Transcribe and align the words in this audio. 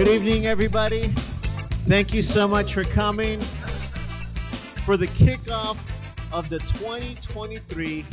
Good 0.00 0.08
evening, 0.08 0.46
everybody. 0.46 1.08
Thank 1.86 2.14
you 2.14 2.22
so 2.22 2.48
much 2.48 2.72
for 2.72 2.84
coming 2.84 3.38
for 4.86 4.96
the 4.96 5.08
kickoff 5.08 5.76
of 6.32 6.48
the 6.48 6.58
2023 6.60 8.06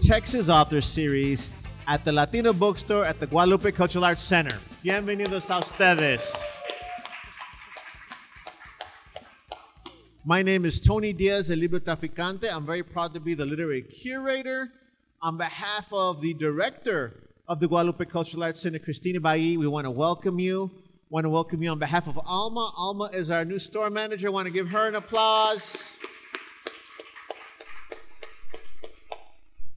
Texas 0.00 0.48
Author 0.48 0.80
Series 0.80 1.50
at 1.86 2.04
the 2.04 2.10
Latino 2.10 2.52
Bookstore 2.52 3.04
at 3.04 3.20
the 3.20 3.28
Guadalupe 3.28 3.70
Cultural 3.70 4.06
Arts 4.06 4.24
Center. 4.24 4.58
Bienvenidos 4.84 5.48
a 5.50 5.60
ustedes. 5.60 6.34
My 10.24 10.42
name 10.42 10.64
is 10.64 10.80
Tony 10.80 11.12
Diaz, 11.12 11.52
el 11.52 11.58
libro 11.58 11.78
traficante. 11.78 12.52
I'm 12.52 12.66
very 12.66 12.82
proud 12.82 13.14
to 13.14 13.20
be 13.20 13.34
the 13.34 13.46
literary 13.46 13.82
curator. 13.82 14.72
On 15.22 15.36
behalf 15.36 15.86
of 15.92 16.22
the 16.22 16.34
director 16.34 17.12
of 17.46 17.60
the 17.60 17.68
Guadalupe 17.68 18.04
Cultural 18.06 18.42
Arts 18.42 18.62
Center, 18.62 18.80
Christina 18.80 19.20
Ballí, 19.20 19.56
we 19.56 19.68
want 19.68 19.84
to 19.84 19.92
welcome 19.92 20.40
you. 20.40 20.72
Want 21.12 21.24
to 21.24 21.30
welcome 21.30 21.60
you 21.60 21.70
on 21.70 21.80
behalf 21.80 22.06
of 22.06 22.20
Alma. 22.24 22.72
Alma 22.76 23.10
is 23.12 23.32
our 23.32 23.44
new 23.44 23.58
store 23.58 23.90
manager. 23.90 24.30
Want 24.30 24.46
to 24.46 24.52
give 24.52 24.68
her 24.68 24.86
an 24.86 24.94
applause. 24.94 25.98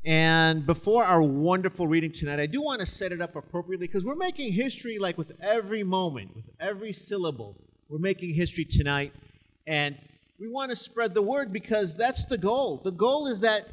And 0.06 0.64
before 0.64 1.04
our 1.04 1.23
wonderful 1.23 1.88
reading 1.88 2.11
tonight, 2.11 2.39
I 2.39 2.45
do 2.45 2.61
want 2.61 2.81
to 2.81 2.86
set 2.86 3.11
it 3.11 3.20
up 3.20 3.36
appropriately 3.36 3.88
because 3.88 4.06
we're 4.06 4.14
making 4.14 4.54
history 4.54 5.00
like 5.00 5.17
with 5.17 5.31
every 5.42 5.84
moment, 5.84 6.36
with 6.36 6.45
every 6.59 6.94
syllable. 6.94 7.56
We're 7.89 7.98
making 7.98 8.36
history 8.36 8.66
tonight. 8.66 9.11
And 9.66 9.98
we 10.39 10.48
want 10.48 10.70
to 10.70 10.76
spread 10.76 11.16
the 11.16 11.23
word 11.23 11.52
because 11.52 11.95
that's 11.95 12.26
the 12.26 12.38
goal. 12.38 12.80
The 12.84 12.92
goal 12.92 13.26
is 13.26 13.39
that 13.39 13.66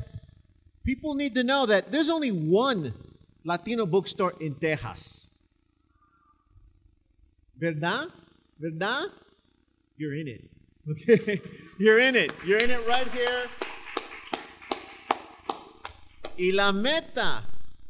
people 0.82 1.14
need 1.14 1.34
to 1.34 1.44
know 1.44 1.66
that 1.66 1.92
there's 1.92 2.08
only 2.08 2.30
one 2.30 2.94
Latino 3.44 3.84
bookstore 3.84 4.32
in 4.40 4.54
Texas. 4.54 5.26
¿Verdad? 7.60 8.08
¿Verdad? 8.58 9.08
You're 9.98 10.14
in 10.14 10.28
it. 10.28 10.42
Okay? 10.90 11.42
You're 11.78 11.98
in 11.98 12.16
it. 12.16 12.32
You're 12.46 12.58
in 12.58 12.70
it 12.70 12.86
right 12.88 13.06
here. 13.08 13.48
Y 16.38 16.52
la 16.52 16.72
meta 16.72 17.44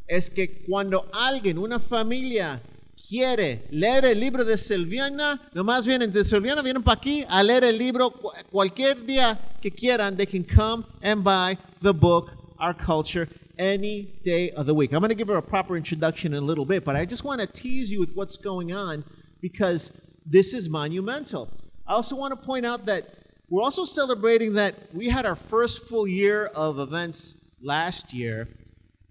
es 0.09 0.29
que 0.29 0.65
cuando 0.67 1.07
alguien, 1.13 1.57
una 1.57 1.79
familia, 1.79 2.61
quiere 3.09 3.63
leer 3.71 4.07
el 4.07 4.19
libro 4.19 4.45
de 4.45 4.59
Silviana, 4.59 5.41
nomás 5.55 5.87
vienen 5.87 6.13
de 6.13 6.25
Silviana, 6.25 6.63
vienen 6.63 6.83
para 6.83 6.99
aquí 6.99 7.25
a 7.29 7.41
leer 7.45 7.63
el 7.63 7.79
libro 7.79 8.11
cualquier 8.51 9.07
día 9.07 9.39
que 9.63 9.71
quieran. 9.71 10.17
They 10.17 10.27
can 10.27 10.43
come 10.43 10.85
and 11.01 11.23
buy 11.23 11.57
the 11.81 11.95
book, 11.95 12.33
Our 12.59 12.75
Culture, 12.75 13.29
any 13.57 14.09
day 14.25 14.51
of 14.51 14.67
the 14.67 14.75
week. 14.75 14.93
I'm 14.93 14.99
going 14.99 15.11
to 15.11 15.15
give 15.15 15.29
her 15.29 15.37
a 15.37 15.43
proper 15.43 15.77
introduction 15.77 16.35
in 16.35 16.43
a 16.43 16.45
little 16.45 16.65
bit, 16.65 16.85
but 16.85 16.97
I 16.97 17.05
just 17.05 17.23
want 17.23 17.41
to 17.41 17.47
tease 17.47 17.89
you 17.89 18.01
with 18.01 18.17
what's 18.17 18.37
going 18.37 18.73
on 18.73 19.05
because 19.41 19.93
this 20.27 20.55
is 20.55 20.69
monumental. 20.69 21.49
I 21.87 21.95
also 21.95 22.17
want 22.17 22.39
to 22.39 22.47
point 22.47 22.65
out 22.65 22.87
that 22.87 23.05
we're 23.49 23.63
also 23.63 23.85
celebrating 23.85 24.55
that 24.55 24.75
we 24.95 25.09
had 25.09 25.27
our 25.27 25.35
first 25.35 25.89
full 25.89 26.07
year 26.07 26.47
of 26.47 26.79
events 26.79 27.35
last 27.61 28.13
year, 28.15 28.49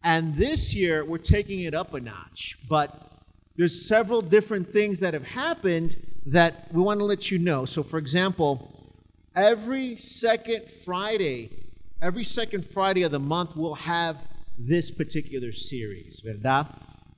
and 0.03 0.33
this 0.35 0.73
year 0.73 1.03
we're 1.03 1.17
taking 1.17 1.61
it 1.61 1.73
up 1.73 1.93
a 1.93 1.99
notch. 1.99 2.57
But 2.69 2.95
there's 3.57 3.85
several 3.85 4.21
different 4.21 4.71
things 4.71 5.01
that 5.01 5.13
have 5.13 5.25
happened 5.25 5.97
that 6.27 6.71
we 6.71 6.81
want 6.81 6.99
to 6.99 7.05
let 7.05 7.29
you 7.29 7.37
know. 7.37 7.65
So, 7.65 7.83
for 7.83 7.97
example, 7.97 8.95
every 9.35 9.97
second 9.97 10.69
Friday, 10.85 11.51
every 12.01 12.23
second 12.23 12.65
Friday 12.71 13.03
of 13.03 13.11
the 13.11 13.19
month, 13.19 13.57
we'll 13.57 13.73
have 13.73 14.17
this 14.57 14.91
particular 14.91 15.51
series, 15.51 16.21
¿verdad? 16.21 16.67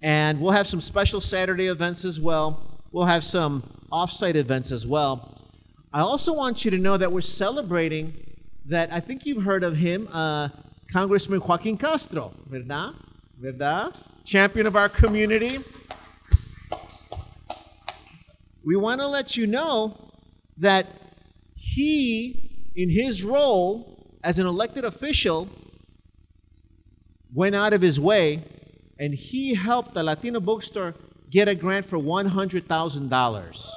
And 0.01 0.41
we'll 0.41 0.51
have 0.51 0.67
some 0.67 0.81
special 0.81 1.21
Saturday 1.21 1.67
events 1.67 2.05
as 2.05 2.19
well. 2.19 2.70
We'll 2.93 3.05
have 3.05 3.23
some 3.23 3.63
off-site 3.89 4.35
events 4.35 4.69
as 4.69 4.85
well. 4.85 5.37
I 5.93 6.01
also 6.01 6.33
want 6.33 6.65
you 6.65 6.71
to 6.71 6.77
know 6.77 6.97
that 6.97 7.09
we're 7.09 7.21
celebrating 7.21 8.13
that 8.65 8.91
I 8.91 8.99
think 8.99 9.25
you've 9.25 9.43
heard 9.43 9.63
of 9.63 9.77
him, 9.77 10.09
uh, 10.11 10.49
Congressman 10.91 11.39
Joaquin 11.39 11.77
Castro, 11.77 12.33
¿verdad? 12.49 12.93
¿Verdad? 13.41 13.95
Champion 14.25 14.67
of 14.67 14.75
our 14.75 14.89
community. 14.89 15.59
We 18.65 18.75
want 18.75 18.99
to 18.99 19.07
let 19.07 19.37
you 19.37 19.47
know 19.47 19.95
that 20.57 20.85
he, 21.55 22.71
in 22.75 22.89
his 22.89 23.23
role 23.23 24.17
as 24.21 24.37
an 24.37 24.45
elected 24.45 24.83
official, 24.83 25.47
went 27.33 27.55
out 27.55 27.71
of 27.71 27.81
his 27.81 28.01
way 28.01 28.43
and 28.99 29.13
he 29.13 29.53
helped 29.53 29.93
the 29.93 30.03
Latino 30.03 30.41
bookstore 30.41 30.93
get 31.31 31.47
a 31.47 31.55
grant 31.55 31.85
for 31.85 31.97
$100,000. 31.97 33.67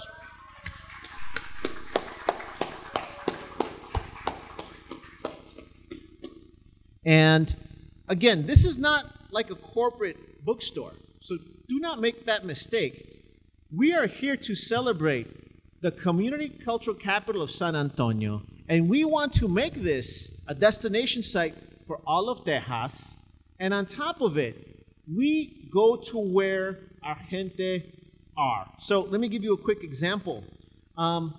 And 7.07 7.55
again, 8.09 8.47
this 8.47 8.65
is 8.65 8.77
not 8.77 9.05
like 9.31 9.51
a 9.51 9.55
corporate 9.55 10.45
bookstore. 10.45 10.93
So 11.21 11.37
do 11.69 11.79
not 11.79 12.01
make 12.01 12.27
that 12.27 12.45
mistake. 12.45 13.23
We 13.75 13.93
are 13.93 14.07
here 14.07 14.37
to 14.37 14.55
celebrate 14.55 15.29
the 15.81 15.93
community 15.93 16.49
cultural 16.49 16.97
capital 16.97 17.43
of 17.43 17.51
San 17.51 17.77
Antonio, 17.77 18.43
and 18.69 18.89
we 18.89 19.05
want 19.05 19.33
to 19.35 19.49
make 19.49 19.75
this 19.75 20.31
a 20.49 20.55
destination 20.55 21.23
site 21.23 21.55
for 21.87 22.01
all 22.07 22.31
of 22.31 22.45
Texas. 22.45 23.15
And 23.61 23.75
on 23.75 23.85
top 23.87 24.21
of 24.23 24.39
it, 24.39 24.87
we 25.13 25.69
go 25.71 25.97
to 25.97 26.19
where 26.19 26.79
our 27.05 27.19
gente 27.29 27.83
are. 28.37 28.67
So 28.79 29.03
let 29.03 29.21
me 29.21 29.29
give 29.29 29.45
you 29.45 29.53
a 29.53 29.59
quick 29.59 29.85
example. 29.85 30.43
Um, 30.97 31.35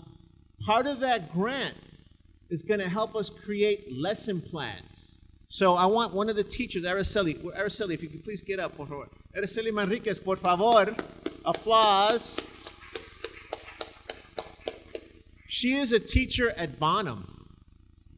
part 0.61 0.85
of 0.87 0.99
that 0.99 1.33
grant 1.33 1.75
is 2.49 2.61
going 2.61 2.79
to 2.79 2.89
help 2.89 3.15
us 3.15 3.29
create 3.29 3.91
lesson 3.91 4.41
plans. 4.41 5.15
So 5.49 5.75
I 5.75 5.85
want 5.85 6.13
one 6.13 6.29
of 6.29 6.35
the 6.35 6.43
teachers, 6.43 6.83
Araceli, 6.83 7.41
Araceli, 7.57 7.93
if 7.93 8.03
you 8.03 8.09
could 8.09 8.23
please 8.23 8.41
get 8.41 8.59
up, 8.59 8.75
por 8.77 8.87
favor. 8.87 9.07
Araceli 9.37 9.71
Manriquez, 9.71 10.23
por 10.23 10.35
favor. 10.35 10.95
Applause. 11.45 12.39
She 15.47 15.75
is 15.75 15.93
a 15.93 15.99
teacher 15.99 16.51
at 16.57 16.79
Bonham, 16.79 17.47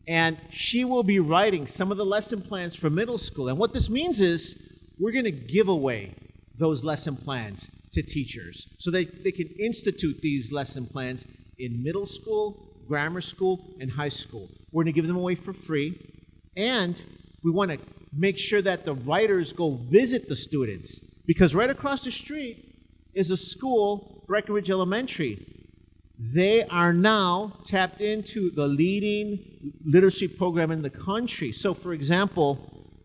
and 0.08 0.38
she 0.52 0.86
will 0.86 1.04
be 1.04 1.20
writing 1.20 1.68
some 1.68 1.92
of 1.92 1.98
the 1.98 2.06
lesson 2.06 2.42
plans 2.42 2.76
for 2.76 2.90
middle 2.90 3.18
school. 3.18 3.50
And 3.50 3.58
what 3.58 3.74
this 3.74 3.90
means 3.90 4.22
is 4.22 4.56
we're 5.00 5.12
going 5.12 5.26
to 5.26 5.32
give 5.32 5.68
away 5.68 6.14
those 6.58 6.84
lesson 6.84 7.16
plans 7.16 7.70
to 7.92 8.02
teachers 8.02 8.68
so 8.78 8.92
they, 8.92 9.06
they 9.06 9.32
can 9.32 9.48
institute 9.60 10.22
these 10.22 10.52
lesson 10.52 10.86
plans 10.86 11.26
in 11.60 11.84
middle 11.84 12.06
school, 12.06 12.68
grammar 12.88 13.22
school, 13.22 13.76
and 13.80 13.92
high 13.92 14.10
school. 14.10 14.50
We're 14.72 14.84
going 14.84 14.94
to 14.94 15.02
give 15.02 15.08
them 15.08 15.18
away 15.18 15.36
for 15.36 15.54
free, 15.54 16.00
and 16.56 17.02
we 17.44 17.52
want 17.52 17.72
to 17.72 17.80
make 18.16 18.38
sure 18.38 18.62
that 18.62 18.86
the 18.86 18.94
writers 18.94 19.54
go 19.54 19.80
visit 19.90 20.28
the 20.28 20.36
students 20.36 21.00
because 21.26 21.54
right 21.54 21.70
across 21.70 22.04
the 22.04 22.12
street 22.12 22.68
is 23.14 23.32
a 23.32 23.38
school, 23.38 24.24
Breckenridge 24.28 24.70
Elementary. 24.70 25.46
They 26.20 26.64
are 26.64 26.94
now 26.94 27.54
tapped 27.64 28.02
into 28.02 28.50
the 28.50 28.66
leading 28.66 29.74
literacy 29.86 30.28
program 30.28 30.72
in 30.72 30.82
the 30.82 30.90
country. 30.90 31.52
So, 31.52 31.74
for 31.74 31.94
example, 31.94 32.60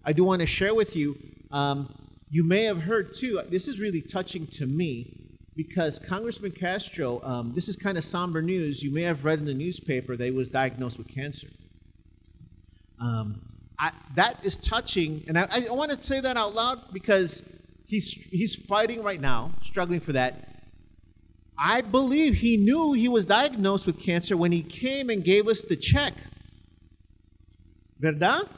I 0.05 0.13
do 0.13 0.25
want 0.25 0.41
to 0.41 0.47
share 0.47 0.75
with 0.75 0.97
you 0.97 1.17
um, 1.51 1.95
you 2.33 2.43
may 2.43 2.65
have 2.65 2.81
heard 2.81 3.13
too, 3.13 3.43
this 3.51 3.69
is 3.69 3.79
really 3.79 4.01
touching 4.01 4.47
to 4.47 4.65
me 4.65 5.15
because 5.55 5.99
Congressman 5.99 6.53
Castro, 6.53 7.23
um, 7.23 7.53
this 7.55 7.69
is 7.69 7.77
kind 7.77 7.99
of 7.99 8.05
somber 8.05 8.41
news. 8.41 8.83
You 8.83 8.91
may 8.91 9.03
have 9.03 9.23
read 9.23 9.39
in 9.39 9.45
the 9.45 9.53
newspaper 9.53 10.17
that 10.17 10.25
he 10.25 10.31
was 10.31 10.49
diagnosed 10.49 10.97
with 10.97 11.09
cancer. 11.09 11.49
Um, 12.99 13.43
I, 13.79 13.93
that 14.17 14.43
is 14.43 14.57
touching, 14.57 15.23
and 15.29 15.39
I, 15.39 15.47
I 15.69 15.73
want 15.73 15.91
to 15.91 16.03
say 16.03 16.21
that 16.21 16.39
out 16.39 16.55
loud 16.55 16.91
because 16.91 17.43
he's, 17.87 18.11
he's 18.11 18.55
fighting 18.55 19.03
right 19.03 19.21
now, 19.21 19.53
struggling 19.65 20.01
for 20.01 20.13
that. 20.13 20.65
I 21.59 21.83
believe 21.83 22.33
he 22.33 22.57
knew 22.57 22.95
he 22.95 23.09
was 23.09 23.27
diagnosed 23.27 23.85
with 23.85 24.01
cancer 24.01 24.39
when 24.39 24.53
he 24.53 24.63
came 24.63 25.11
and 25.11 25.23
gave 25.23 25.49
us 25.49 25.61
the 25.61 25.77
check. 25.77 26.15
¿Verdad? 28.01 28.49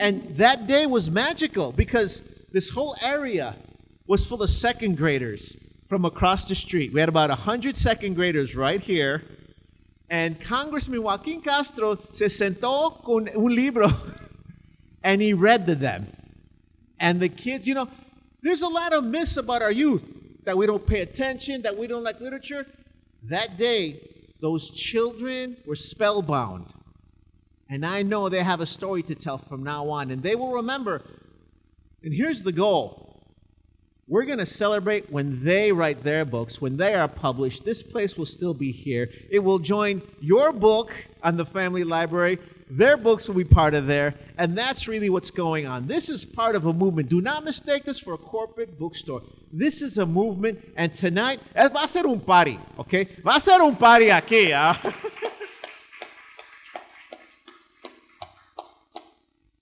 And 0.00 0.36
that 0.38 0.66
day 0.66 0.86
was 0.86 1.08
magical 1.08 1.70
because 1.70 2.20
this 2.56 2.70
whole 2.70 2.96
area 3.02 3.54
was 4.06 4.24
full 4.24 4.42
of 4.42 4.48
second 4.48 4.96
graders 4.96 5.58
from 5.90 6.06
across 6.06 6.48
the 6.48 6.54
street. 6.54 6.90
We 6.90 7.00
had 7.00 7.10
about 7.10 7.28
100 7.28 7.76
second 7.76 8.14
graders 8.14 8.56
right 8.56 8.80
here. 8.80 9.24
And 10.08 10.40
Congressman 10.40 11.02
Joaquin 11.02 11.42
Castro 11.42 11.98
se 12.14 12.28
sentó 12.28 13.04
con 13.04 13.28
un 13.28 13.54
libro 13.54 13.92
and 15.04 15.20
he 15.20 15.34
read 15.34 15.66
to 15.66 15.74
them. 15.74 16.10
And 16.98 17.20
the 17.20 17.28
kids, 17.28 17.68
you 17.68 17.74
know, 17.74 17.88
there's 18.40 18.62
a 18.62 18.68
lot 18.68 18.94
of 18.94 19.04
myths 19.04 19.36
about 19.36 19.60
our 19.60 19.70
youth 19.70 20.04
that 20.44 20.56
we 20.56 20.66
don't 20.66 20.86
pay 20.86 21.02
attention, 21.02 21.60
that 21.60 21.76
we 21.76 21.86
don't 21.86 22.04
like 22.04 22.22
literature. 22.22 22.66
That 23.24 23.58
day, 23.58 24.00
those 24.40 24.70
children 24.70 25.58
were 25.66 25.76
spellbound. 25.76 26.72
And 27.68 27.84
I 27.84 28.02
know 28.02 28.30
they 28.30 28.42
have 28.42 28.62
a 28.62 28.66
story 28.66 29.02
to 29.02 29.14
tell 29.14 29.36
from 29.36 29.62
now 29.62 29.90
on. 29.90 30.10
And 30.10 30.22
they 30.22 30.36
will 30.36 30.52
remember. 30.52 31.02
And 32.06 32.14
here's 32.14 32.44
the 32.44 32.52
goal 32.52 33.02
we're 34.06 34.26
going 34.26 34.38
to 34.38 34.46
celebrate 34.46 35.10
when 35.10 35.42
they 35.42 35.72
write 35.72 36.04
their 36.04 36.24
books, 36.24 36.60
when 36.60 36.76
they 36.76 36.94
are 36.94 37.08
published. 37.08 37.64
This 37.64 37.82
place 37.82 38.16
will 38.16 38.26
still 38.26 38.54
be 38.54 38.70
here. 38.70 39.10
It 39.28 39.40
will 39.40 39.58
join 39.58 40.00
your 40.20 40.52
book 40.52 40.92
on 41.24 41.36
the 41.36 41.44
family 41.44 41.82
library. 41.82 42.38
Their 42.70 42.96
books 42.96 43.26
will 43.26 43.34
be 43.34 43.42
part 43.42 43.74
of 43.74 43.88
there. 43.88 44.14
And 44.38 44.56
that's 44.56 44.86
really 44.86 45.10
what's 45.10 45.32
going 45.32 45.66
on. 45.66 45.88
This 45.88 46.08
is 46.08 46.24
part 46.24 46.54
of 46.54 46.66
a 46.66 46.72
movement. 46.72 47.08
Do 47.08 47.20
not 47.20 47.42
mistake 47.42 47.82
this 47.82 47.98
for 47.98 48.14
a 48.14 48.18
corporate 48.18 48.78
bookstore. 48.78 49.22
This 49.52 49.82
is 49.82 49.98
a 49.98 50.06
movement. 50.06 50.60
And 50.76 50.94
tonight, 50.94 51.40
eh, 51.56 51.68
va 51.68 51.82
a 51.82 51.88
ser 51.88 52.06
un 52.06 52.20
party, 52.20 52.60
okay? 52.78 53.08
Va 53.24 53.34
a 53.34 53.40
ser 53.40 53.60
un 53.60 53.74
party 53.74 54.10
aquí. 54.10 54.52
¿ah? 54.54 54.80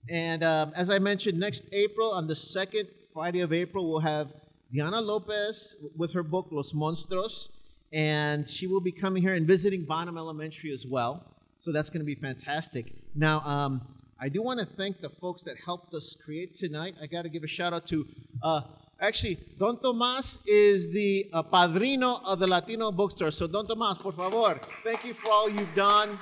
and 0.09 0.43
um, 0.43 0.71
as 0.75 0.89
I 0.89 0.99
mentioned, 0.99 1.39
next 1.39 1.63
April 1.71 2.11
on 2.11 2.27
the 2.27 2.33
2nd, 2.33 2.87
Friday 3.13 3.41
of 3.41 3.53
April, 3.53 3.89
we'll 3.89 3.99
have 3.99 4.33
Diana 4.73 5.01
Lopez 5.01 5.75
with 5.95 6.11
her 6.13 6.23
book 6.23 6.47
Los 6.51 6.73
Monstruos, 6.73 7.49
and 7.93 8.47
she 8.47 8.67
will 8.67 8.81
be 8.81 8.91
coming 8.91 9.23
here 9.23 9.33
and 9.33 9.47
visiting 9.47 9.85
Bonham 9.85 10.17
Elementary 10.17 10.73
as 10.73 10.85
well. 10.85 11.23
So 11.59 11.71
that's 11.71 11.89
going 11.89 12.01
to 12.01 12.05
be 12.05 12.15
fantastic. 12.15 12.93
Now, 13.15 13.39
um, 13.41 13.81
I 14.19 14.29
do 14.29 14.41
want 14.41 14.59
to 14.59 14.65
thank 14.65 15.01
the 15.01 15.09
folks 15.09 15.41
that 15.43 15.57
helped 15.57 15.93
us 15.93 16.15
create 16.23 16.53
tonight. 16.53 16.95
I 17.01 17.07
got 17.07 17.23
to 17.23 17.29
give 17.29 17.43
a 17.43 17.47
shout 17.47 17.73
out 17.73 17.87
to, 17.87 18.05
uh, 18.43 18.61
actually, 18.99 19.39
Don 19.57 19.79
Tomas 19.79 20.37
is 20.45 20.91
the 20.91 21.29
uh, 21.33 21.41
padrino 21.43 22.21
of 22.23 22.39
the 22.39 22.47
Latino 22.47 22.91
bookstore. 22.91 23.31
So, 23.31 23.47
Don 23.47 23.65
Tomas, 23.65 23.97
por 23.97 24.11
favor, 24.11 24.59
thank 24.83 25.03
you 25.05 25.13
for 25.13 25.31
all 25.31 25.49
you've 25.49 25.73
done. 25.75 26.19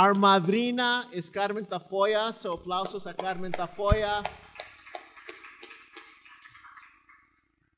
Our 0.00 0.14
madrina 0.14 1.04
is 1.12 1.28
Carmen 1.28 1.66
Tafolla, 1.66 2.32
so 2.32 2.56
aplausos 2.56 3.04
a 3.04 3.12
Carmen 3.12 3.52
Tafolla. 3.52 4.24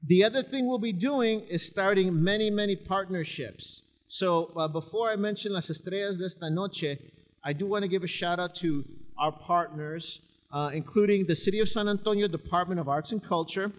The 0.07 0.23
other 0.23 0.45
thing 0.45 0.69
we'll 0.69 0.79
be 0.79 0.93
doing 0.93 1.41
is 1.51 1.67
starting 1.67 2.23
many, 2.23 2.49
many 2.49 2.77
partnerships. 2.77 3.83
So 4.07 4.53
uh, 4.57 4.69
before 4.69 5.11
I 5.11 5.17
mention 5.17 5.53
Las 5.53 5.69
Estrellas 5.69 6.17
de 6.19 6.27
esta 6.27 6.49
noche, 6.49 6.97
I 7.43 7.53
do 7.53 7.67
want 7.67 7.83
to 7.83 7.89
give 7.89 8.05
a 8.05 8.07
shout 8.07 8.39
out 8.39 8.55
to 8.57 8.85
our 9.19 9.33
partners, 9.33 10.21
uh, 10.53 10.71
including 10.73 11.27
the 11.27 11.35
City 11.35 11.59
of 11.59 11.69
San 11.69 11.89
Antonio 11.89 12.29
Department 12.29 12.79
of 12.79 12.89
Arts 12.89 13.11
and 13.11 13.21
Culture, 13.21 13.73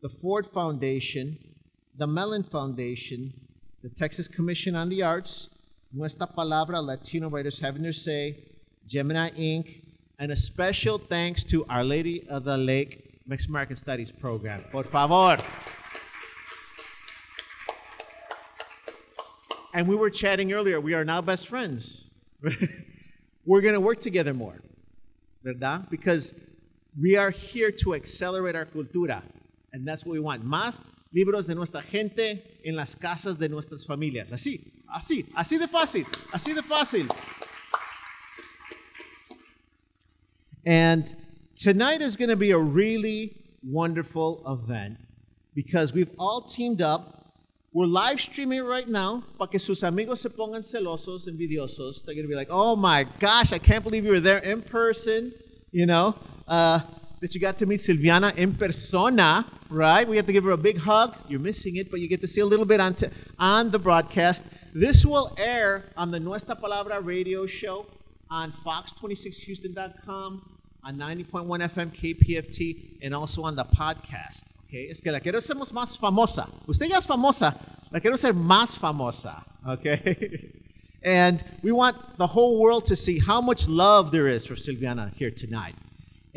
the 0.00 0.08
Ford 0.08 0.46
Foundation, 0.46 1.36
the 1.98 2.06
Mellon 2.06 2.44
Foundation, 2.44 3.30
the 3.82 3.90
Texas 3.90 4.26
Commission 4.26 4.74
on 4.74 4.88
the 4.88 5.02
Arts, 5.02 5.50
Nuestra 5.92 6.26
Palabra, 6.26 6.84
Latino 6.84 7.30
Writers 7.30 7.58
Having 7.58 7.82
Their 7.82 7.92
Say, 7.92 8.36
Gemini 8.86 9.30
Inc., 9.30 9.82
and 10.18 10.32
a 10.32 10.36
special 10.36 10.98
thanks 10.98 11.44
to 11.44 11.64
Our 11.66 11.84
Lady 11.84 12.28
of 12.28 12.44
the 12.44 12.58
Lake 12.58 13.22
Mexican 13.26 13.54
American 13.54 13.76
Studies 13.76 14.12
program. 14.12 14.64
Por 14.70 14.84
favor. 14.84 15.38
And 19.72 19.86
we 19.86 19.96
were 19.96 20.10
chatting 20.10 20.52
earlier, 20.52 20.80
we 20.80 20.94
are 20.94 21.04
now 21.04 21.20
best 21.22 21.46
friends. 21.46 22.04
we're 23.46 23.60
going 23.60 23.74
to 23.74 23.80
work 23.80 24.00
together 24.00 24.34
more, 24.34 24.60
¿verdad? 25.44 25.88
Because 25.88 26.34
we 27.00 27.16
are 27.16 27.30
here 27.30 27.70
to 27.70 27.94
accelerate 27.94 28.56
our 28.56 28.66
cultura, 28.66 29.22
and 29.72 29.86
that's 29.86 30.04
what 30.04 30.12
we 30.12 30.20
want. 30.20 30.44
Más 30.44 30.82
libros 31.12 31.46
de 31.46 31.54
nuestra 31.54 31.80
gente 31.80 32.42
en 32.64 32.76
las 32.76 32.94
casas 32.94 33.38
de 33.38 33.48
nuestras 33.48 33.86
familias. 33.86 34.32
Así, 34.32 34.60
así, 34.94 35.26
así 35.34 35.58
de 35.58 35.66
fácil, 35.66 36.06
así 36.32 36.54
de 36.54 36.62
fácil. 36.62 37.08
And 40.66 41.14
tonight 41.56 42.02
is 42.02 42.16
going 42.16 42.30
to 42.30 42.36
be 42.36 42.50
a 42.50 42.58
really 42.58 43.34
wonderful 43.62 44.42
event 44.46 44.98
because 45.54 45.92
we've 45.92 46.10
all 46.18 46.42
teamed 46.42 46.82
up. 46.82 47.14
We're 47.72 47.86
live 47.86 48.20
streaming 48.20 48.64
right 48.64 48.88
now 48.88 49.22
para 49.38 49.48
que 49.48 49.58
sus 49.58 49.82
amigos 49.82 50.20
se 50.20 50.30
pongan 50.30 50.62
celosos, 50.62 51.28
envidiosos. 51.28 52.04
They're 52.04 52.14
going 52.14 52.24
to 52.24 52.28
be 52.28 52.34
like, 52.34 52.48
oh 52.50 52.76
my 52.76 53.06
gosh, 53.18 53.52
I 53.52 53.58
can't 53.58 53.84
believe 53.84 54.04
you 54.04 54.12
were 54.12 54.20
there 54.20 54.38
in 54.38 54.62
person, 54.62 55.32
you 55.70 55.86
know. 55.86 56.16
Uh, 56.46 56.80
that 57.20 57.34
you 57.34 57.40
got 57.40 57.58
to 57.58 57.66
meet 57.66 57.80
Silviana 57.80 58.36
in 58.36 58.54
persona, 58.54 59.44
right? 59.70 60.06
We 60.06 60.16
have 60.16 60.26
to 60.26 60.32
give 60.32 60.44
her 60.44 60.52
a 60.52 60.56
big 60.56 60.78
hug. 60.78 61.16
You're 61.28 61.40
missing 61.40 61.76
it, 61.76 61.90
but 61.90 62.00
you 62.00 62.08
get 62.08 62.20
to 62.20 62.28
see 62.28 62.40
a 62.40 62.46
little 62.46 62.66
bit 62.66 62.80
on, 62.80 62.94
t- 62.94 63.08
on 63.38 63.70
the 63.70 63.78
broadcast. 63.78 64.44
This 64.74 65.04
will 65.04 65.34
air 65.36 65.84
on 65.96 66.10
the 66.10 66.20
Nuestra 66.20 66.56
Palabra 66.56 67.04
radio 67.04 67.46
show 67.46 67.86
on 68.30 68.52
fox26houston.com, 68.64 70.58
on 70.84 70.96
90.1 70.96 71.46
FM 71.70 71.96
KPFT, 71.96 72.98
and 73.02 73.14
also 73.14 73.42
on 73.42 73.56
the 73.56 73.64
podcast. 73.64 74.44
Okay, 74.68 74.90
es 74.90 75.00
que 75.00 75.10
la 75.10 75.20
quiero 75.20 75.38
hacer 75.38 75.54
más 75.54 75.98
famosa. 75.98 76.46
Usted 76.68 76.88
ya 76.88 76.98
es 76.98 77.06
famosa, 77.06 77.58
la 77.90 78.00
quiero 78.00 78.16
hacer 78.16 78.34
más 78.34 78.78
famosa. 78.78 79.42
Okay. 79.66 80.50
and 81.02 81.42
we 81.62 81.72
want 81.72 81.96
the 82.18 82.26
whole 82.26 82.60
world 82.60 82.84
to 82.86 82.94
see 82.94 83.18
how 83.18 83.40
much 83.40 83.66
love 83.66 84.10
there 84.10 84.28
is 84.28 84.44
for 84.44 84.54
Silviana 84.54 85.14
here 85.14 85.30
tonight. 85.30 85.74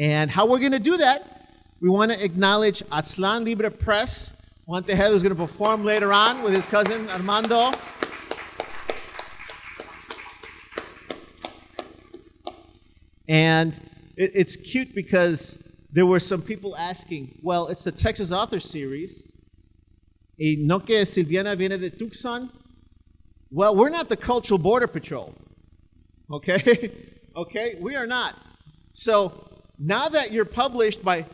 And 0.02 0.32
how 0.32 0.48
we're 0.48 0.58
going 0.58 0.72
to 0.72 0.80
do 0.80 0.98
that, 0.98 1.46
we 1.80 1.88
want 1.88 2.12
to 2.12 2.26
acknowledge 2.26 2.80
Aztlan 2.92 3.46
Libre 3.46 3.70
Press. 3.70 4.34
Juan 4.66 4.84
Tejeda 4.84 5.14
is 5.14 5.22
going 5.22 5.36
to 5.36 5.40
perform 5.40 5.86
later 5.86 6.12
on 6.12 6.42
with 6.42 6.56
his 6.56 6.66
cousin 6.66 7.08
Armando. 7.08 7.70
And 13.28 13.80
it, 14.18 14.32
it's 14.34 14.56
cute 14.56 14.96
because 14.96 15.60
there 15.92 16.08
were 16.08 16.20
some 16.20 16.42
people 16.42 16.76
asking, 16.76 17.38
well, 17.44 17.68
it's 17.68 17.84
the 17.84 17.92
Texas 17.92 18.32
Author 18.32 18.60
Series. 18.60 19.32
Y 20.40 20.56
no 20.58 20.80
que 20.80 20.96
Silviana 21.06 21.56
viene 21.56 21.78
de 21.78 21.92
Tucson. 21.92 22.50
Well, 23.52 23.76
we're 23.76 23.90
not 23.90 24.10
the 24.10 24.18
Cultural 24.18 24.58
Border 24.58 24.88
Patrol. 24.88 25.36
Okay? 26.32 26.92
okay? 27.36 27.78
We 27.80 27.96
are 27.96 28.08
not. 28.08 28.36
So 28.94 29.51
now 29.82 30.08
that 30.10 30.32
you're 30.32 30.46
published 30.46 31.04
by 31.04 31.26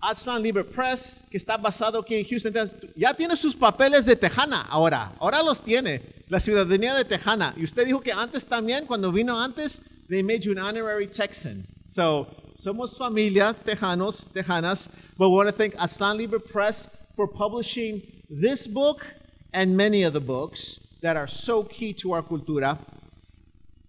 Aztlan 0.00 0.42
Libre 0.42 0.62
Press, 0.62 1.26
que 1.30 1.38
está 1.38 1.56
basado 1.56 2.00
aquí 2.00 2.16
en 2.16 2.24
Houston, 2.24 2.52
ya 2.96 3.12
tiene 3.12 3.36
sus 3.36 3.56
papeles 3.56 4.04
de 4.04 4.14
Tejana 4.14 4.66
ahora. 4.68 5.12
Ahora 5.20 5.42
los 5.42 5.60
tiene. 5.60 6.00
La 6.28 6.38
ciudadanía 6.38 6.94
de 6.94 7.04
Tejana. 7.04 7.54
Y 7.56 7.64
usted 7.64 7.86
dijo 7.86 8.02
que 8.02 8.12
antes 8.12 8.44
también, 8.46 8.86
cuando 8.86 9.10
vino 9.10 9.36
antes, 9.36 9.80
they 10.08 10.22
made 10.22 10.44
you 10.44 10.52
an 10.52 10.58
honorary 10.58 11.08
Texan. 11.08 11.66
So, 11.88 12.28
somos 12.56 12.96
familia, 12.96 13.54
Tejanos, 13.64 14.28
Tejanas. 14.28 14.88
But 15.16 15.30
we 15.30 15.34
want 15.34 15.48
to 15.48 15.52
thank 15.52 15.74
Aztlan 15.74 16.18
Libre 16.18 16.38
Press 16.38 16.86
for 17.16 17.26
publishing 17.26 18.02
this 18.30 18.68
book 18.68 19.04
and 19.52 19.76
many 19.76 20.04
of 20.04 20.12
the 20.12 20.20
books 20.20 20.78
that 21.00 21.16
are 21.16 21.26
so 21.26 21.64
key 21.64 21.92
to 21.94 22.12
our 22.12 22.22
cultura. 22.22 22.78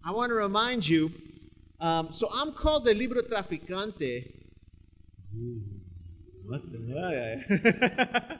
I 0.03 0.11
want 0.11 0.31
to 0.31 0.35
remind 0.35 0.87
you 0.87 1.11
um, 1.81 2.11
so 2.11 2.29
I'm 2.33 2.51
called 2.51 2.85
the 2.85 2.93
libro 2.93 3.21
traficante. 3.21 4.31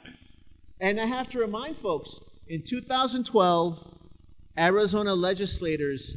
and 0.80 1.00
I 1.00 1.06
have 1.06 1.28
to 1.30 1.38
remind 1.38 1.76
folks 1.76 2.20
in 2.48 2.62
2012, 2.62 3.78
Arizona 4.58 5.14
legislators 5.14 6.16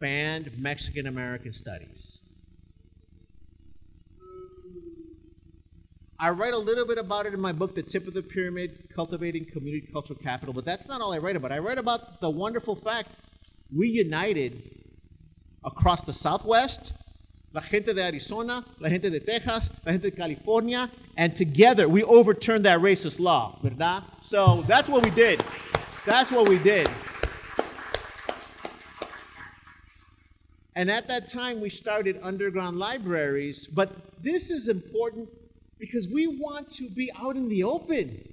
banned 0.00 0.56
Mexican 0.56 1.06
American 1.06 1.52
studies. 1.52 2.20
I 6.18 6.30
write 6.30 6.54
a 6.54 6.58
little 6.58 6.86
bit 6.86 6.96
about 6.96 7.26
it 7.26 7.34
in 7.34 7.40
my 7.40 7.52
book, 7.52 7.74
The 7.74 7.82
Tip 7.82 8.06
of 8.06 8.14
the 8.14 8.22
Pyramid 8.22 8.88
Cultivating 8.94 9.44
Community 9.44 9.88
Cultural 9.92 10.18
Capital, 10.22 10.54
but 10.54 10.64
that's 10.64 10.86
not 10.86 11.00
all 11.00 11.12
I 11.12 11.18
write 11.18 11.36
about. 11.36 11.52
I 11.52 11.58
write 11.58 11.76
about 11.76 12.20
the 12.20 12.30
wonderful 12.30 12.76
fact 12.76 13.10
we 13.74 13.88
united 13.88 14.83
across 15.64 16.04
the 16.04 16.12
Southwest, 16.12 16.92
la 17.52 17.60
gente 17.60 17.94
de 17.94 18.02
Arizona, 18.02 18.64
la 18.80 18.88
gente 18.88 19.10
de 19.10 19.20
Texas, 19.20 19.70
la 19.84 19.92
gente 19.92 20.10
de 20.10 20.16
California, 20.16 20.90
and 21.16 21.36
together 21.36 21.88
we 21.88 22.02
overturned 22.04 22.64
that 22.64 22.80
racist 22.80 23.20
law, 23.20 23.58
¿verdad? 23.62 24.04
So 24.22 24.62
that's 24.66 24.88
what 24.88 25.04
we 25.04 25.10
did. 25.10 25.42
That's 26.04 26.30
what 26.30 26.48
we 26.48 26.58
did. 26.58 26.90
And 30.76 30.90
at 30.90 31.06
that 31.08 31.28
time, 31.28 31.60
we 31.60 31.70
started 31.70 32.18
underground 32.22 32.78
libraries. 32.78 33.66
But 33.66 34.22
this 34.22 34.50
is 34.50 34.68
important 34.68 35.28
because 35.78 36.08
we 36.08 36.26
want 36.26 36.68
to 36.70 36.88
be 36.90 37.12
out 37.16 37.36
in 37.36 37.48
the 37.48 37.62
open. 37.62 38.28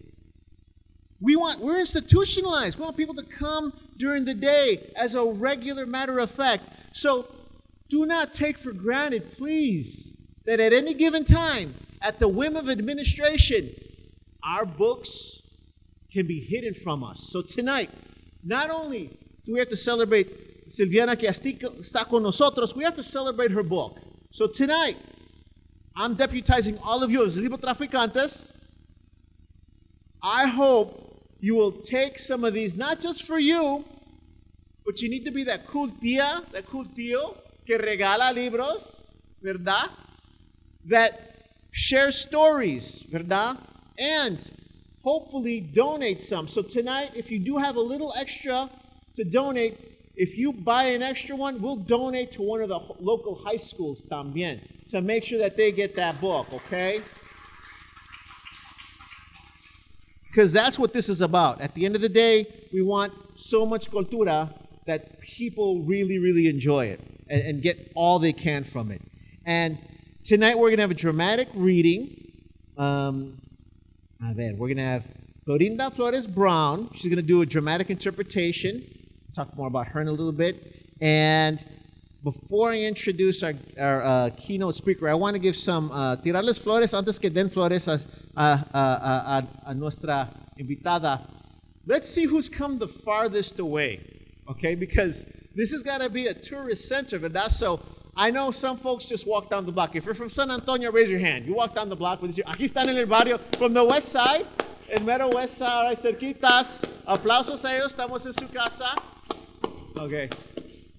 We 1.20 1.36
want, 1.36 1.60
we're 1.60 1.80
institutionalized. 1.80 2.80
We 2.80 2.84
want 2.84 2.98
people 2.98 3.14
to 3.16 3.24
come 3.24 3.74
during 3.98 4.26
the 4.26 4.34
day 4.34 4.92
as 4.96 5.14
a 5.14 5.24
regular 5.24 5.86
matter 5.86 6.18
of 6.18 6.32
fact. 6.32 6.64
So 6.94 7.28
do 7.90 8.06
not 8.06 8.34
take 8.34 8.58
for 8.58 8.72
granted, 8.72 9.38
please, 9.38 10.16
that 10.46 10.60
at 10.60 10.74
any 10.74 10.94
given 10.94 11.24
time, 11.26 11.74
at 12.02 12.20
the 12.20 12.28
whim 12.28 12.56
of 12.56 12.70
administration, 12.70 13.70
our 14.44 14.66
books 14.66 15.42
can 16.12 16.28
be 16.28 16.40
hidden 16.40 16.74
from 16.74 17.04
us. 17.04 17.30
So 17.32 17.42
tonight, 17.42 17.90
not 18.44 18.70
only 18.70 19.18
do 19.46 19.54
we 19.54 19.60
have 19.60 19.70
to 19.70 19.78
celebrate 19.78 20.68
Silviana 20.68 21.18
que 21.20 21.30
está 21.30 22.08
con 22.08 22.24
nosotros, 22.24 22.76
we 22.76 22.84
have 22.84 22.96
to 22.96 23.04
celebrate 23.04 23.52
her 23.52 23.64
book. 23.64 24.00
So 24.32 24.48
tonight, 24.48 24.98
I'm 25.96 26.16
deputizing 26.16 26.80
all 26.84 27.04
of 27.04 27.12
you 27.12 27.26
as 27.26 27.38
Libro 27.38 27.58
Traficantes. 27.58 28.54
I 30.24 30.48
hope 30.48 31.28
you 31.40 31.56
will 31.56 31.72
take 31.72 32.20
some 32.20 32.44
of 32.44 32.54
these, 32.54 32.76
not 32.76 33.00
just 33.00 33.24
for 33.24 33.40
you, 33.40 33.84
but 34.92 35.02
you 35.02 35.10
need 35.10 35.24
to 35.24 35.32
be 35.32 35.46
that 35.46 35.66
cool 35.68 35.90
tia, 36.02 36.44
that 36.52 36.68
cool 36.68 36.84
tío 36.84 37.38
que 37.66 37.78
regala 37.78 38.36
libros, 38.36 39.08
¿verdad? 39.42 39.90
That 40.84 41.14
share 41.72 42.12
stories, 42.12 43.02
¿verdad? 43.10 43.58
And 43.98 44.46
hopefully 45.02 45.62
donate 45.62 46.20
some. 46.20 46.50
So 46.50 46.62
tonight, 46.62 47.12
if 47.16 47.32
you 47.32 47.40
do 47.40 47.58
have 47.58 47.78
a 47.78 47.80
little 47.80 48.14
extra 48.18 48.70
to 49.16 49.24
donate, 49.24 49.80
if 50.18 50.38
you 50.38 50.52
buy 50.52 50.88
an 50.88 51.02
extra 51.02 51.38
one, 51.38 51.62
we'll 51.62 51.78
donate 51.78 52.34
to 52.34 52.42
one 52.42 52.60
of 52.60 52.68
the 52.68 52.82
local 53.00 53.36
high 53.36 53.56
schools 53.56 54.02
también 54.12 54.60
to 54.90 55.00
make 55.00 55.24
sure 55.24 55.40
that 55.40 55.56
they 55.56 55.72
get 55.72 55.96
that 55.96 56.20
book, 56.20 56.52
okay? 56.52 57.02
Because 60.28 60.52
that's 60.52 60.78
what 60.78 60.92
this 60.92 61.08
is 61.08 61.22
about. 61.22 61.62
At 61.62 61.74
the 61.76 61.86
end 61.86 61.96
of 61.96 62.02
the 62.02 62.10
day, 62.10 62.46
we 62.74 62.82
want 62.82 63.14
so 63.38 63.66
much 63.66 63.90
cultura 63.90 64.61
that 64.86 65.20
people 65.20 65.82
really, 65.82 66.20
really 66.20 66.48
enjoy 66.48 66.86
it 66.86 67.00
and, 67.30 67.42
and 67.42 67.62
get 67.62 67.92
all 67.96 68.20
they 68.20 68.34
can 68.34 68.64
from 68.64 68.92
it. 68.92 69.02
And 69.46 69.78
tonight 70.24 70.58
we're 70.58 70.70
going 70.70 70.78
to 70.78 70.84
have 70.84 70.92
a 70.92 70.96
dramatic 70.96 71.48
reading. 71.54 72.32
Um, 72.78 73.38
a 74.24 74.34
ver, 74.34 74.54
we're 74.54 74.68
going 74.68 74.78
to 74.78 74.84
have 74.84 75.04
Florinda 75.46 75.94
Flores 75.94 76.28
Brown. 76.28 76.90
She's 76.94 77.06
going 77.06 77.16
to 77.18 77.22
do 77.22 77.42
a 77.42 77.46
dramatic 77.46 77.90
interpretation. 77.90 78.84
Talk 79.36 79.56
more 79.56 79.68
about 79.68 79.88
her 79.88 80.02
in 80.02 80.08
a 80.08 80.12
little 80.12 80.32
bit. 80.32 80.76
And 81.02 81.64
before 82.24 82.72
I 82.72 82.80
introduce 82.80 83.42
our, 83.42 83.54
our 83.80 84.04
uh, 84.04 84.30
keynote 84.38 84.76
speaker, 84.76 85.10
I 85.10 85.16
want 85.16 85.36
to 85.36 85.40
give 85.40 85.56
some 85.56 85.92
uh, 85.92 86.18
tirarles 86.18 86.60
flores 86.60 86.94
antes 86.94 87.18
que 87.18 87.30
den 87.30 87.50
flores 87.50 87.88
a, 87.88 88.00
a, 88.38 88.42
a, 88.74 89.48
a, 89.66 89.74
nuestra 89.74 90.30
invitada. 90.60 91.28
Let's 91.88 92.08
see 92.08 92.26
who's 92.26 92.48
come 92.48 92.78
the 92.78 92.88
farthest 92.88 93.60
away, 93.60 94.11
okay? 94.51 94.75
Because 94.75 95.25
this 95.55 95.72
has 95.72 95.84
got 95.84 96.01
to 96.01 96.10
be 96.10 96.27
a 96.27 96.34
tourist 96.34 96.88
center, 96.88 97.20
but 97.20 97.34
that's 97.34 97.58
So 97.58 97.79
I 98.15 98.31
know 98.31 98.51
some 98.51 98.77
folks 98.77 99.05
just 99.05 99.27
walk 99.27 99.50
down 99.50 99.65
the 99.65 99.72
block. 99.72 99.96
If 99.96 100.05
you're 100.05 100.13
from 100.13 100.29
San 100.29 100.51
Antonio, 100.51 100.91
raise 100.91 101.10
your 101.10 101.20
hand. 101.20 101.46
You 101.46 101.53
walk 101.53 101.75
down 101.75 101.89
the 101.89 101.96
block 101.96 102.22
with 102.22 102.38
your, 102.38 102.46
aquí 102.48 102.70
están 102.70 102.88
en 102.88 102.98
el 102.98 103.05
barrio, 103.05 103.38
from 103.58 103.74
the 103.74 103.84
west 103.84 104.10
side, 104.10 104.46
el 104.89 105.03
mero 105.03 105.29
west 105.29 105.58
side, 105.58 105.98
cerquitas. 106.01 106.86
Aplausos 107.08 107.63
a 107.65 107.75
ellos, 107.75 107.93
estamos 107.96 108.25
en 108.25 108.34
su 108.34 108.48
casa. 108.48 108.96
Okay. 109.98 110.29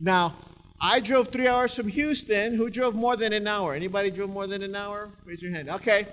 Now, 0.01 0.35
I 0.81 1.01
drove 1.01 1.29
three 1.29 1.49
hours 1.49 1.75
from 1.75 1.89
Houston. 1.89 2.55
Who 2.55 2.71
drove 2.71 2.95
more 2.95 3.17
than 3.17 3.33
an 3.33 3.47
hour? 3.47 3.75
Anybody 3.75 4.11
drove 4.11 4.31
more 4.31 4.47
than 4.47 4.63
an 4.63 4.75
hour? 4.75 5.11
Raise 5.25 5.43
your 5.43 5.53
hand. 5.53 5.69
Okay. 5.69 6.07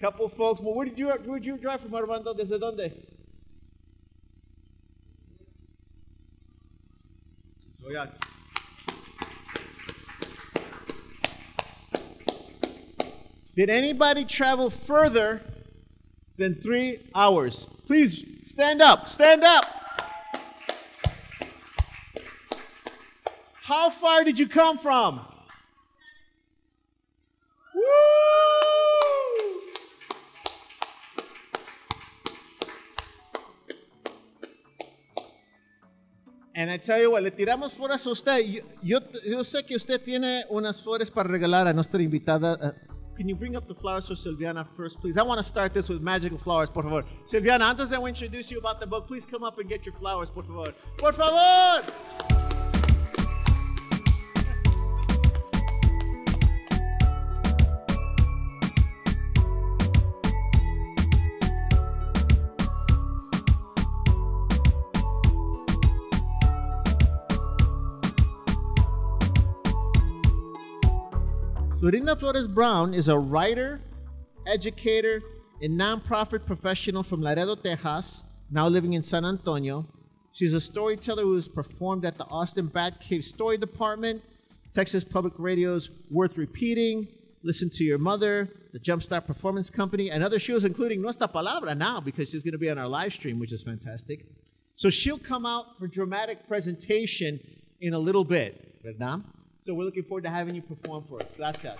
Couple 0.00 0.28
folks. 0.28 0.60
Well, 0.60 0.74
where 0.74 0.86
did 0.86 0.98
you 0.98 1.08
where 1.08 1.38
did 1.38 1.46
you 1.46 1.56
drive 1.56 1.80
from 1.80 1.94
Armando? 1.94 2.34
Desde 2.34 2.58
dónde? 2.58 2.92
So 7.82 7.90
yeah. 7.90 8.06
Did 13.56 13.70
anybody 13.70 14.24
travel 14.24 14.70
further 14.70 15.42
than 16.36 16.54
three 16.54 17.00
hours? 17.14 17.66
Please 17.86 18.24
stand 18.46 18.80
up. 18.80 19.08
Stand 19.08 19.42
up. 19.42 19.64
How 23.62 23.90
far 23.90 24.24
did 24.24 24.38
you 24.38 24.48
come 24.48 24.78
from? 24.78 25.20
Woo! 27.74 27.82
And 36.62 36.70
I 36.70 36.76
tell 36.76 37.00
you 37.00 37.10
what, 37.10 37.24
le 37.24 37.32
tiramos 37.32 37.72
flores 37.72 38.06
a 38.06 38.10
usted. 38.10 38.38
Yo, 38.46 38.62
yo, 38.82 39.00
yo, 39.24 39.42
sé 39.42 39.66
que 39.66 39.74
usted 39.74 40.00
tiene 40.00 40.44
unas 40.48 40.80
flores 40.80 41.10
para 41.10 41.28
regalar 41.28 41.66
a 41.66 41.72
nuestra 41.72 42.00
invitada. 42.00 42.56
Uh, 42.62 42.70
can 43.16 43.28
you 43.28 43.34
bring 43.34 43.56
up 43.56 43.66
the 43.66 43.74
flowers 43.74 44.06
for 44.06 44.14
Silviana 44.14 44.64
first, 44.76 45.00
please? 45.00 45.18
I 45.18 45.22
want 45.22 45.40
to 45.40 45.44
start 45.44 45.74
this 45.74 45.88
with 45.88 46.00
magical 46.00 46.38
flowers, 46.38 46.70
por 46.70 46.84
favor. 46.84 47.04
Silviana, 47.26 47.68
antes 47.68 47.88
de 47.88 47.96
introduce 47.96 48.52
you 48.52 48.60
about 48.60 48.78
the 48.78 48.86
book, 48.86 49.08
please 49.08 49.24
come 49.24 49.42
up 49.42 49.58
and 49.58 49.68
get 49.68 49.84
your 49.84 49.96
flowers, 49.96 50.30
por 50.30 50.44
favor. 50.44 50.72
Por 50.98 51.12
favor! 51.14 52.41
Florinda 71.82 72.16
Flores 72.16 72.46
Brown 72.46 72.94
is 72.94 73.08
a 73.08 73.18
writer, 73.18 73.80
educator, 74.46 75.20
and 75.62 75.76
nonprofit 75.76 76.46
professional 76.46 77.02
from 77.02 77.20
Laredo, 77.20 77.56
Texas, 77.56 78.22
now 78.52 78.68
living 78.68 78.92
in 78.92 79.02
San 79.02 79.24
Antonio. 79.24 79.84
She's 80.30 80.52
a 80.52 80.60
storyteller 80.60 81.24
who 81.24 81.34
has 81.34 81.48
performed 81.48 82.04
at 82.04 82.16
the 82.16 82.24
Austin 82.26 82.68
Batcave 82.68 83.24
Story 83.24 83.58
Department, 83.58 84.22
Texas 84.76 85.02
Public 85.02 85.32
Radio's 85.38 85.90
Worth 86.08 86.38
Repeating, 86.38 87.08
Listen 87.42 87.68
to 87.70 87.82
Your 87.82 87.98
Mother, 87.98 88.48
the 88.72 88.78
Jumpstart 88.78 89.26
Performance 89.26 89.68
Company, 89.68 90.12
and 90.12 90.22
other 90.22 90.38
shows, 90.38 90.64
including 90.64 91.02
Nuestra 91.02 91.26
Palabra 91.26 91.76
now, 91.76 92.00
because 92.00 92.30
she's 92.30 92.44
going 92.44 92.52
to 92.52 92.58
be 92.58 92.70
on 92.70 92.78
our 92.78 92.86
live 92.86 93.12
stream, 93.12 93.40
which 93.40 93.52
is 93.52 93.60
fantastic. 93.60 94.24
So 94.76 94.88
she'll 94.88 95.18
come 95.18 95.44
out 95.44 95.80
for 95.80 95.88
dramatic 95.88 96.46
presentation 96.46 97.40
in 97.80 97.92
a 97.92 97.98
little 97.98 98.24
bit, 98.24 98.80
¿verdad? 98.84 99.24
So 99.64 99.74
we're 99.74 99.84
looking 99.84 100.02
forward 100.02 100.24
to 100.24 100.30
having 100.30 100.56
you 100.56 100.62
perform 100.62 101.04
for 101.08 101.22
us. 101.22 101.28
Gracias. 101.36 101.78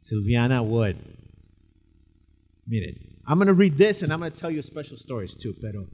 Silviana 0.00 0.64
Wood. 0.64 0.96
Miren, 2.68 2.96
I'm 3.26 3.38
going 3.38 3.48
to 3.48 3.54
read 3.54 3.76
this 3.76 4.02
and 4.02 4.12
I'm 4.12 4.20
going 4.20 4.30
to 4.30 4.40
tell 4.40 4.50
you 4.50 4.62
special 4.62 4.96
stories 4.96 5.34
too, 5.34 5.56
pero 5.60 5.88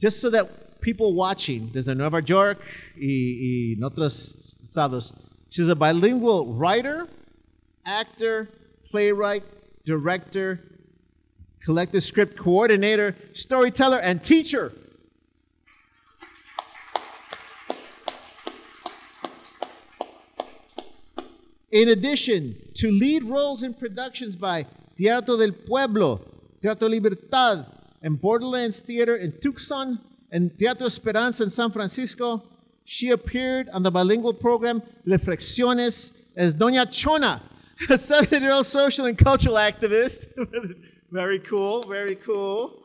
just 0.00 0.22
so 0.22 0.30
that 0.30 0.80
people 0.80 1.12
watching 1.12 1.68
desde 1.68 1.94
Nueva 1.94 2.22
York 2.22 2.58
y, 2.96 3.02
y 3.02 3.76
en 3.76 3.82
otros 3.82 4.54
estados, 4.64 5.12
she's 5.50 5.68
a 5.68 5.76
bilingual 5.76 6.54
writer, 6.54 7.06
actor, 7.84 8.48
playwright, 8.90 9.42
director, 9.84 10.60
collective 11.62 12.02
script 12.02 12.38
coordinator, 12.38 13.14
storyteller, 13.34 13.98
and 13.98 14.24
teacher. 14.24 14.72
In 21.74 21.88
addition 21.88 22.56
to 22.74 22.88
lead 22.88 23.24
roles 23.24 23.64
in 23.64 23.74
productions 23.74 24.36
by 24.36 24.64
Teatro 24.96 25.36
del 25.36 25.50
Pueblo, 25.50 26.20
Teatro 26.62 26.86
Libertad, 26.88 27.66
and 28.00 28.20
Borderlands 28.20 28.78
Theater 28.78 29.16
in 29.16 29.32
Tucson, 29.40 29.98
and 30.30 30.56
Teatro 30.56 30.86
Esperanza 30.86 31.42
in 31.42 31.50
San 31.50 31.72
Francisco, 31.72 32.44
she 32.84 33.10
appeared 33.10 33.68
on 33.70 33.82
the 33.82 33.90
bilingual 33.90 34.32
program 34.32 34.84
Reflexiones 35.04 36.12
as 36.36 36.54
Doña 36.54 36.88
Chona, 36.92 37.42
a 37.90 37.98
70 37.98 38.38
year 38.38 38.52
old 38.52 38.66
social 38.66 39.06
and 39.06 39.18
cultural 39.18 39.56
activist. 39.56 40.28
very 41.10 41.40
cool, 41.40 41.88
very 41.88 42.14
cool. 42.14 42.84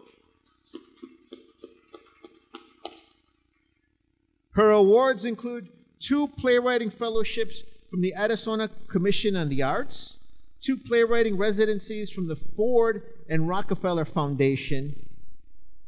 Her 4.49 4.71
awards 4.71 5.25
include 5.25 5.69
two 5.99 6.27
playwriting 6.29 6.89
fellowships 6.89 7.61
from 7.89 8.01
the 8.01 8.15
Arizona 8.15 8.69
Commission 8.87 9.35
on 9.35 9.49
the 9.49 9.63
Arts, 9.63 10.17
two 10.61 10.77
playwriting 10.77 11.37
residencies 11.37 12.09
from 12.09 12.27
the 12.27 12.35
Ford 12.35 13.03
and 13.29 13.47
Rockefeller 13.47 14.05
Foundation, 14.05 14.95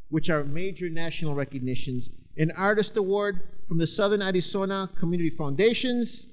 which 0.10 0.30
are 0.30 0.44
major 0.44 0.90
national 0.90 1.36
recognitions, 1.36 2.10
an 2.38 2.52
artist 2.52 2.98
award 2.98 3.42
from 3.68 3.78
the 3.78 3.88
Southern 3.88 4.22
Arizona 4.22 4.90
Community 5.00 5.30
Foundations. 5.30 6.28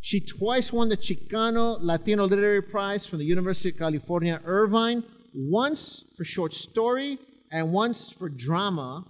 She 0.00 0.20
twice 0.20 0.72
won 0.72 0.88
the 0.88 0.96
Chicano 0.96 1.78
Latino 1.80 2.24
Literary 2.24 2.62
Prize 2.62 3.06
from 3.06 3.18
the 3.18 3.24
University 3.24 3.70
of 3.70 3.78
California, 3.78 4.40
Irvine, 4.44 5.02
once 5.34 6.04
for 6.16 6.24
short 6.24 6.54
story 6.54 7.18
and 7.52 7.72
once 7.72 8.10
for 8.10 8.28
drama. 8.28 9.04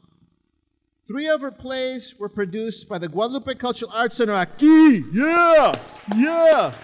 Three 1.06 1.28
of 1.28 1.40
her 1.40 1.52
plays 1.52 2.14
were 2.18 2.28
produced 2.28 2.88
by 2.88 2.98
the 2.98 3.08
Guadalupe 3.08 3.54
Cultural 3.54 3.92
Arts 3.94 4.16
Center 4.16 4.32
aquí. 4.32 5.04
Yeah, 5.12 5.72
yeah. 6.16 6.74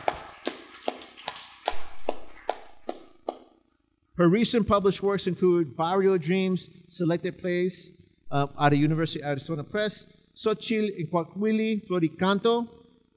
Her 4.16 4.28
recent 4.28 4.68
published 4.68 5.02
works 5.02 5.26
include 5.26 5.76
Barrio 5.76 6.16
Dreams, 6.18 6.70
selected 6.88 7.36
plays 7.36 7.90
uh, 8.30 8.46
at 8.60 8.68
the 8.68 8.76
University 8.76 9.20
of 9.22 9.30
Arizona 9.30 9.64
Press, 9.64 10.06
Xochitl 10.36 10.96
in 10.96 11.08
Cuicatl, 11.08 11.84
Floricanto 11.88 12.68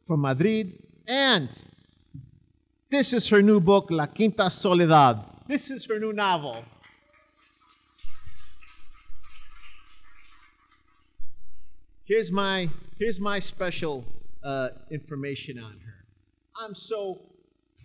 from 0.08 0.22
Madrid, 0.22 0.82
and 1.08 1.50
this 2.90 3.14
is 3.14 3.28
her 3.28 3.44
new 3.44 3.60
book, 3.60 3.92
La 3.92 4.08
Quinta 4.08 4.50
Soledad. 4.50 5.20
This 5.48 5.70
is 5.70 5.86
her 5.86 6.00
new 6.00 6.14
novel. 6.14 6.64
Here's 12.08 12.32
my 12.32 12.70
here's 13.00 13.20
my 13.20 13.40
special 13.40 14.06
uh, 14.44 14.70
information 14.92 15.58
on 15.58 15.72
her. 15.72 16.06
I'm 16.56 16.76
so 16.76 17.20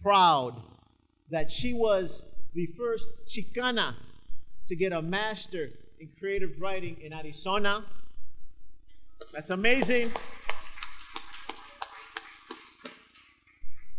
proud 0.03 0.61
that 1.31 1.51
she 1.51 1.73
was 1.73 2.27
the 2.53 2.67
first 2.77 3.07
Chicana 3.27 3.95
to 4.69 4.77
get 4.77 4.93
a 4.93 5.01
master 5.01 5.71
in 6.01 6.11
creative 6.19 6.61
writing 6.61 6.99
in 7.01 7.15
Arizona. 7.15 7.83
That's 9.33 9.49
amazing. 9.49 10.13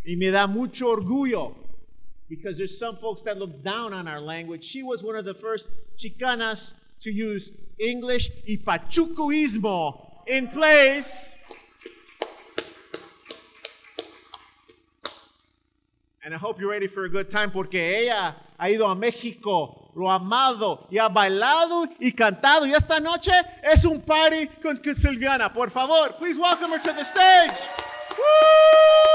Y 0.06 0.14
me 0.16 0.30
da 0.30 0.46
mucho 0.46 0.96
orgullo 0.96 1.56
because 2.30 2.60
there's 2.60 2.78
some 2.78 2.98
folks 2.98 3.24
that 3.24 3.40
look 3.40 3.64
down 3.64 3.92
on 3.92 4.08
our 4.08 4.22
language. 4.22 4.64
She 4.64 4.84
was 4.84 5.04
one 5.04 5.16
of 5.16 5.26
the 5.26 5.34
first 5.34 5.68
Chicanas 5.98 6.74
to 7.00 7.12
use 7.12 7.52
English 7.80 8.30
y 8.48 8.60
pachucoismo 8.64 10.11
in 10.28 10.48
plays. 10.48 11.36
And 16.24 16.36
I 16.36 16.38
hope 16.38 16.60
you're 16.60 16.70
ready 16.70 16.88
for 16.88 17.06
a 17.06 17.10
good 17.10 17.32
time 17.32 17.50
porque 17.52 17.76
ella 17.76 18.36
ha 18.60 18.70
ido 18.70 18.88
a 18.88 18.96
México, 18.96 19.92
lo 19.96 20.08
ha 20.08 20.16
amado 20.16 20.88
y 20.92 21.00
ha 21.00 21.10
bailado 21.10 21.88
y 22.00 22.12
cantado. 22.12 22.68
Y 22.68 22.74
esta 22.74 23.00
noche 23.00 23.32
es 23.64 23.86
un 23.86 24.02
party 24.02 24.48
con, 24.62 24.78
con 24.78 24.94
Silviana. 24.94 25.52
Por 25.52 25.72
favor, 25.72 26.16
please 26.18 26.38
welcome 26.40 26.72
her 26.72 26.80
to 26.80 26.94
the 26.94 27.04
stage. 27.04 27.58
Woo! 28.18 29.11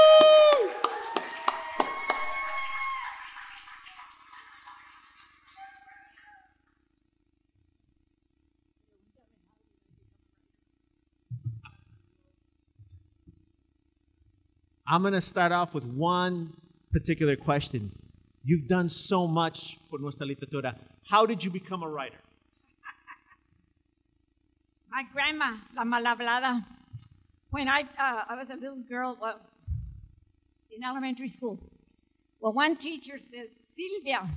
I'm 14.89 15.01
going 15.01 15.13
to 15.13 15.21
start 15.21 15.51
off 15.51 15.73
with 15.73 15.83
one 15.83 16.53
particular 16.93 17.35
question. 17.35 17.91
You've 18.45 18.69
done 18.69 18.87
so 18.87 19.27
much 19.27 19.77
for 19.89 19.99
nuestra 19.99 20.25
literatura. 20.25 20.75
How 21.05 21.25
did 21.25 21.43
you 21.43 21.49
become 21.49 21.83
a 21.83 21.89
writer? 21.89 22.15
My 24.89 25.03
grandma, 25.11 25.57
la 25.75 25.83
malhablada. 25.83 26.63
When 27.49 27.67
I, 27.67 27.81
uh, 27.81 28.23
I 28.29 28.35
was 28.35 28.49
a 28.49 28.55
little 28.55 28.77
girl 28.87 29.17
uh, 29.21 29.33
in 30.73 30.85
elementary 30.85 31.27
school, 31.27 31.59
well, 32.39 32.53
one 32.53 32.77
teacher 32.77 33.17
said, 33.17 33.47
Sylvia, 33.75 34.29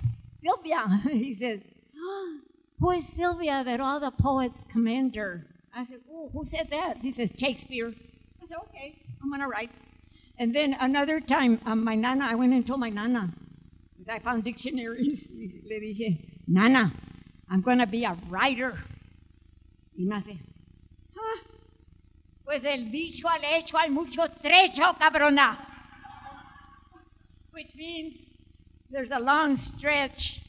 Sylvia. 0.43 1.01
he 1.13 1.33
says, 1.33 1.61
oh, 1.97 2.39
Who 2.81 2.91
is 2.91 3.05
Sylvia 3.17 3.63
that 3.63 3.81
all 3.81 4.01
the 4.01 4.11
poets 4.11 4.59
commend 4.73 5.15
her? 5.15 5.47
I 5.73 5.87
said, 5.87 6.01
Oh, 6.11 6.29
who 6.33 6.45
said 6.45 6.69
that? 6.73 6.97
He 6.97 7.13
says, 7.13 7.31
Shakespeare. 7.39 7.95
I 8.43 8.49
said, 8.49 8.57
Okay, 8.69 8.97
I'm 9.23 9.29
going 9.29 9.43
to 9.43 9.47
write. 9.47 9.71
And 10.41 10.55
then 10.55 10.75
another 10.81 11.21
time, 11.21 11.61
um, 11.67 11.85
my 11.85 11.95
nana, 11.95 12.25
I 12.25 12.35
went 12.35 12.55
and 12.55 12.67
told 12.67 12.81
my 12.81 12.89
nana, 12.89 13.31
I 14.09 14.19
found 14.21 14.43
dictionaries. 14.43 15.23
Le 15.31 15.79
dije, 15.79 16.17
Nana, 16.49 16.91
I'm 17.51 17.61
going 17.61 17.77
to 17.77 17.87
be 17.87 18.05
a 18.05 18.17
writer. 18.31 18.73
Y 19.99 20.05
me 20.07 20.17
hace, 20.17 20.39
"Ah, 21.19 21.43
pues 22.47 22.65
el 22.65 22.91
dicho 22.91 23.29
al 23.29 23.43
hecho 23.45 23.77
hay 23.77 23.91
mucho 23.91 24.27
trecho, 24.43 24.99
cabrona. 24.99 25.59
Which 27.51 27.75
means 27.77 28.15
there's 28.91 29.11
a 29.11 29.21
long 29.21 29.59
stretch 29.59 30.41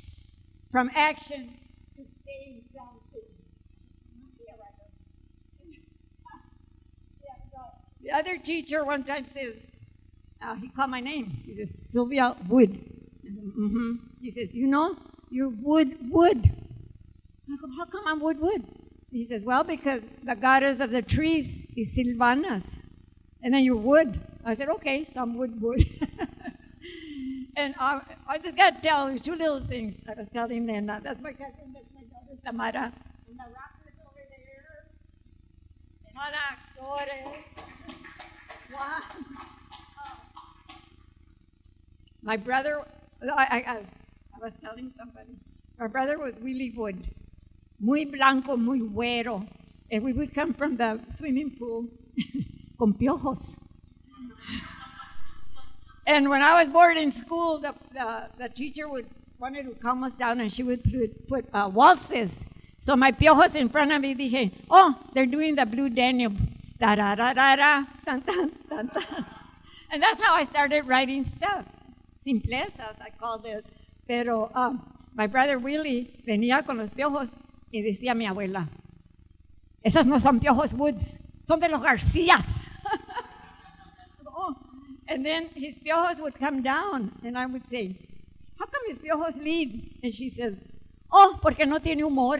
from 0.71 0.89
action 0.95 1.54
to 1.97 2.04
staying 2.21 2.63
down 2.73 2.95
to. 3.12 3.19
Be 4.39 4.45
a 4.47 4.56
writer. 4.56 4.88
Yeah, 7.21 7.36
so 7.51 7.60
The 8.01 8.12
other 8.12 8.38
teacher 8.38 8.86
one 8.86 9.04
time 9.04 9.25
says, 9.36 9.56
uh, 10.41 10.56
he 10.56 10.69
called 10.69 10.89
my 10.89 10.99
name. 10.99 11.41
He 11.45 11.56
says, 11.56 11.69
Sylvia 11.91 12.36
Wood. 12.47 12.71
Mm-hmm. 13.25 13.93
He 14.21 14.32
says, 14.32 14.54
You 14.54 14.67
know, 14.67 14.95
you're 15.30 15.49
Wood 15.49 15.97
Wood. 16.10 16.51
I 17.51 17.56
go, 17.58 17.67
How 17.77 17.86
come 17.86 18.08
I'm 18.08 18.19
Wood 18.19 18.39
Wood? 18.39 18.63
He 19.12 19.25
says, 19.25 19.43
Well, 19.43 19.63
because 19.63 20.01
the 20.23 20.36
goddess 20.36 20.80
of 20.80 20.91
the 20.91 21.01
trees 21.01 21.65
is 21.75 21.95
Silvanas. 21.95 22.84
And 23.43 23.54
then 23.54 23.63
you're 23.63 23.75
wood. 23.75 24.19
I 24.45 24.56
said, 24.56 24.69
Okay, 24.69 25.06
so 25.13 25.21
I'm 25.21 25.36
Wood 25.38 25.62
Wood. 25.62 25.86
and 27.56 27.75
I, 27.80 28.01
I 28.27 28.38
just 28.38 28.56
got 28.56 28.75
to 28.75 28.82
tell 28.82 29.12
you 29.12 29.19
two 29.19 29.36
little 29.36 29.60
things. 29.60 29.95
I 30.08 30.13
was 30.13 30.27
telling 30.34 30.65
them 30.65 30.86
that. 30.88 31.04
That's 31.04 31.21
my 31.21 31.34
cousin, 31.34 31.73
that's 31.73 31.86
my 31.93 32.01
daughter, 32.01 32.39
Tamara. 32.45 32.93
And 33.30 33.38
the 33.38 33.43
rockers 33.43 33.97
over 34.06 34.23
there. 34.30 34.86
And 36.08 36.17
all 36.17 36.32
actores. 37.12 37.38
My 42.23 42.38
brother, 42.38 42.81
I, 43.21 43.63
I, 43.67 43.71
I, 43.71 43.81
was 44.39 44.53
telling 44.63 44.91
somebody, 44.97 45.38
my 45.79 45.88
brother 45.88 46.19
was 46.19 46.34
really 46.41 46.69
wood, 46.71 47.07
muy 47.79 48.05
blanco, 48.05 48.55
muy 48.57 48.79
güero. 48.79 49.47
And 49.91 50.03
we 50.03 50.13
would 50.13 50.34
come 50.34 50.53
from 50.53 50.77
the 50.77 50.99
swimming 51.17 51.51
pool 51.57 51.88
con 52.79 52.93
piojos. 52.93 53.39
And 56.05 56.29
when 56.29 56.41
I 56.41 56.63
was 56.63 56.71
bored 56.71 56.97
in 56.97 57.12
school, 57.12 57.60
the, 57.60 57.73
the, 57.93 58.29
the 58.38 58.49
teacher 58.49 58.88
would 58.88 59.07
wanted 59.41 59.65
to 59.65 59.73
calm 59.81 60.03
us 60.03 60.13
down 60.13 60.39
and 60.39 60.53
she 60.53 60.62
would 60.62 60.84
put, 60.84 61.27
put 61.27 61.45
uh, 61.51 61.67
waltzes. 61.73 62.29
So 62.77 62.95
my 62.95 63.12
piojos 63.12 63.55
in 63.55 63.69
front 63.69 63.91
of 63.91 64.01
me 64.01 64.13
dije, 64.13 64.51
oh, 64.69 64.95
they're 65.13 65.25
doing 65.25 65.55
the 65.55 65.65
Blue 65.65 65.89
Danube. 65.89 66.38
Da 66.79 66.95
da 66.95 67.15
da 67.15 67.34
da 67.34 67.55
da, 67.55 67.84
dun, 68.05 68.21
dun, 68.21 68.51
dun, 68.69 68.91
dun. 68.93 69.25
And 69.91 70.01
that's 70.01 70.21
how 70.21 70.36
I 70.36 70.45
started 70.45 70.88
writing 70.88 71.31
stuff. 71.38 71.65
Simplezas, 72.25 72.95
I 73.01 73.10
called 73.19 73.45
it. 73.45 73.65
Pero 74.07 74.51
um, 74.53 74.81
my 75.13 75.27
brother 75.27 75.57
Willie 75.57 76.21
venía 76.25 76.65
con 76.65 76.77
los 76.77 76.89
piojos 76.89 77.29
y 77.71 77.81
decía 77.81 78.15
mi 78.15 78.25
abuela, 78.25 78.67
esos 79.84 80.05
no 80.05 80.19
son 80.19 80.39
piojos 80.39 80.73
Woods, 80.73 81.19
son 81.43 81.60
de 81.60 81.67
los 81.67 81.81
Garcías. 81.81 82.69
oh. 84.27 84.55
And 85.07 85.25
then 85.25 85.49
his 85.55 85.75
piojos 85.84 86.19
would 86.19 86.38
come 86.38 86.62
down 86.62 87.12
and 87.23 87.38
I 87.38 87.45
would 87.45 87.67
say, 87.69 87.95
how 88.60 88.65
come 88.65 88.81
his 88.88 88.99
piojos 88.99 89.36
leave? 89.41 89.97
And 90.03 90.13
she 90.13 90.29
says, 90.29 90.53
oh, 91.12 91.39
porque 91.41 91.65
no 91.65 91.79
tiene 91.79 91.99
humor. 91.99 92.39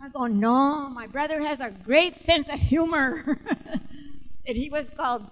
I 0.00 0.08
go, 0.10 0.26
no, 0.26 0.88
my 0.90 1.06
brother 1.06 1.40
has 1.40 1.58
a 1.60 1.70
great 1.70 2.24
sense 2.24 2.48
of 2.48 2.60
humor. 2.60 3.24
and 4.46 4.56
he 4.56 4.68
was 4.70 4.86
called 4.96 5.26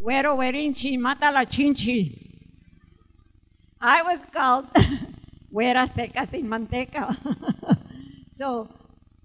Güero 0.00 0.36
Güerinchi, 0.36 0.98
Mata 0.98 1.30
la 1.30 1.44
Chinchi. 1.44 2.33
I 3.86 4.00
was 4.02 4.18
called 4.32 4.66
Güera 5.52 5.94
Seca 5.94 6.26
Sin 6.30 6.48
Manteca. 6.48 7.14
so 8.38 8.66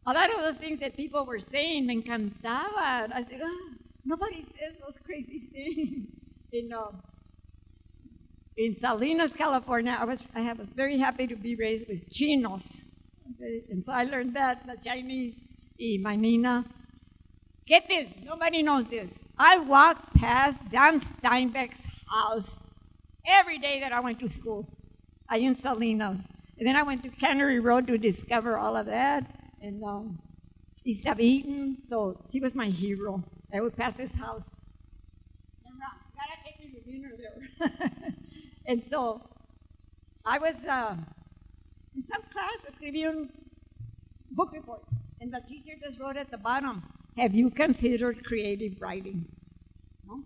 a 0.06 0.12
lot 0.12 0.30
of 0.36 0.42
the 0.44 0.54
things 0.60 0.82
that 0.82 0.98
people 0.98 1.26
were 1.26 1.40
saying 1.40 1.88
me 1.88 2.02
encantaban. 2.02 3.14
I 3.14 3.26
said, 3.30 3.40
oh, 3.42 3.70
nobody 4.04 4.46
says 4.60 4.74
those 4.82 4.96
crazy 5.06 5.48
things. 5.54 6.08
in, 6.52 6.74
uh, 6.74 6.92
in 8.58 8.76
Salinas, 8.78 9.32
California, 9.32 9.96
I 9.98 10.04
was, 10.04 10.26
I 10.36 10.52
was 10.52 10.68
very 10.76 10.98
happy 10.98 11.26
to 11.28 11.38
be 11.38 11.56
raised 11.56 11.88
with 11.88 12.12
chinos. 12.12 12.64
Okay, 13.36 13.64
And 13.72 13.86
so 13.86 13.94
I 13.94 14.04
learned 14.04 14.36
that, 14.36 14.68
the 14.68 14.76
Chinese, 14.84 15.36
y 15.80 15.98
my 16.02 16.18
Nina. 16.18 16.66
Get 17.66 17.88
this, 17.88 18.08
nobody 18.26 18.62
knows 18.62 18.88
this. 18.88 19.10
I 19.38 19.58
walked 19.60 20.16
past 20.16 20.58
Dan 20.70 21.00
Steinbeck's 21.00 21.82
house 22.10 22.59
every 23.26 23.58
day 23.58 23.80
that 23.82 23.92
I 23.92 24.00
went 24.00 24.20
to 24.20 24.30
school. 24.30 24.68
Ahí 25.32 25.46
en 25.46 25.56
Salinas. 25.56 26.20
And 26.58 26.68
then 26.68 26.76
I 26.76 26.84
went 26.84 27.04
to 27.04 27.10
Cannery 27.10 27.60
Row 27.60 27.82
to 27.82 27.98
discover 27.98 28.58
all 28.58 28.76
of 28.76 28.88
that. 28.88 29.24
And 29.62 29.84
um, 29.84 30.20
East 30.84 31.06
of 31.06 31.20
Eden, 31.20 31.78
so 31.90 32.20
he 32.30 32.40
was 32.40 32.56
my 32.56 32.68
hero. 32.68 33.24
I 33.54 33.62
would 33.62 33.76
pass 33.76 33.96
his 33.98 34.12
house. 34.14 34.44
And, 35.66 35.76
gotta 35.80 36.38
take 36.44 36.60
me 36.60 36.80
to 36.80 36.92
dinner 36.92 37.12
there. 37.18 37.82
and 38.68 38.84
so 38.90 39.22
I 40.26 40.40
was 40.40 40.56
uh, 40.70 40.96
in 41.96 42.04
some 42.12 42.22
class 42.32 42.58
escribí 42.72 43.08
un 43.08 43.30
book 44.32 44.52
report, 44.54 44.84
and 45.22 45.34
the 45.34 45.42
teacher 45.48 45.74
just 45.84 46.00
wrote 46.00 46.18
at 46.18 46.32
the 46.32 46.38
bottom, 46.38 46.84
"Have 47.18 47.34
you 47.34 47.50
considered 47.50 48.24
creative 48.26 48.82
writing?" 48.82 49.26
No. 50.08 50.24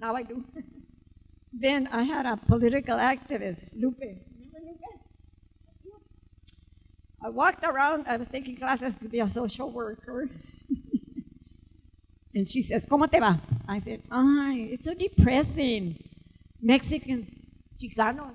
Now 0.00 0.14
I 0.14 0.22
do. 0.22 0.44
then 1.52 1.88
I 1.88 2.02
had 2.02 2.26
a 2.26 2.36
political 2.36 2.96
activist, 2.96 3.70
Lupe. 3.74 4.00
Remember 4.00 4.58
Lupe? 4.64 5.00
I 7.22 7.28
walked 7.30 7.64
around. 7.64 8.06
I 8.06 8.16
was 8.16 8.28
taking 8.28 8.56
classes 8.56 8.96
to 8.96 9.08
be 9.08 9.20
a 9.20 9.28
social 9.28 9.70
worker. 9.70 10.28
and 12.34 12.48
she 12.48 12.62
says, 12.62 12.84
¿Cómo 12.84 13.10
te 13.10 13.18
va? 13.18 13.40
I 13.66 13.80
said, 13.80 14.02
Ay, 14.10 14.68
it's 14.72 14.84
so 14.84 14.94
depressing. 14.94 16.02
Mexican, 16.60 17.26
Chicanos, 17.80 18.34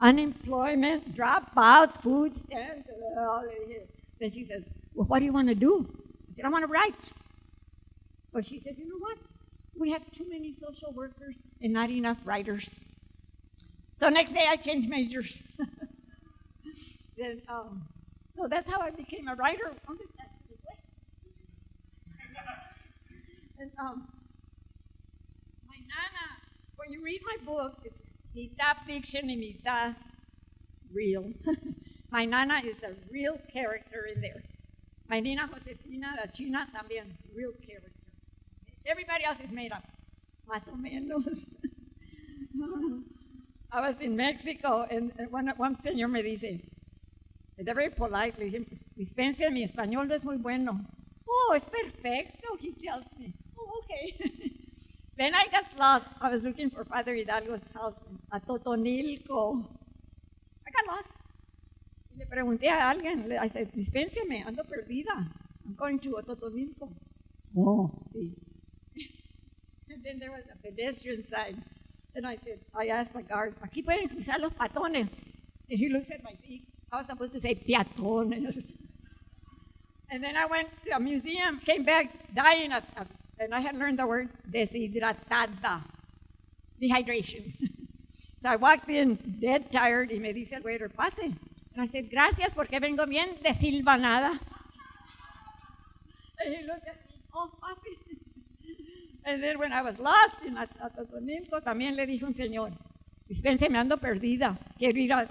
unemployment, 0.00 1.14
dropouts, 1.14 2.00
food 2.00 2.34
stamps. 2.36 2.88
all 3.18 3.40
of 3.40 3.70
it. 3.70 3.90
Then 4.20 4.30
she 4.30 4.44
says, 4.44 4.70
Well, 4.94 5.06
what 5.06 5.18
do 5.18 5.24
you 5.24 5.32
want 5.32 5.48
to 5.48 5.54
do? 5.54 5.88
I 6.30 6.34
said, 6.34 6.44
I 6.44 6.48
want 6.48 6.64
to 6.64 6.68
write. 6.68 6.94
But 8.32 8.46
she 8.46 8.58
said, 8.58 8.76
You 8.78 8.88
know 8.88 8.98
what? 8.98 9.18
We 9.76 9.90
have 9.92 10.02
too 10.10 10.26
many 10.28 10.54
social 10.54 10.92
workers 10.92 11.36
and 11.62 11.72
not 11.72 11.90
enough 11.90 12.18
writers. 12.24 12.80
So 13.92 14.08
next 14.08 14.32
day 14.32 14.46
I 14.48 14.56
changed 14.56 14.88
majors. 14.88 15.32
then, 17.16 17.42
um, 17.48 17.82
so 18.36 18.46
that's 18.48 18.70
how 18.70 18.80
I 18.80 18.90
became 18.90 19.28
a 19.28 19.34
writer. 19.34 19.72
and 23.58 23.70
um, 23.80 24.08
my 25.66 25.76
nana, 25.76 26.26
when 26.76 26.92
you 26.92 27.02
read 27.02 27.20
my 27.24 27.36
book, 27.44 27.82
it's 27.84 27.98
mitad 28.36 28.76
fiction 28.86 29.26
y 29.28 29.36
mitad 29.36 29.96
real. 30.92 31.32
my 32.10 32.24
nana 32.24 32.62
is 32.64 32.76
a 32.84 32.94
real 33.10 33.38
character 33.52 34.06
in 34.14 34.20
there. 34.20 34.42
My 35.08 35.20
Nina 35.20 35.48
Josefina, 35.48 36.16
la 36.20 36.26
China, 36.26 36.68
también 36.74 37.16
real 37.34 37.52
character. 37.66 37.90
Everybody 38.84 39.24
else 39.24 39.38
is 39.42 39.50
made 39.50 39.72
up, 39.72 39.82
más 40.48 40.66
o 40.66 40.76
menos. 40.76 41.24
I 43.70 43.80
was 43.80 44.00
in 44.00 44.16
Mexico, 44.16 44.86
and 44.90 45.12
one, 45.30 45.52
one 45.58 45.76
señor 45.76 46.10
me 46.10 46.22
dice, 46.22 46.60
very 47.58 47.90
polite, 47.90 48.38
le 48.38 48.46
dije, 48.46 48.66
dispense, 48.96 49.50
mi 49.50 49.62
español 49.62 50.08
no 50.08 50.14
es 50.14 50.24
muy 50.24 50.38
bueno. 50.38 50.80
Oh, 51.26 51.54
es 51.54 51.64
perfecto, 51.64 52.56
he 52.58 52.72
tells 52.72 53.04
me. 53.18 53.34
Oh, 53.56 53.82
okay. 53.84 54.16
then 55.18 55.34
I 55.34 55.46
got 55.52 55.66
lost. 55.76 56.06
I 56.20 56.30
was 56.30 56.42
looking 56.42 56.70
for 56.70 56.84
Father 56.86 57.14
Hidalgo's 57.14 57.60
house 57.74 57.94
at 58.32 58.46
Totonilco. 58.46 59.68
I 60.66 60.70
got 60.70 60.86
lost. 60.86 61.10
Le 62.16 62.26
pregunté 62.26 62.68
a 62.70 62.88
alguien, 62.90 63.30
I 63.38 63.48
said, 63.48 63.70
dispénseme, 63.74 64.44
ando 64.44 64.64
perdida. 64.64 65.30
I'm 65.66 65.74
going 65.76 65.98
to 66.00 66.22
Totonilco. 66.22 66.88
Oh, 67.54 67.90
sí. 68.14 68.34
Then 70.08 70.18
there 70.18 70.32
was 70.32 70.44
a 70.52 70.56
pedestrian 70.56 71.22
sign. 71.28 71.62
And 72.14 72.26
I 72.26 72.38
said, 72.42 72.58
I 72.74 72.88
asked 72.88 73.12
the 73.12 73.22
guard, 73.22 73.54
aquí 73.60 73.84
pueden 73.84 74.08
cruzar 74.08 74.40
los 74.40 74.52
patones. 74.52 75.08
And 75.68 75.78
he 75.78 75.88
looks 75.90 76.10
at 76.10 76.24
my 76.24 76.32
feet. 76.46 76.64
I 76.90 76.96
was 76.96 77.06
supposed 77.06 77.34
to 77.34 77.40
say 77.40 77.54
peatones. 77.54 78.64
And 80.10 80.24
then 80.24 80.36
I 80.36 80.46
went 80.46 80.68
to 80.86 80.96
a 80.96 80.98
museum, 80.98 81.60
came 81.60 81.84
back 81.84 82.08
dying 82.34 82.72
of, 82.72 82.82
of 82.96 83.06
and 83.38 83.54
I 83.54 83.60
had 83.60 83.76
learned 83.76 83.98
the 83.98 84.06
word 84.06 84.30
deshidratada, 84.50 85.82
dehydration. 86.80 87.52
so 88.42 88.48
I 88.48 88.56
walked 88.56 88.88
in 88.88 89.16
dead 89.38 89.70
tired 89.70 90.08
y 90.10 90.18
me 90.18 90.32
dice 90.32 90.54
el 90.54 90.62
waiter, 90.62 90.88
pase. 90.88 91.24
And 91.74 91.82
I 91.82 91.86
said, 91.88 92.10
gracias 92.10 92.54
porque 92.54 92.80
vengo 92.80 93.04
bien 93.04 93.36
desilvanada. 93.44 94.40
And 99.28 99.42
then 99.42 99.58
when 99.58 99.74
I 99.74 99.82
was 99.82 99.98
lost 99.98 100.36
in 100.46 100.56
Atotonilco, 100.56 101.60
también 101.60 101.96
le 101.96 102.06
dijo 102.06 102.26
un 102.26 102.34
señor, 102.34 102.72
dispense, 103.28 103.68
me 103.68 103.78
ando 103.78 103.98
perdida, 103.98 104.58
quiero 104.78 104.98
ir 104.98 105.12
a. 105.12 105.28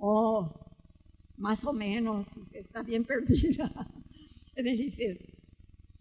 Oh, 0.00 0.52
más 1.36 1.64
o 1.64 1.72
menos, 1.72 2.26
está 2.52 2.82
bien 2.82 3.04
perdida. 3.04 3.70
and 4.56 4.66
then 4.66 4.74
he 4.74 4.90
says, 4.90 5.16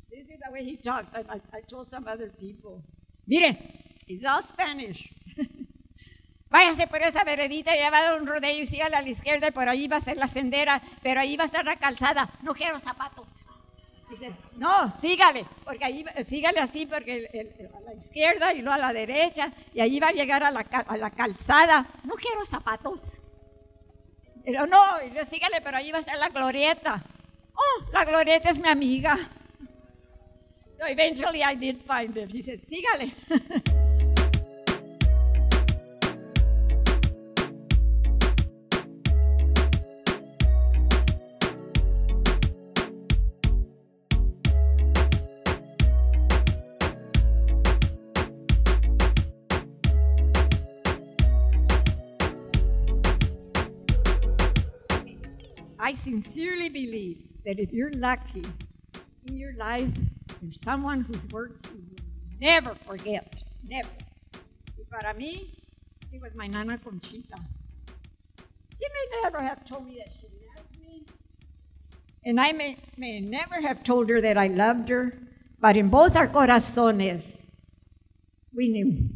this 0.10 0.28
is 0.28 0.40
the 0.44 0.52
way 0.52 0.64
he 0.64 0.76
talked. 0.76 1.16
I, 1.16 1.62
told 1.70 1.88
some 1.92 2.08
other 2.08 2.30
people, 2.30 2.84
mire, 3.28 3.56
it's 4.08 4.26
all 4.26 4.42
Spanish. 4.52 5.08
Váyase 6.50 6.88
por 6.88 7.04
esa 7.04 7.24
veredita 7.24 7.76
y 7.76 7.82
va 7.92 8.00
a 8.00 8.02
dar 8.02 8.20
un 8.20 8.26
rodeo 8.26 8.60
y 8.60 8.66
sígale 8.66 8.96
a 8.96 9.04
la 9.04 9.10
izquierda 9.10 9.52
por 9.52 9.70
ahí 9.70 9.88
va 9.88 9.98
a 9.98 10.02
ser 10.02 10.18
la 10.18 10.28
sendera, 10.28 10.82
pero 11.04 11.20
ahí 11.20 11.38
va 11.38 11.44
a 11.44 11.48
estar 11.48 11.64
la 11.64 11.76
calzada. 11.76 12.28
No 12.42 12.56
quiero 12.56 12.80
zapatos. 12.80 13.27
No, 14.56 14.94
sígale, 15.02 15.46
porque 15.64 15.86
ahí, 15.86 16.06
sígale 16.28 16.60
así, 16.60 16.86
porque 16.86 17.28
a 17.74 17.80
la 17.82 17.94
izquierda 17.94 18.54
y 18.54 18.62
luego 18.62 18.74
a 18.74 18.78
la 18.78 18.94
derecha, 18.94 19.52
y 19.74 19.82
ahí 19.82 20.00
va 20.00 20.08
a 20.08 20.14
llegar 20.14 20.44
a 20.44 20.52
la, 20.52 20.62
a 20.62 20.98
la 20.98 21.10
calzada. 21.12 21.86
No 22.04 22.16
quiero 22.16 22.46
zapatos. 22.46 23.22
Pero 24.46 24.66
no, 24.66 24.82
sígale, 25.30 25.60
pero 25.62 25.78
ahí 25.78 25.92
va 25.92 26.00
a 26.00 26.04
ser 26.04 26.18
la 26.18 26.30
glorieta. 26.30 27.04
Oh, 27.54 27.84
la 27.92 28.06
glorieta 28.06 28.52
es 28.52 28.60
mi 28.60 28.70
amiga. 28.70 29.18
So 30.80 30.86
eventually 30.86 31.44
I 31.44 31.56
did 31.56 31.82
find 31.82 32.16
it. 32.16 32.30
He 32.32 32.44
said, 32.44 32.62
sígale. 32.70 33.14
I 55.88 55.96
sincerely 56.04 56.68
believe 56.68 57.20
that 57.46 57.60
if 57.60 57.72
you're 57.72 57.94
lucky 57.94 58.44
in 59.26 59.38
your 59.38 59.54
life, 59.54 59.88
there's 60.42 60.60
someone 60.62 61.00
whose 61.00 61.26
words 61.30 61.72
you 61.72 61.82
will 61.90 62.04
never 62.42 62.76
forget. 62.86 63.42
Never. 63.64 63.88
Y 64.78 64.84
para 64.92 65.14
mí, 65.14 65.48
it 66.12 66.22
was 66.22 66.36
my 66.36 66.48
Nana 66.48 66.78
Conchita. 66.78 67.38
She 68.78 68.86
may 68.96 69.22
never 69.24 69.40
have 69.40 69.64
told 69.64 69.88
me 69.88 69.96
that 70.00 70.12
she 70.20 70.28
loved 70.54 70.78
me. 70.78 71.06
And 72.26 72.38
I 72.38 72.52
may, 72.52 72.76
may 72.98 73.22
never 73.22 73.62
have 73.62 73.82
told 73.86 74.10
her 74.10 74.20
that 74.20 74.38
I 74.38 74.48
loved 74.48 74.90
her, 74.90 75.18
but 75.62 75.78
in 75.78 75.88
both 75.88 76.18
our 76.18 76.28
corazones, 76.28 77.24
we 78.54 78.68
knew. 78.68 79.08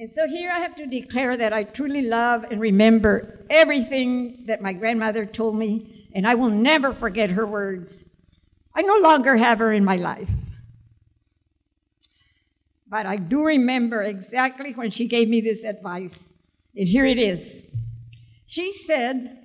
And 0.00 0.10
so 0.16 0.26
here 0.26 0.50
I 0.50 0.58
have 0.58 0.74
to 0.74 0.86
declare 0.86 1.36
that 1.36 1.52
I 1.52 1.62
truly 1.62 2.02
love 2.02 2.42
and 2.50 2.60
remember 2.60 3.37
everything 3.50 4.44
that 4.46 4.62
my 4.62 4.72
grandmother 4.72 5.26
told 5.26 5.56
me, 5.56 6.08
and 6.14 6.26
I 6.26 6.34
will 6.34 6.50
never 6.50 6.92
forget 6.92 7.30
her 7.30 7.46
words. 7.46 8.04
I 8.74 8.82
no 8.82 8.96
longer 8.96 9.36
have 9.36 9.58
her 9.58 9.72
in 9.72 9.84
my 9.84 9.96
life. 9.96 10.30
But 12.88 13.06
I 13.06 13.16
do 13.16 13.44
remember 13.44 14.02
exactly 14.02 14.72
when 14.72 14.90
she 14.90 15.06
gave 15.06 15.28
me 15.28 15.40
this 15.40 15.62
advice. 15.62 16.14
And 16.74 16.88
here 16.88 17.04
it 17.04 17.18
is. 17.18 17.62
She 18.46 18.72
said 18.86 19.38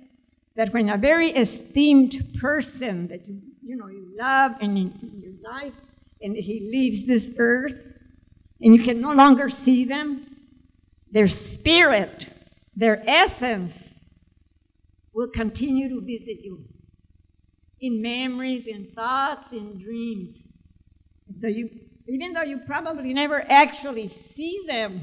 that 0.56 0.72
when 0.72 0.88
a 0.88 0.96
very 0.96 1.30
esteemed 1.30 2.38
person 2.40 3.08
that 3.08 3.28
you, 3.28 3.40
you 3.62 3.76
know 3.76 3.88
you 3.88 4.14
love 4.16 4.52
and 4.60 4.78
in, 4.78 4.98
in 5.02 5.20
your 5.20 5.52
life, 5.52 5.74
and 6.22 6.36
he 6.36 6.68
leaves 6.70 7.04
this 7.04 7.30
earth, 7.38 7.76
and 8.60 8.74
you 8.74 8.82
can 8.82 9.00
no 9.00 9.12
longer 9.12 9.50
see 9.50 9.84
them, 9.84 10.26
their 11.10 11.28
spirit, 11.28 12.26
their 12.74 13.02
essence 13.06 13.72
will 15.14 15.28
continue 15.28 15.88
to 15.88 16.00
visit 16.00 16.42
you 16.42 16.64
in 17.80 18.02
memories, 18.02 18.66
in 18.66 18.90
thoughts, 18.94 19.52
in 19.52 19.78
dreams. 19.78 20.36
So 21.40 21.48
you, 21.48 21.68
even 22.08 22.32
though 22.32 22.42
you 22.42 22.60
probably 22.66 23.14
never 23.14 23.44
actually 23.50 24.12
see 24.34 24.60
them, 24.66 25.02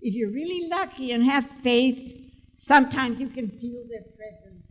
if 0.00 0.14
you're 0.14 0.30
really 0.30 0.68
lucky 0.68 1.12
and 1.12 1.24
have 1.24 1.46
faith, 1.62 1.98
sometimes 2.58 3.20
you 3.20 3.28
can 3.28 3.48
feel 3.48 3.82
their 3.88 4.02
presence. 4.16 4.64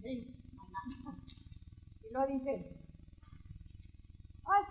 Okay? 0.00 0.24
Y 2.12 2.28
dice, 2.28 2.64
ay, 4.46 4.62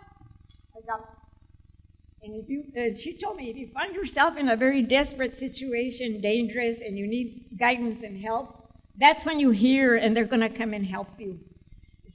And 2.23 2.35
if 2.35 2.49
you, 2.49 2.63
uh, 2.75 2.95
she 2.95 3.17
told 3.17 3.37
me, 3.37 3.49
if 3.51 3.57
you 3.57 3.67
find 3.67 3.93
yourself 3.93 4.35
in 4.37 4.49
a 4.49 4.55
very 4.57 4.81
desperate 4.81 5.37
situation, 5.37 6.21
dangerous, 6.21 6.79
and 6.79 6.97
you 6.97 7.07
need 7.07 7.49
guidance 7.59 8.01
and 8.01 8.17
help, 8.17 8.64
that's 8.97 9.25
when 9.25 9.39
you 9.39 9.51
hear 9.51 9.95
and 9.95 10.15
they're 10.15 10.25
going 10.25 10.41
to 10.41 10.49
come 10.49 10.73
and 10.73 10.85
help 10.85 11.09
you. 11.19 11.39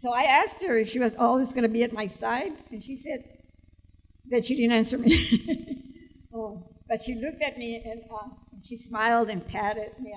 So 0.02 0.12
I 0.12 0.22
asked 0.22 0.62
her 0.64 0.78
if 0.78 0.88
she 0.88 0.98
was 0.98 1.14
always 1.14 1.50
going 1.50 1.62
to 1.62 1.68
be 1.68 1.82
at 1.82 1.92
my 1.92 2.08
side, 2.08 2.52
and 2.70 2.82
she 2.82 2.96
said 2.96 3.22
that 4.30 4.46
she 4.46 4.56
didn't 4.56 4.72
answer 4.72 4.96
me. 4.96 5.84
oh, 6.34 6.70
but 6.88 7.02
she 7.02 7.14
looked 7.14 7.42
at 7.42 7.58
me 7.58 7.82
and 7.84 8.02
uh, 8.10 8.28
she 8.62 8.76
smiled 8.78 9.28
and 9.28 9.46
patted 9.46 9.92
me. 10.00 10.14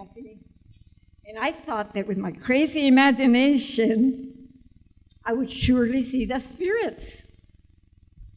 And 1.26 1.38
I 1.39 1.52
thought 1.52 1.93
that 1.95 2.08
with 2.08 2.17
my 2.17 2.32
crazy 2.32 2.88
imagination, 2.88 4.49
I 5.26 5.34
would 5.34 5.52
surely 5.52 6.02
see 6.02 6.26
the 6.26 6.39
spirits. 6.39 7.23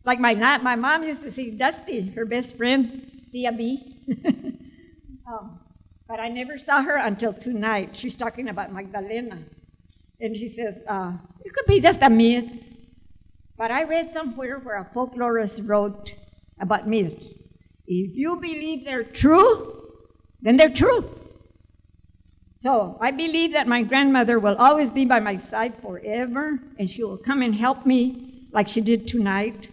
Like 0.04 0.20
my, 0.20 0.34
my 0.34 0.76
mom 0.76 1.02
used 1.02 1.22
to 1.22 1.32
see 1.32 1.50
Dusty, 1.50 2.10
her 2.10 2.24
best 2.24 2.56
friend, 2.56 3.10
Tia 3.32 3.52
B. 3.52 3.98
um, 5.26 5.58
but 6.08 6.20
I 6.20 6.28
never 6.28 6.58
saw 6.58 6.82
her 6.82 6.96
until 6.96 7.32
tonight. 7.32 7.90
She's 7.96 8.16
talking 8.16 8.48
about 8.48 8.72
Magdalena. 8.72 9.42
And 10.20 10.36
she 10.36 10.48
says, 10.48 10.76
uh, 10.88 11.12
it 11.44 11.52
could 11.52 11.66
be 11.66 11.80
just 11.80 12.02
a 12.02 12.10
myth. 12.10 12.50
But 13.58 13.70
I 13.70 13.84
read 13.84 14.12
somewhere 14.12 14.58
where 14.58 14.76
a 14.76 14.84
folklorist 14.94 15.68
wrote 15.68 16.12
about 16.60 16.86
myths. 16.86 17.24
If 17.86 18.16
you 18.16 18.36
believe 18.36 18.84
they're 18.84 19.04
true, 19.04 19.90
then 20.40 20.56
they're 20.56 20.70
true. 20.70 21.10
So 22.62 22.98
I 23.00 23.10
believe 23.10 23.52
that 23.52 23.66
my 23.66 23.82
grandmother 23.82 24.38
will 24.38 24.56
always 24.56 24.90
be 24.90 25.04
by 25.04 25.20
my 25.20 25.38
side 25.38 25.74
forever, 25.80 26.58
and 26.78 26.88
she 26.88 27.04
will 27.04 27.18
come 27.18 27.42
and 27.42 27.54
help 27.54 27.86
me 27.86 28.48
like 28.52 28.68
she 28.68 28.80
did 28.80 29.06
tonight 29.06 29.68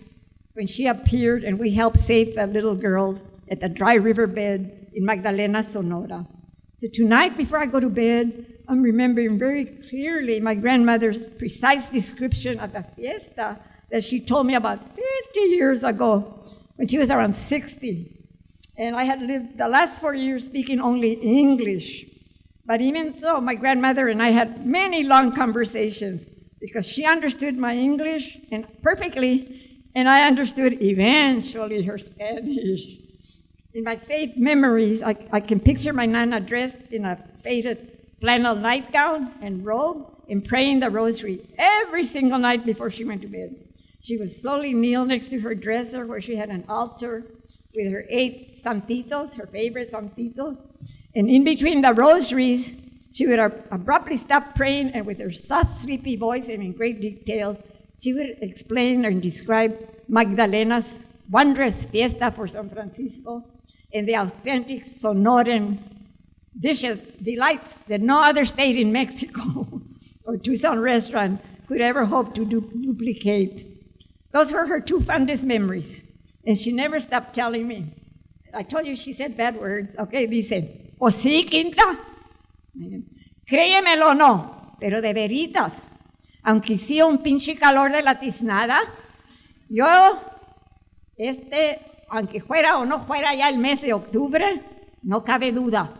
when 0.53 0.67
she 0.67 0.85
appeared 0.87 1.43
and 1.43 1.57
we 1.57 1.73
helped 1.73 1.99
save 1.99 2.35
that 2.35 2.49
little 2.49 2.75
girl 2.75 3.19
at 3.49 3.59
the 3.59 3.69
dry 3.69 3.95
riverbed 3.95 4.82
in 4.95 5.05
Magdalena, 5.05 5.67
Sonora. 5.69 6.25
So 6.79 6.87
tonight, 6.93 7.37
before 7.37 7.59
I 7.59 7.65
go 7.65 7.79
to 7.79 7.89
bed, 7.89 8.45
I'm 8.67 8.81
remembering 8.81 9.37
very 9.37 9.65
clearly 9.89 10.39
my 10.39 10.55
grandmother's 10.55 11.25
precise 11.25 11.89
description 11.89 12.59
of 12.59 12.73
the 12.73 12.83
fiesta 12.95 13.59
that 13.91 14.03
she 14.03 14.19
told 14.19 14.47
me 14.47 14.55
about 14.55 14.79
50 14.95 15.39
years 15.39 15.83
ago 15.83 16.43
when 16.75 16.87
she 16.87 16.97
was 16.97 17.11
around 17.11 17.35
60. 17.35 18.19
And 18.77 18.95
I 18.95 19.03
had 19.03 19.21
lived 19.21 19.57
the 19.57 19.67
last 19.67 20.01
four 20.01 20.15
years 20.15 20.45
speaking 20.45 20.81
only 20.81 21.13
English. 21.13 22.05
But 22.65 22.81
even 22.81 23.19
so, 23.19 23.39
my 23.41 23.55
grandmother 23.55 24.07
and 24.07 24.21
I 24.21 24.31
had 24.31 24.65
many 24.65 25.03
long 25.03 25.35
conversations 25.35 26.21
because 26.59 26.87
she 26.87 27.05
understood 27.05 27.57
my 27.57 27.75
English 27.75 28.37
and 28.51 28.65
perfectly, 28.81 29.89
and 29.95 30.09
I 30.09 30.25
understood 30.25 30.81
eventually 30.81 31.83
her 31.83 31.97
Spanish. 31.97 33.02
In 33.73 33.83
my 33.83 33.97
safe 33.97 34.37
memories, 34.37 35.01
I, 35.01 35.15
I 35.31 35.39
can 35.39 35.59
picture 35.59 35.93
my 35.93 36.05
nana 36.05 36.39
dressed 36.39 36.77
in 36.91 37.05
a 37.05 37.17
faded 37.43 37.97
flannel 38.21 38.53
nightgown 38.53 39.33
and 39.41 39.65
robe 39.65 40.05
and 40.29 40.45
praying 40.45 40.81
the 40.81 40.91
rosary 40.91 41.41
every 41.57 42.03
single 42.03 42.37
night 42.37 42.65
before 42.65 42.91
she 42.91 43.03
went 43.03 43.23
to 43.23 43.27
bed. 43.27 43.55
She 43.99 44.17
would 44.17 44.31
slowly 44.31 44.75
kneel 44.75 45.05
next 45.05 45.29
to 45.29 45.39
her 45.39 45.55
dresser 45.55 46.05
where 46.05 46.21
she 46.21 46.35
had 46.35 46.49
an 46.49 46.65
altar 46.69 47.23
with 47.73 47.91
her 47.91 48.05
eight 48.09 48.61
santitos, 48.61 49.33
her 49.33 49.47
favorite 49.47 49.89
santitos. 49.89 50.57
And 51.15 51.27
in 51.27 51.43
between 51.43 51.81
the 51.81 51.93
rosaries, 51.95 52.75
she 53.11 53.25
would 53.25 53.39
abruptly 53.39 54.17
stop 54.17 54.53
praying 54.53 54.89
and 54.89 55.03
with 55.03 55.17
her 55.17 55.31
soft, 55.31 55.81
sleepy 55.81 56.15
voice 56.15 56.47
and 56.47 56.61
in 56.61 56.73
great 56.73 57.01
detail, 57.01 57.57
she 57.99 58.13
would 58.13 58.37
explain 58.41 59.05
and 59.05 59.19
describe 59.19 59.75
Magdalena's 60.07 60.89
wondrous 61.31 61.85
fiesta 61.85 62.29
for 62.29 62.47
San 62.47 62.69
Francisco 62.69 63.43
and 63.93 64.07
the 64.07 64.15
authentic 64.15 64.85
Sonoran 64.85 65.79
dishes, 66.59 66.99
delights 67.21 67.73
that 67.87 68.01
no 68.01 68.21
other 68.21 68.45
state 68.45 68.77
in 68.77 68.91
Mexico 68.91 69.81
or 70.25 70.37
Tucson 70.37 70.79
restaurant 70.79 71.41
could 71.67 71.81
ever 71.81 72.05
hope 72.05 72.33
to 72.35 72.45
du- 72.45 72.71
duplicate. 72.81 73.67
Those 74.31 74.51
were 74.51 74.65
her 74.65 74.79
two 74.79 74.99
fondest 75.01 75.43
memories. 75.43 76.01
And 76.45 76.57
she 76.57 76.71
never 76.71 76.99
stopped 76.99 77.35
telling 77.35 77.67
me. 77.67 77.93
I 78.53 78.63
told 78.63 78.85
you 78.85 78.95
she 78.95 79.13
said 79.13 79.37
bad 79.37 79.55
words. 79.55 79.95
Okay, 79.97 80.27
dice, 80.27 80.93
o 80.99 81.07
sí, 81.07 81.49
Quinta. 81.49 81.99
Créemelo 83.47 84.15
no, 84.15 84.75
pero 84.79 85.01
de 85.01 85.13
veritas. 85.13 85.73
Aunque 86.43 86.75
hacía 86.75 87.05
un 87.05 87.19
pinche 87.19 87.55
calor 87.55 87.91
de 87.91 88.01
la 88.01 88.19
tiznada, 88.19 88.79
yo, 89.69 90.19
este, 91.17 91.79
aunque 92.13 92.41
fuera 92.41 92.77
o 92.77 92.85
no 92.85 92.99
fuera 93.07 93.33
ya 93.33 93.49
el 93.49 93.57
mes 93.57 93.81
de 93.81 93.91
octubre, 93.91 94.61
no 95.01 95.23
cabe 95.23 95.51
duda 95.51 95.95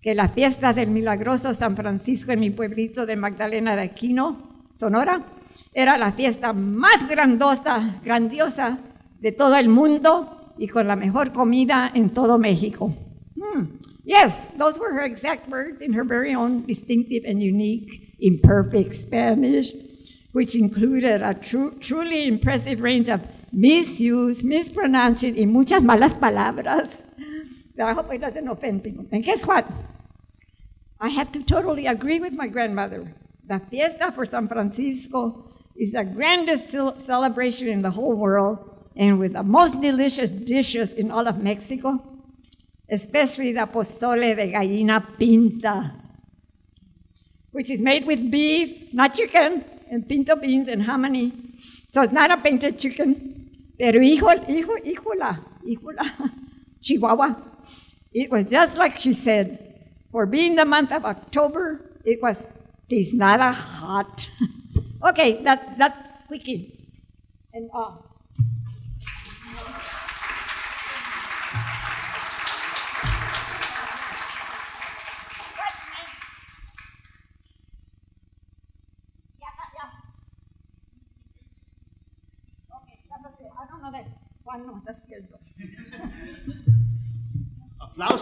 que 0.00 0.14
la 0.14 0.30
fiesta 0.30 0.72
del 0.72 0.90
milagroso 0.90 1.52
San 1.52 1.76
Francisco 1.76 2.32
en 2.32 2.40
mi 2.40 2.50
pueblito 2.50 3.04
de 3.04 3.16
Magdalena 3.16 3.76
de 3.76 3.82
Aquino, 3.82 4.64
Sonora, 4.74 5.22
era 5.74 5.98
la 5.98 6.12
fiesta 6.12 6.54
más 6.54 7.06
grandosa, 7.08 8.00
grandiosa 8.02 8.78
de 9.20 9.32
todo 9.32 9.56
el 9.56 9.68
mundo 9.68 10.54
y 10.56 10.66
con 10.66 10.88
la 10.88 10.96
mejor 10.96 11.32
comida 11.32 11.90
en 11.94 12.10
todo 12.10 12.38
México. 12.38 12.94
Hmm. 13.36 13.80
Yes, 14.02 14.32
those 14.56 14.78
were 14.78 14.94
her 14.94 15.04
exact 15.04 15.48
words 15.50 15.82
in 15.82 15.92
her 15.92 16.04
very 16.04 16.34
own 16.34 16.64
distinctive 16.66 17.24
and 17.26 17.42
unique, 17.42 18.16
imperfect 18.18 18.94
Spanish, 18.94 19.72
which 20.32 20.54
included 20.54 21.22
a 21.22 21.34
tru 21.34 21.72
truly 21.80 22.26
impressive 22.26 22.80
range 22.80 23.10
of 23.10 23.20
misuse, 23.54 24.44
mispronouncing, 24.44 25.36
y 25.36 25.46
muchas 25.46 25.82
malas 25.82 26.14
palabras. 26.14 26.90
But 27.76 27.86
I 27.86 27.92
hope 27.92 28.12
it 28.12 28.20
doesn't 28.20 28.48
offend 28.48 28.84
people. 28.84 29.06
And 29.10 29.24
guess 29.24 29.46
what? 29.46 29.66
I 31.00 31.08
have 31.08 31.32
to 31.32 31.42
totally 31.42 31.86
agree 31.86 32.20
with 32.20 32.32
my 32.32 32.46
grandmother. 32.48 33.12
The 33.46 33.60
fiesta 33.70 34.12
for 34.12 34.24
San 34.24 34.48
Francisco 34.48 35.50
is 35.76 35.92
the 35.92 36.04
grandest 36.04 36.70
celebration 37.04 37.68
in 37.68 37.82
the 37.82 37.90
whole 37.90 38.14
world 38.14 38.58
and 38.96 39.18
with 39.18 39.32
the 39.32 39.42
most 39.42 39.80
delicious 39.80 40.30
dishes 40.30 40.92
in 40.92 41.10
all 41.10 41.26
of 41.26 41.38
Mexico, 41.38 42.00
especially 42.88 43.52
the 43.52 43.66
pozole 43.66 44.36
de 44.36 44.52
gallina 44.52 45.04
pinta, 45.18 45.92
which 47.50 47.70
is 47.70 47.80
made 47.80 48.06
with 48.06 48.30
beef, 48.30 48.94
not 48.94 49.14
chicken, 49.14 49.64
and 49.90 50.08
pinto 50.08 50.36
beans 50.36 50.68
and 50.68 50.82
hominy. 50.84 51.32
So 51.92 52.02
it's 52.02 52.12
not 52.12 52.30
a 52.30 52.36
painted 52.36 52.78
chicken, 52.78 53.43
pero 53.78 54.00
hijo, 54.00 54.30
hijo, 54.46 54.76
hijola, 54.84 55.40
hijola, 55.64 56.04
Chihuahua. 56.82 57.36
It 58.12 58.30
was 58.30 58.50
just 58.50 58.76
like 58.76 58.98
she 58.98 59.12
said. 59.12 59.58
For 60.12 60.26
being 60.26 60.54
the 60.54 60.64
month 60.64 60.92
of 60.92 61.04
October, 61.04 61.80
it 62.04 62.22
was 62.22 62.36
tiznada 62.88 63.52
hot. 63.52 64.28
Okay, 65.04 65.42
that 65.44 65.76
that 65.76 66.24
quickie. 66.28 66.72
And 67.52 67.68
uh, 67.74 67.92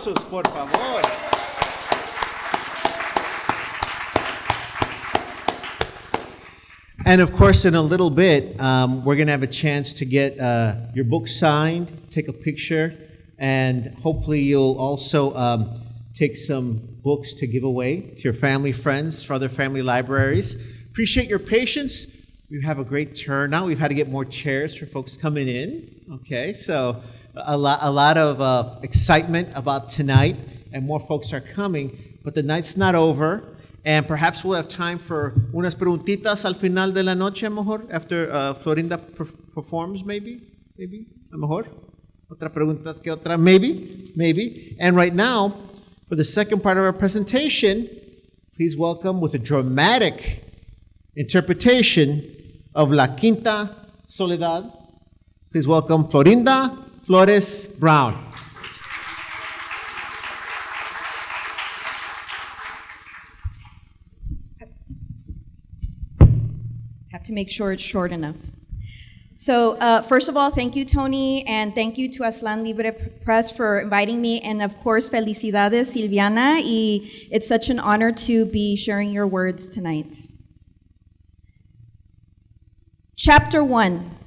Aplausos, 0.02 0.28
por 0.28 0.42
favor. 0.44 1.02
And 7.04 7.20
of 7.20 7.32
course, 7.32 7.64
in 7.64 7.74
a 7.74 7.82
little 7.82 8.10
bit, 8.10 8.60
um, 8.60 9.04
we're 9.04 9.16
going 9.16 9.26
to 9.26 9.32
have 9.32 9.42
a 9.42 9.46
chance 9.46 9.92
to 9.94 10.04
get 10.04 10.38
uh, 10.38 10.76
your 10.94 11.04
book 11.04 11.28
signed, 11.28 12.10
take 12.10 12.28
a 12.28 12.32
picture, 12.32 12.96
and 13.38 13.94
hopefully, 14.02 14.40
you'll 14.40 14.76
also 14.78 15.34
um, 15.34 15.80
take 16.14 16.36
some 16.36 16.80
books 17.02 17.34
to 17.34 17.46
give 17.46 17.64
away 17.64 18.00
to 18.00 18.22
your 18.22 18.34
family, 18.34 18.72
friends, 18.72 19.24
for 19.24 19.34
other 19.34 19.48
family 19.48 19.82
libraries. 19.82 20.56
Appreciate 20.90 21.28
your 21.28 21.40
patience. 21.40 22.06
We 22.50 22.62
have 22.62 22.78
a 22.78 22.84
great 22.84 23.14
turnout. 23.14 23.66
We've 23.66 23.78
had 23.78 23.88
to 23.88 23.94
get 23.94 24.08
more 24.08 24.24
chairs 24.24 24.76
for 24.76 24.86
folks 24.86 25.16
coming 25.16 25.48
in. 25.48 25.90
Okay, 26.12 26.52
so 26.52 27.02
a 27.34 27.56
lot, 27.56 27.78
a 27.82 27.90
lot 27.90 28.18
of 28.18 28.40
uh, 28.40 28.76
excitement 28.82 29.48
about 29.54 29.88
tonight, 29.88 30.36
and 30.72 30.84
more 30.84 31.00
folks 31.00 31.32
are 31.32 31.40
coming. 31.40 32.18
But 32.24 32.34
the 32.34 32.42
night's 32.42 32.76
not 32.76 32.94
over. 32.94 33.56
And 33.84 34.06
perhaps 34.06 34.44
we'll 34.44 34.56
have 34.56 34.68
time 34.68 34.98
for 34.98 35.34
unas 35.52 35.74
preguntitas 35.74 36.44
al 36.44 36.54
final 36.54 36.92
de 36.92 37.02
la 37.02 37.14
noche, 37.14 37.42
mejor, 37.50 37.82
after 37.90 38.32
uh, 38.32 38.54
Florinda 38.54 38.96
performs, 39.54 40.04
maybe, 40.04 40.40
maybe, 40.78 41.06
a 41.32 41.36
mejor. 41.36 41.66
Otra 42.30 42.48
pregunta 42.48 42.94
que 43.02 43.12
otra, 43.12 43.36
maybe, 43.36 44.12
maybe. 44.14 44.76
And 44.78 44.94
right 44.94 45.12
now, 45.12 45.54
for 46.08 46.14
the 46.14 46.24
second 46.24 46.62
part 46.62 46.78
of 46.78 46.84
our 46.84 46.92
presentation, 46.92 47.88
please 48.54 48.76
welcome 48.76 49.20
with 49.20 49.34
a 49.34 49.38
dramatic 49.38 50.44
interpretation 51.16 52.24
of 52.76 52.92
La 52.92 53.08
Quinta 53.16 53.74
Soledad, 54.06 54.72
Please 55.50 55.66
welcome 55.66 56.04
Florinda 56.08 56.82
Flores 57.12 57.66
Brown. 57.66 58.14
Have 67.12 67.22
to 67.24 67.34
make 67.34 67.50
sure 67.50 67.72
it's 67.72 67.82
short 67.82 68.12
enough. 68.12 68.36
So, 69.34 69.76
uh, 69.76 70.00
first 70.00 70.30
of 70.30 70.38
all, 70.38 70.50
thank 70.50 70.74
you, 70.74 70.86
Tony, 70.86 71.46
and 71.46 71.74
thank 71.74 71.98
you 71.98 72.10
to 72.12 72.22
Aztlan 72.22 72.64
Libre 72.64 72.94
Press 73.22 73.50
for 73.50 73.80
inviting 73.80 74.22
me, 74.22 74.40
and 74.40 74.62
of 74.62 74.74
course, 74.78 75.10
felicidades, 75.10 75.92
Silviana. 75.92 76.64
Y 76.64 77.10
it's 77.30 77.46
such 77.46 77.68
an 77.68 77.78
honor 77.78 78.10
to 78.26 78.46
be 78.46 78.74
sharing 78.74 79.10
your 79.10 79.26
words 79.26 79.68
tonight. 79.68 80.16
Chapter 83.16 83.62
1 83.62 84.21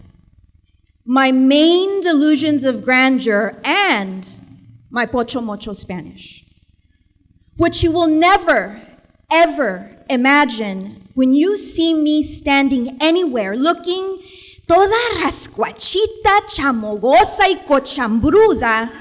My 1.08 1.32
main 1.32 2.02
delusions 2.02 2.63
of 2.63 2.84
grandeur 2.84 3.62
and 3.63 4.28
my 4.89 5.06
pocho 5.06 5.39
mocho 5.39 5.74
Spanish, 5.74 6.44
which 7.58 7.84
you 7.84 7.91
will 7.91 8.08
never, 8.08 8.82
ever 9.32 9.96
imagine 10.10 11.08
when 11.13 11.36
you 11.36 11.58
see 11.58 11.94
me 11.94 12.24
standing 12.24 12.98
anywhere 13.00 13.56
looking 13.56 14.20
toda 14.68 14.96
rascuachita, 15.18 16.41
chamogosa 16.50 17.41
y 17.41 17.63
cochambruda, 17.68 18.91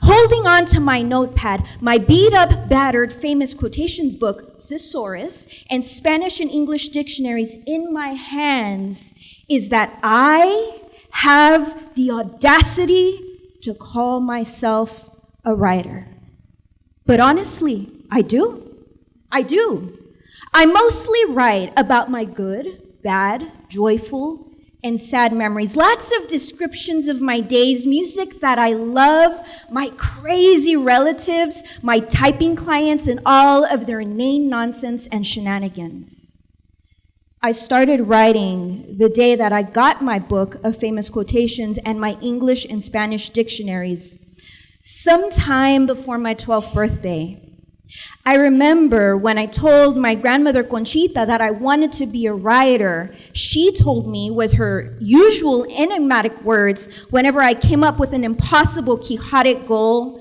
holding 0.00 0.46
on 0.46 0.64
to 0.64 0.80
my 0.80 1.02
notepad, 1.02 1.62
my 1.80 1.98
beat 1.98 2.32
up, 2.32 2.70
battered, 2.70 3.12
famous 3.12 3.52
quotations 3.52 4.16
book, 4.16 4.62
Thesaurus, 4.62 5.46
and 5.68 5.84
Spanish 5.84 6.40
and 6.40 6.50
English 6.50 6.88
dictionaries 6.88 7.56
in 7.66 7.92
my 7.92 8.14
hands, 8.14 9.12
is 9.46 9.68
that 9.68 9.98
I 10.02 10.80
have 11.12 11.94
the 11.94 12.10
audacity 12.10 13.20
to 13.62 13.74
call 13.74 14.20
myself 14.20 15.10
a 15.44 15.54
writer. 15.54 16.08
But 17.06 17.20
honestly, 17.20 17.90
I 18.10 18.22
do. 18.22 18.86
I 19.30 19.42
do. 19.42 19.98
I 20.52 20.66
mostly 20.66 21.24
write 21.26 21.72
about 21.76 22.10
my 22.10 22.24
good, 22.24 22.82
bad, 23.02 23.50
joyful, 23.68 24.50
and 24.82 24.98
sad 24.98 25.32
memories. 25.32 25.76
Lots 25.76 26.12
of 26.16 26.26
descriptions 26.26 27.06
of 27.08 27.20
my 27.20 27.40
days, 27.40 27.86
music 27.86 28.40
that 28.40 28.58
I 28.58 28.72
love, 28.72 29.46
my 29.70 29.90
crazy 29.96 30.76
relatives, 30.76 31.62
my 31.82 32.00
typing 32.00 32.56
clients, 32.56 33.06
and 33.06 33.20
all 33.26 33.64
of 33.64 33.86
their 33.86 34.00
inane 34.00 34.48
nonsense 34.48 35.06
and 35.08 35.26
shenanigans. 35.26 36.29
I 37.42 37.52
started 37.52 38.02
writing 38.02 38.96
the 38.98 39.08
day 39.08 39.34
that 39.34 39.50
I 39.50 39.62
got 39.62 40.02
my 40.02 40.18
book 40.18 40.56
of 40.62 40.76
famous 40.76 41.08
quotations 41.08 41.78
and 41.86 41.98
my 41.98 42.18
English 42.20 42.66
and 42.66 42.82
Spanish 42.82 43.30
dictionaries, 43.30 44.18
sometime 44.78 45.86
before 45.86 46.18
my 46.18 46.34
12th 46.34 46.74
birthday. 46.74 47.40
I 48.26 48.34
remember 48.34 49.16
when 49.16 49.38
I 49.38 49.46
told 49.46 49.96
my 49.96 50.14
grandmother 50.14 50.62
Conchita 50.62 51.24
that 51.26 51.40
I 51.40 51.50
wanted 51.50 51.92
to 51.92 52.06
be 52.06 52.26
a 52.26 52.34
writer, 52.34 53.16
she 53.32 53.74
told 53.74 54.06
me 54.06 54.30
with 54.30 54.52
her 54.52 54.98
usual 55.00 55.64
enigmatic 55.70 56.38
words 56.42 56.94
whenever 57.08 57.40
I 57.40 57.54
came 57.54 57.82
up 57.82 57.98
with 57.98 58.12
an 58.12 58.22
impossible 58.22 58.98
quixotic 58.98 59.66
goal. 59.66 60.19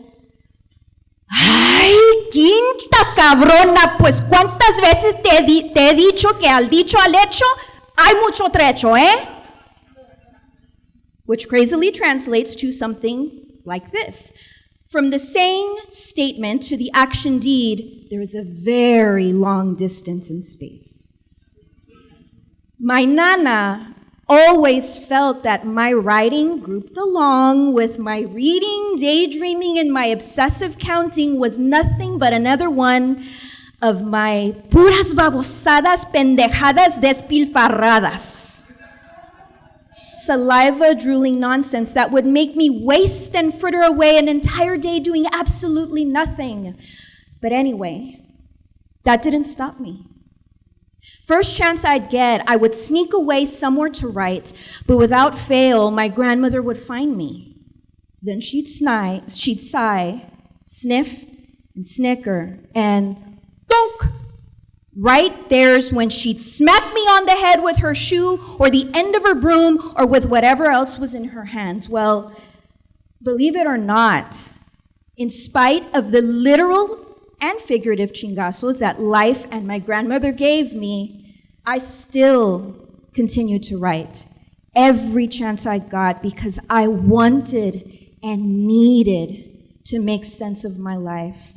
¡Ay, 1.32 1.94
quinta 2.32 3.14
cabrona! 3.16 3.98
Pues 3.98 4.22
cuántas 4.22 4.82
veces 4.82 5.16
te, 5.22 5.44
di- 5.44 5.72
te 5.74 5.90
he 5.90 5.94
dicho 5.94 6.38
que 6.40 6.48
al 6.48 6.70
dicho 6.70 6.98
al 7.00 7.14
hecho 7.16 7.46
hay 7.98 8.16
mucho 8.26 8.50
trecho, 8.50 8.96
eh? 8.98 9.28
Which 11.26 11.48
crazily 11.48 11.92
translates 11.92 12.56
to 12.56 12.72
something 12.72 13.30
like 13.66 13.92
this. 13.92 14.34
From 14.90 15.12
the 15.12 15.20
saying 15.20 15.76
statement 15.90 16.64
to 16.70 16.76
the 16.78 16.90
action 16.96 17.38
deed, 17.38 18.08
there 18.10 18.22
is 18.22 18.34
a 18.34 18.42
very 18.44 19.32
long 19.32 19.76
distance 19.76 20.32
in 20.32 20.42
space. 20.42 21.12
My 22.80 23.06
nana 23.06 23.96
always 24.30 24.98
felt 24.98 25.44
that 25.44 25.66
my 25.66 25.92
writing, 25.92 26.60
grouped 26.60 26.98
along 26.98 27.74
with 27.74 27.98
my 27.98 28.22
reading, 28.22 28.96
daydreaming, 28.98 29.80
and 29.80 29.92
my 29.92 30.06
obsessive 30.06 30.78
counting, 30.78 31.40
was 31.40 31.58
nothing 31.58 32.20
but 32.20 32.32
another 32.32 32.70
one 32.70 33.28
of 33.82 34.06
my 34.06 34.56
puras 34.70 35.14
babosadas 35.14 36.06
pendejadas 36.14 37.00
despilfarradas 37.00 38.50
saliva 40.20 40.94
drooling 40.94 41.40
nonsense 41.40 41.94
that 41.94 42.12
would 42.12 42.26
make 42.26 42.56
me 42.56 42.70
waste 42.70 43.36
and 43.36 43.54
fritter 43.54 43.82
away 43.82 44.18
an 44.18 44.28
entire 44.28 44.78
day 44.78 45.00
doing 45.00 45.26
absolutely 45.34 46.06
nothing. 46.06 46.78
But 47.42 47.52
anyway, 47.52 48.20
that 49.06 49.24
didn't 49.24 49.46
stop 49.46 49.80
me. 49.80 50.09
First 51.30 51.56
chance 51.56 51.86
I'd 51.86 52.10
get, 52.10 52.44
I 52.48 52.56
would 52.56 52.74
sneak 52.74 53.14
away 53.14 53.46
somewhere 53.46 53.90
to 53.90 54.08
write, 54.08 54.52
but 54.88 54.98
without 54.98 55.38
fail, 55.38 55.92
my 55.92 56.08
grandmother 56.08 56.60
would 56.60 56.80
find 56.80 57.16
me. 57.16 57.56
Then 58.20 58.42
she'd, 58.42 58.68
sigh, 58.68 59.22
she'd 59.28 59.62
sigh, 59.62 60.26
sniff, 60.66 61.24
and 61.76 61.86
snicker, 61.86 62.58
and 62.74 63.16
donk! 63.68 64.12
Right 64.98 65.50
there's 65.50 65.94
when 65.94 66.10
she'd 66.10 66.42
smack 66.42 66.96
me 66.96 67.02
on 67.02 67.28
the 67.28 67.36
head 67.36 67.62
with 67.62 67.78
her 67.78 67.94
shoe 67.94 68.40
or 68.58 68.72
the 68.72 68.90
end 68.96 69.16
of 69.16 69.22
her 69.22 69.36
broom 69.36 69.94
or 69.96 70.08
with 70.08 70.26
whatever 70.26 70.72
else 70.72 70.98
was 70.98 71.14
in 71.14 71.26
her 71.26 71.46
hands. 71.46 71.88
Well, 71.88 72.36
believe 73.22 73.56
it 73.56 73.68
or 73.68 73.78
not, 73.78 74.52
in 75.16 75.30
spite 75.30 75.86
of 75.94 76.10
the 76.10 76.24
literal 76.24 77.06
and 77.42 77.60
figurative 77.62 78.14
chingazos 78.14 78.80
that 78.80 79.00
life 79.00 79.46
and 79.52 79.68
my 79.68 79.80
grandmother 79.80 80.32
gave 80.32 80.74
me, 80.74 81.19
I 81.70 81.78
still 81.78 82.74
continued 83.14 83.62
to 83.66 83.78
write 83.78 84.26
every 84.76 85.28
chance 85.28 85.68
I 85.68 85.78
got 85.78 86.24
because 86.24 86.60
I 86.68 86.88
wanted 86.88 88.16
and 88.24 88.66
needed 88.66 89.86
to 89.86 90.00
make 90.00 90.26
sense 90.26 90.66
of 90.66 90.80
my 90.80 90.96
life 90.96 91.54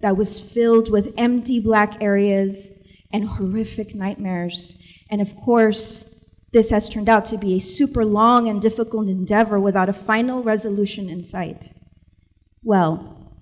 that 0.00 0.16
was 0.16 0.40
filled 0.40 0.90
with 0.90 1.14
empty 1.16 1.60
black 1.60 2.02
areas 2.02 2.72
and 3.12 3.24
horrific 3.24 3.94
nightmares. 3.94 4.76
And 5.12 5.20
of 5.20 5.36
course, 5.36 6.12
this 6.52 6.70
has 6.70 6.88
turned 6.88 7.08
out 7.08 7.24
to 7.26 7.38
be 7.38 7.54
a 7.54 7.60
super 7.60 8.04
long 8.04 8.48
and 8.48 8.60
difficult 8.60 9.08
endeavor 9.08 9.60
without 9.60 9.88
a 9.88 9.92
final 9.92 10.42
resolution 10.42 11.08
in 11.08 11.22
sight. 11.22 11.72
Well, 12.64 13.32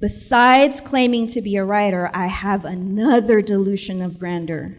besides 0.00 0.80
claiming 0.80 1.26
to 1.26 1.42
be 1.42 1.56
a 1.56 1.66
writer, 1.66 2.10
I 2.14 2.28
have 2.28 2.64
another 2.64 3.42
delusion 3.42 4.00
of 4.00 4.18
grandeur. 4.18 4.78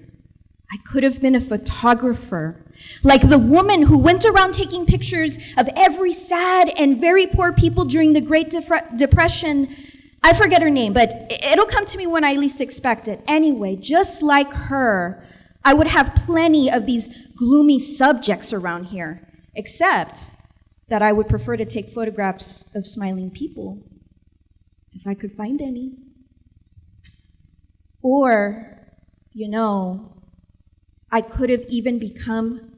I 0.72 0.78
could 0.86 1.04
have 1.04 1.20
been 1.20 1.36
a 1.36 1.42
photographer, 1.42 2.64
like 3.04 3.28
the 3.28 3.40
woman 3.40 3.84
who 3.84 3.98
went 3.98 4.24
around 4.26 4.54
taking 4.54 4.86
pictures 4.86 5.40
of 5.58 5.68
every 5.76 6.12
sad 6.12 6.70
and 6.70 7.02
very 7.02 7.26
poor 7.26 7.52
people 7.52 7.86
during 7.86 8.14
the 8.14 8.22
Great 8.22 8.52
Depre- 8.52 8.96
Depression. 8.96 9.76
I 10.22 10.34
forget 10.34 10.62
her 10.62 10.70
name, 10.70 10.94
but 10.94 11.28
it'll 11.30 11.66
come 11.66 11.86
to 11.86 11.98
me 11.98 12.06
when 12.06 12.24
I 12.24 12.34
least 12.34 12.62
expect 12.62 13.08
it. 13.08 13.22
Anyway, 13.28 13.78
just 13.78 14.22
like 14.22 14.52
her, 14.54 15.26
I 15.64 15.74
would 15.74 15.88
have 15.88 16.14
plenty 16.14 16.70
of 16.70 16.86
these 16.86 17.10
gloomy 17.36 17.80
subjects 17.80 18.54
around 18.54 18.86
here, 18.86 19.28
except 19.56 20.26
that 20.90 21.02
I 21.02 21.14
would 21.14 21.28
prefer 21.28 21.58
to 21.58 21.66
take 21.66 21.90
photographs 21.90 22.64
of 22.76 22.86
smiling 22.86 23.32
people, 23.32 23.82
if 24.94 25.08
I 25.08 25.16
could 25.16 25.32
find 25.32 25.62
any. 25.62 25.94
Or, 28.02 28.78
you 29.34 29.50
know, 29.50 30.19
I 31.12 31.22
could 31.22 31.50
have 31.50 31.66
even 31.70 32.00
become 32.00 32.70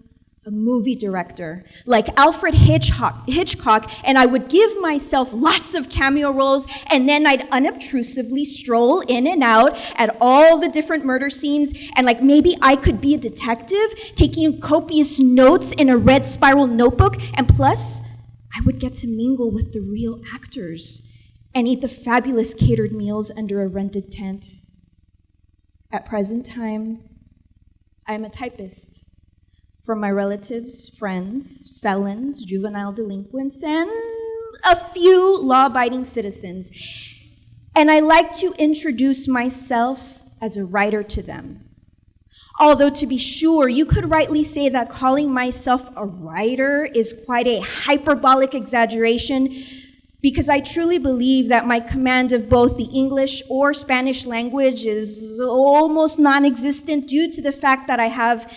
a 0.44 0.50
movie 0.50 0.96
director 0.96 1.64
like 1.86 2.08
Alfred 2.18 2.56
Hitchcock, 2.56 3.28
Hitchcock, 3.28 3.92
and 4.04 4.18
I 4.18 4.26
would 4.26 4.50
give 4.50 4.80
myself 4.80 5.30
lots 5.32 5.76
of 5.76 5.88
cameo 5.88 6.32
roles, 6.32 6.66
and 6.90 7.08
then 7.08 7.28
I'd 7.28 7.48
unobtrusively 7.52 8.46
stroll 8.46 9.02
in 9.02 9.28
and 9.28 9.44
out 9.44 9.78
at 9.98 10.18
all 10.20 10.58
the 10.58 10.68
different 10.68 11.06
murder 11.06 11.30
scenes, 11.30 11.74
and 11.96 12.08
like 12.08 12.24
maybe 12.24 12.58
I 12.60 12.76
could 12.76 13.00
be 13.00 13.14
a 13.14 13.20
detective 13.20 13.94
taking 14.16 14.60
copious 14.60 15.20
notes 15.20 15.74
in 15.74 15.90
a 15.90 15.98
red 15.98 16.26
spiral 16.26 16.66
notebook, 16.66 17.18
and 17.36 17.48
plus, 17.48 18.02
I 18.56 18.62
would 18.66 18.80
get 18.80 18.96
to 18.96 19.08
mingle 19.08 19.52
with 19.52 19.74
the 19.74 19.82
real 19.82 20.22
actors 20.34 21.04
and 21.54 21.68
eat 21.68 21.82
the 21.82 21.88
fabulous 21.88 22.56
catered 22.56 22.94
meals 22.94 23.32
under 23.38 23.62
a 23.62 23.68
rented 23.68 24.12
tent. 24.12 24.56
At 25.92 26.08
present 26.08 26.48
time, 26.48 27.04
I 28.12 28.16
am 28.16 28.26
a 28.26 28.30
typist 28.30 29.06
for 29.86 29.96
my 29.96 30.12
relatives, 30.12 30.90
friends, 30.90 31.80
felons, 31.82 32.44
juvenile 32.44 32.92
delinquents, 32.92 33.64
and 33.64 33.90
a 34.70 34.76
few 34.76 35.38
law 35.38 35.68
abiding 35.68 36.04
citizens. 36.04 36.74
And 37.74 37.90
I 37.90 38.02
like 38.02 38.36
to 38.40 38.54
introduce 38.58 39.30
myself 39.30 40.20
as 40.42 40.58
a 40.58 40.66
writer 40.66 41.04
to 41.04 41.22
them. 41.22 41.70
Although, 42.60 42.90
to 42.90 43.08
be 43.08 43.18
sure, 43.18 43.70
you 43.70 43.86
could 43.86 44.12
rightly 44.12 44.44
say 44.44 44.68
that 44.68 44.90
calling 44.90 45.32
myself 45.32 45.90
a 45.96 46.06
writer 46.06 46.84
is 46.84 47.16
quite 47.26 47.48
a 47.48 47.62
hyperbolic 47.62 48.54
exaggeration 48.54 49.64
because 50.22 50.50
I 50.50 50.60
truly 50.60 51.00
believe 51.00 51.48
that 51.50 51.66
my 51.66 51.80
command 51.80 52.32
of 52.32 52.48
both 52.48 52.78
the 52.78 52.86
English 52.86 53.42
or 53.50 53.74
Spanish 53.74 54.26
language 54.26 54.86
is 54.86 55.40
almost 55.40 56.20
non 56.20 56.46
existent 56.46 57.08
due 57.08 57.32
to 57.32 57.42
the 57.42 57.52
fact 57.52 57.88
that 57.88 58.00
I 58.00 58.08
have 58.08 58.52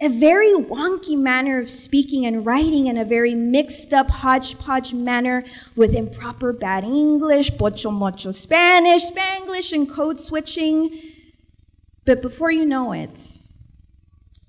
a 0.00 0.08
very 0.08 0.52
wonky 0.52 1.16
manner 1.16 1.60
of 1.60 1.70
speaking 1.70 2.26
and 2.26 2.44
writing 2.44 2.88
in 2.88 2.98
a 2.98 3.04
very 3.04 3.34
mixed 3.36 3.94
up 3.94 4.10
hodgepodge 4.10 4.92
manner 4.92 5.44
with 5.76 5.94
improper 5.94 6.52
bad 6.52 6.82
English, 6.82 7.56
pocho 7.56 7.90
mocho 7.90 8.32
Spanish, 8.32 9.08
Spanglish, 9.10 9.72
and 9.72 9.88
code 9.88 10.20
switching. 10.20 11.00
But 12.04 12.20
before 12.20 12.50
you 12.50 12.66
know 12.66 12.92
it, 12.92 13.38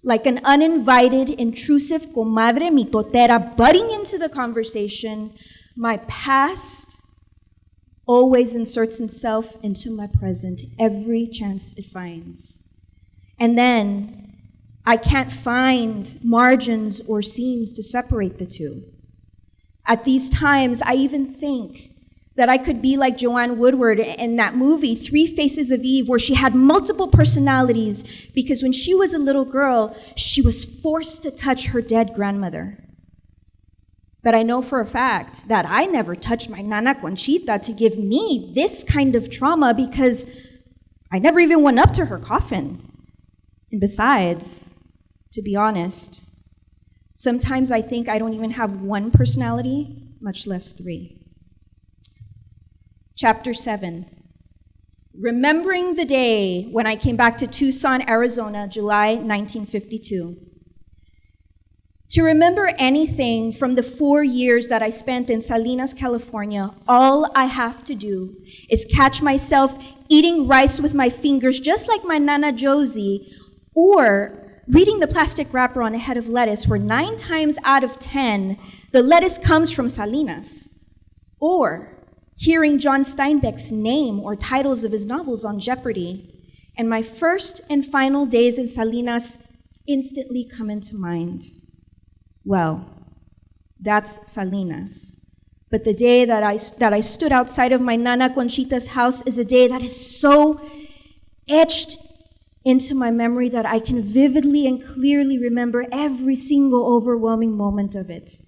like 0.04 0.26
an 0.26 0.42
uninvited, 0.44 1.30
intrusive 1.30 2.08
comadre 2.08 2.70
mitotera 2.70 3.56
butting 3.56 3.92
into 3.92 4.18
the 4.18 4.30
conversation, 4.30 5.34
my 5.76 5.98
past 6.08 6.98
always 8.06 8.56
inserts 8.56 9.00
itself 9.00 9.58
into 9.64 9.90
my 9.90 10.08
present 10.08 10.62
every 10.80 11.28
chance 11.28 11.74
it 11.74 11.86
finds. 11.86 12.60
And 13.40 13.58
then 13.58 14.34
I 14.86 14.98
can't 14.98 15.32
find 15.32 16.20
margins 16.24 17.02
or 17.08 17.22
seams 17.22 17.72
to 17.74 17.84
separate 17.84 18.38
the 18.38 18.46
two. 18.46 18.84
At 19.86 20.06
these 20.06 20.30
times, 20.30 20.82
I 20.82 20.94
even 20.96 21.28
think 21.28 21.92
that 22.36 22.50
I 22.50 22.58
could 22.58 22.82
be 22.82 22.98
like 22.98 23.18
Joanne 23.18 23.60
Woodward 23.60 24.00
in 24.00 24.38
that 24.38 24.56
movie, 24.56 24.96
Three 24.96 25.28
Faces 25.28 25.72
of 25.72 25.82
Eve, 25.84 26.10
where 26.10 26.20
she 26.20 26.34
had 26.34 26.56
multiple 26.56 27.08
personalities 27.08 28.04
because 28.34 28.64
when 28.64 28.72
she 28.72 28.96
was 28.96 29.14
a 29.14 29.20
little 29.20 29.46
girl, 29.46 29.96
she 30.16 30.42
was 30.42 30.66
forced 30.66 31.22
to 31.24 31.32
touch 31.32 31.68
her 31.68 31.82
dead 31.82 32.14
grandmother. 32.16 32.78
But 34.24 34.34
I 34.34 34.42
know 34.42 34.62
for 34.62 34.80
a 34.80 34.86
fact 34.86 35.50
that 35.50 35.66
I 35.68 35.86
never 35.86 36.16
touched 36.16 36.50
my 36.50 36.62
Nana 36.62 36.96
Conchita 36.96 37.60
to 37.60 37.74
give 37.74 37.98
me 37.98 38.54
this 38.56 38.84
kind 38.84 39.16
of 39.16 39.30
trauma 39.30 39.74
because 39.74 40.32
I 41.12 41.20
never 41.20 41.40
even 41.42 41.62
went 41.62 41.80
up 41.80 41.92
to 41.94 42.06
her 42.06 42.18
coffin. 42.18 42.82
And 43.72 43.82
besides, 43.82 44.74
to 45.34 45.42
be 45.42 45.58
honest, 45.58 46.22
sometimes 47.14 47.72
I 47.72 47.82
think 47.82 48.08
I 48.08 48.18
don't 48.18 48.34
even 48.34 48.52
have 48.52 48.82
one 48.82 49.12
personality, 49.12 50.16
much 50.22 50.48
less 50.48 50.72
three. 50.72 51.20
Chapter 53.16 53.54
7 53.54 54.06
Remembering 55.16 55.94
the 55.94 56.06
day 56.06 56.64
when 56.72 56.88
I 56.88 56.96
came 56.96 57.16
back 57.16 57.38
to 57.38 57.46
Tucson, 57.46 58.10
Arizona, 58.10 58.68
July 58.68 59.14
1952. 59.14 60.53
To 62.14 62.22
remember 62.22 62.70
anything 62.78 63.52
from 63.52 63.74
the 63.74 63.82
four 63.82 64.24
years 64.24 64.68
that 64.68 64.84
I 64.84 64.92
spent 64.92 65.32
in 65.32 65.42
Salinas, 65.42 65.96
California, 65.96 66.70
all 66.88 67.32
I 67.34 67.46
have 67.46 67.84
to 67.86 67.96
do 67.96 68.36
is 68.70 68.86
catch 68.86 69.24
myself 69.24 69.84
eating 70.10 70.48
rice 70.48 70.80
with 70.80 70.94
my 70.94 71.10
fingers, 71.10 71.60
just 71.60 71.88
like 71.88 72.04
my 72.06 72.20
Nana 72.20 72.52
Josie, 72.52 73.34
or 73.74 74.62
reading 74.68 75.00
the 75.00 75.08
plastic 75.08 75.52
wrapper 75.52 75.82
on 75.82 75.96
a 75.96 75.98
head 75.98 76.18
of 76.18 76.30
lettuce, 76.30 76.68
where 76.68 76.78
nine 76.78 77.18
times 77.18 77.58
out 77.64 77.84
of 77.84 77.98
ten, 77.98 78.60
the 78.92 79.02
lettuce 79.02 79.40
comes 79.40 79.72
from 79.72 79.90
Salinas, 79.90 80.70
or 81.40 81.98
hearing 82.36 82.78
John 82.78 83.02
Steinbeck's 83.02 83.72
name 83.72 84.20
or 84.20 84.36
titles 84.36 84.84
of 84.84 84.92
his 84.92 85.08
novels 85.08 85.44
on 85.44 85.60
Jeopardy, 85.60 86.32
and 86.78 86.88
my 86.88 87.02
first 87.02 87.62
and 87.72 87.84
final 87.84 88.28
days 88.28 88.60
in 88.60 88.68
Salinas 88.68 89.40
instantly 89.88 90.46
come 90.46 90.70
into 90.70 90.96
mind. 90.96 91.42
Well, 92.46 92.86
that's 93.80 94.30
Salinas. 94.32 95.20
But 95.70 95.84
the 95.84 95.94
day 95.94 96.26
that 96.26 96.44
I, 96.44 96.58
that 96.78 96.94
I 96.94 97.00
stood 97.00 97.32
outside 97.32 97.72
of 97.72 97.82
my 97.82 97.96
Nana 97.96 98.30
Conchita's 98.30 98.88
house 98.88 99.24
is 99.24 99.38
a 99.38 99.46
day 99.46 99.68
that 99.68 99.82
is 99.82 100.20
so 100.20 100.62
etched 101.50 101.98
into 102.64 102.96
my 102.96 103.12
memory 103.12 103.50
that 103.50 103.66
I 103.66 103.80
can 103.80 104.02
vividly 104.02 104.68
and 104.68 104.84
clearly 104.84 105.38
remember 105.38 105.86
every 105.92 106.36
single 106.36 106.86
overwhelming 106.96 107.58
moment 107.58 107.96
of 107.96 108.10
it. 108.10 108.42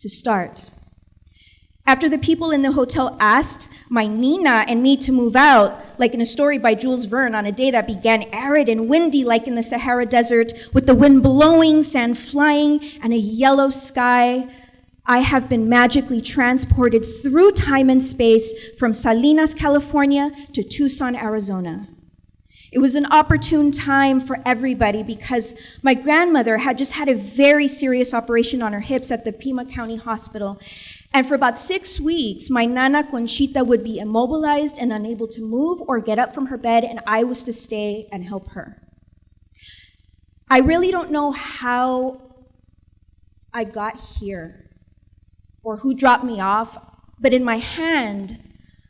To 0.00 0.08
start, 0.08 0.70
after 1.86 2.08
the 2.08 2.18
people 2.18 2.50
in 2.50 2.62
the 2.62 2.72
hotel 2.72 3.16
asked 3.20 3.68
my 3.88 4.06
Nina 4.06 4.64
and 4.66 4.82
me 4.82 4.96
to 4.96 5.12
move 5.12 5.36
out, 5.36 5.80
like 5.98 6.14
in 6.14 6.20
a 6.20 6.26
story 6.26 6.58
by 6.58 6.74
Jules 6.74 7.04
Verne, 7.04 7.34
on 7.34 7.46
a 7.46 7.52
day 7.52 7.70
that 7.70 7.86
began 7.86 8.24
arid 8.32 8.68
and 8.68 8.88
windy, 8.88 9.24
like 9.24 9.46
in 9.46 9.54
the 9.54 9.62
Sahara 9.62 10.04
Desert, 10.04 10.52
with 10.72 10.86
the 10.86 10.94
wind 10.94 11.22
blowing, 11.22 11.82
sand 11.84 12.18
flying, 12.18 12.80
and 13.02 13.12
a 13.12 13.16
yellow 13.16 13.70
sky, 13.70 14.48
I 15.06 15.20
have 15.20 15.48
been 15.48 15.68
magically 15.68 16.20
transported 16.20 17.04
through 17.22 17.52
time 17.52 17.88
and 17.88 18.02
space 18.02 18.52
from 18.76 18.92
Salinas, 18.92 19.54
California 19.54 20.32
to 20.52 20.64
Tucson, 20.64 21.14
Arizona. 21.14 21.86
It 22.72 22.80
was 22.80 22.96
an 22.96 23.06
opportune 23.06 23.70
time 23.70 24.20
for 24.20 24.38
everybody 24.44 25.04
because 25.04 25.54
my 25.82 25.94
grandmother 25.94 26.58
had 26.58 26.76
just 26.76 26.92
had 26.92 27.08
a 27.08 27.14
very 27.14 27.68
serious 27.68 28.12
operation 28.12 28.60
on 28.60 28.72
her 28.72 28.80
hips 28.80 29.12
at 29.12 29.24
the 29.24 29.32
Pima 29.32 29.64
County 29.64 29.96
Hospital. 29.96 30.60
And 31.16 31.26
for 31.26 31.34
about 31.34 31.56
six 31.56 31.98
weeks, 31.98 32.50
my 32.50 32.66
Nana 32.66 33.02
Conchita 33.02 33.64
would 33.64 33.82
be 33.82 33.98
immobilized 33.98 34.78
and 34.78 34.92
unable 34.92 35.26
to 35.28 35.40
move 35.40 35.80
or 35.88 35.98
get 35.98 36.18
up 36.18 36.34
from 36.34 36.44
her 36.48 36.58
bed, 36.58 36.84
and 36.84 37.00
I 37.06 37.24
was 37.24 37.42
to 37.44 37.54
stay 37.54 38.06
and 38.12 38.22
help 38.22 38.50
her. 38.50 38.82
I 40.50 40.58
really 40.58 40.90
don't 40.90 41.10
know 41.10 41.30
how 41.32 42.20
I 43.50 43.64
got 43.64 43.98
here 43.98 44.68
or 45.62 45.78
who 45.78 45.94
dropped 45.94 46.24
me 46.24 46.38
off, 46.38 46.76
but 47.18 47.32
in 47.32 47.42
my 47.42 47.56
hand, 47.56 48.38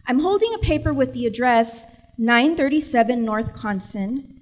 I'm 0.09 0.19
holding 0.19 0.53
a 0.53 0.59
paper 0.59 0.93
with 0.93 1.13
the 1.13 1.27
address 1.27 1.87
937 2.19 3.25
North 3.25 3.53
Conson, 3.53 4.41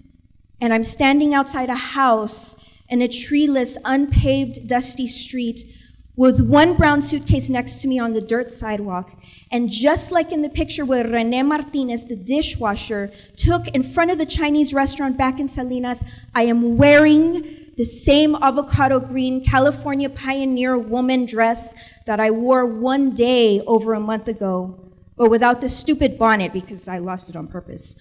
and 0.58 0.72
I'm 0.72 0.84
standing 0.84 1.34
outside 1.34 1.68
a 1.68 1.74
house 1.74 2.56
in 2.88 3.02
a 3.02 3.08
treeless, 3.08 3.76
unpaved, 3.84 4.66
dusty 4.66 5.06
street 5.06 5.66
with 6.16 6.40
one 6.40 6.74
brown 6.74 7.00
suitcase 7.00 7.50
next 7.50 7.80
to 7.82 7.88
me 7.88 7.98
on 7.98 8.12
the 8.12 8.20
dirt 8.20 8.50
sidewalk. 8.50 9.12
And 9.50 9.70
just 9.70 10.12
like 10.12 10.32
in 10.32 10.42
the 10.42 10.48
picture 10.48 10.84
where 10.84 11.06
Rene 11.06 11.42
Martinez, 11.42 12.04
the 12.04 12.16
dishwasher, 12.16 13.10
took 13.36 13.66
in 13.68 13.82
front 13.82 14.10
of 14.10 14.18
the 14.18 14.26
Chinese 14.26 14.72
restaurant 14.72 15.16
back 15.16 15.40
in 15.40 15.48
Salinas, 15.48 16.04
I 16.34 16.44
am 16.44 16.76
wearing 16.76 17.64
the 17.76 17.84
same 17.84 18.36
avocado 18.36 19.00
green 19.00 19.44
California 19.44 20.08
pioneer 20.08 20.78
woman 20.78 21.26
dress 21.26 21.74
that 22.06 22.20
I 22.20 22.30
wore 22.30 22.64
one 22.64 23.14
day 23.14 23.60
over 23.62 23.94
a 23.94 24.00
month 24.00 24.28
ago, 24.28 24.92
but 25.16 25.30
without 25.30 25.60
the 25.60 25.68
stupid 25.68 26.16
bonnet 26.16 26.52
because 26.52 26.86
I 26.86 26.98
lost 26.98 27.28
it 27.28 27.36
on 27.36 27.48
purpose. 27.48 27.96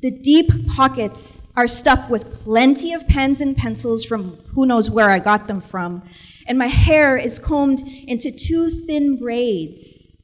The 0.00 0.10
deep 0.10 0.50
pockets 0.68 1.40
are 1.56 1.66
stuffed 1.66 2.10
with 2.10 2.32
plenty 2.32 2.92
of 2.92 3.06
pens 3.08 3.40
and 3.40 3.56
pencils 3.56 4.04
from 4.04 4.36
who 4.54 4.66
knows 4.66 4.90
where 4.90 5.10
I 5.10 5.18
got 5.18 5.48
them 5.48 5.60
from 5.60 6.02
and 6.46 6.58
my 6.58 6.68
hair 6.68 7.16
is 7.16 7.38
combed 7.38 7.82
into 8.06 8.30
two 8.30 8.70
thin 8.70 9.16
braids. 9.16 10.16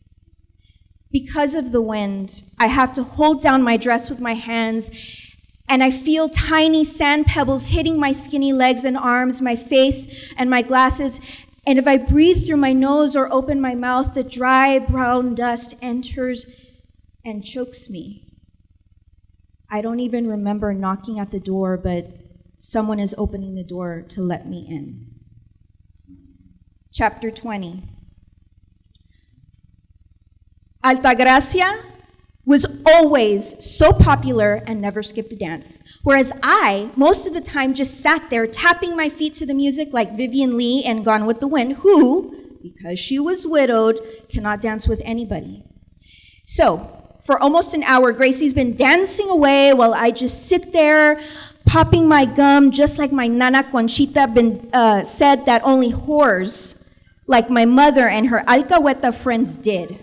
Because 1.11 1.55
of 1.55 1.73
the 1.73 1.83
wind, 1.83 2.43
I 2.59 2.69
have 2.69 2.93
to 2.95 3.03
hold 3.03 3.43
down 3.43 3.63
my 3.63 3.77
dress 3.77 4.09
with 4.09 4.21
my 4.21 4.35
hands, 4.35 4.91
and 5.69 5.83
I 5.83 5.91
feel 5.91 6.29
tiny 6.29 6.85
sand 6.85 7.27
pebbles 7.27 7.69
hitting 7.69 7.99
my 7.99 8.13
skinny 8.13 8.53
legs 8.53 8.85
and 8.85 8.97
arms, 8.97 9.41
my 9.41 9.57
face, 9.57 10.09
and 10.37 10.49
my 10.49 10.63
glasses. 10.63 11.21
And 11.67 11.79
if 11.79 11.87
I 11.87 11.97
breathe 11.97 12.47
through 12.47 12.57
my 12.57 12.73
nose 12.73 13.15
or 13.15 13.33
open 13.33 13.61
my 13.61 13.75
mouth, 13.75 14.15
the 14.15 14.25
dry 14.25 14.79
brown 14.79 15.35
dust 15.35 15.75
enters 15.83 16.47
and 17.25 17.45
chokes 17.45 17.91
me. 17.91 18.32
I 19.73 19.81
don't 19.81 20.01
even 20.01 20.29
remember 20.29 20.75
knocking 20.75 21.19
at 21.19 21.31
the 21.31 21.41
door, 21.41 21.79
but 21.79 22.07
someone 22.57 23.01
is 23.01 23.15
opening 23.17 23.55
the 23.55 23.65
door 23.65 24.05
to 24.11 24.21
let 24.21 24.47
me 24.47 24.67
in 24.69 25.07
chapter 26.93 27.31
20. 27.31 27.83
Altagracia 30.85 31.81
was 32.45 32.67
always 32.85 33.65
so 33.65 33.95
popular 33.95 34.63
and 34.67 34.83
never 34.83 35.03
skipped 35.03 35.33
a 35.33 35.37
dance. 35.37 35.83
Whereas 36.03 36.33
I, 36.43 36.91
most 36.95 37.27
of 37.27 37.33
the 37.33 37.41
time, 37.41 37.73
just 37.73 38.01
sat 38.01 38.29
there 38.29 38.47
tapping 38.47 38.95
my 38.95 39.09
feet 39.09 39.35
to 39.37 39.47
the 39.47 39.55
music 39.55 39.95
like 39.95 40.17
Vivien 40.17 40.59
Leigh 40.59 40.85
and 40.85 41.03
Gone 41.05 41.25
with 41.25 41.41
the 41.41 41.47
Wind, 41.47 41.75
who, 41.77 42.59
because 42.63 42.99
she 42.99 43.19
was 43.19 43.47
widowed, 43.47 44.01
cannot 44.29 44.61
dance 44.61 44.87
with 44.87 45.01
anybody. 45.05 45.65
So, 46.45 47.02
for 47.25 47.41
almost 47.41 47.73
an 47.75 47.83
hour, 47.85 48.13
Gracie's 48.13 48.53
been 48.53 48.75
dancing 48.75 49.31
away 49.31 49.73
while 49.73 49.95
I 49.95 50.11
just 50.11 50.47
sit 50.49 50.73
there 50.73 51.21
popping 51.65 52.09
my 52.09 52.25
gum, 52.25 52.71
just 52.71 52.99
like 52.99 53.13
my 53.13 53.29
Nana 53.29 53.63
Conchita 53.63 54.27
been, 54.29 54.69
uh, 54.73 55.05
said 55.05 55.47
that 55.47 55.63
only 55.65 55.93
whores 55.93 56.83
like 57.27 57.49
my 57.49 57.65
mother 57.65 58.09
and 58.09 58.29
her 58.29 58.43
Alcahueta 58.49 59.15
friends 59.15 59.55
did. 59.57 59.99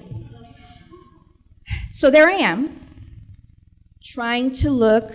So 1.91 2.09
there 2.09 2.29
I 2.29 2.35
am, 2.35 2.79
trying 4.01 4.51
to 4.53 4.71
look 4.71 5.11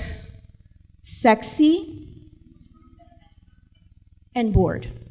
sexy, 1.01 2.09
and 4.35 4.53
bored. 4.53 5.04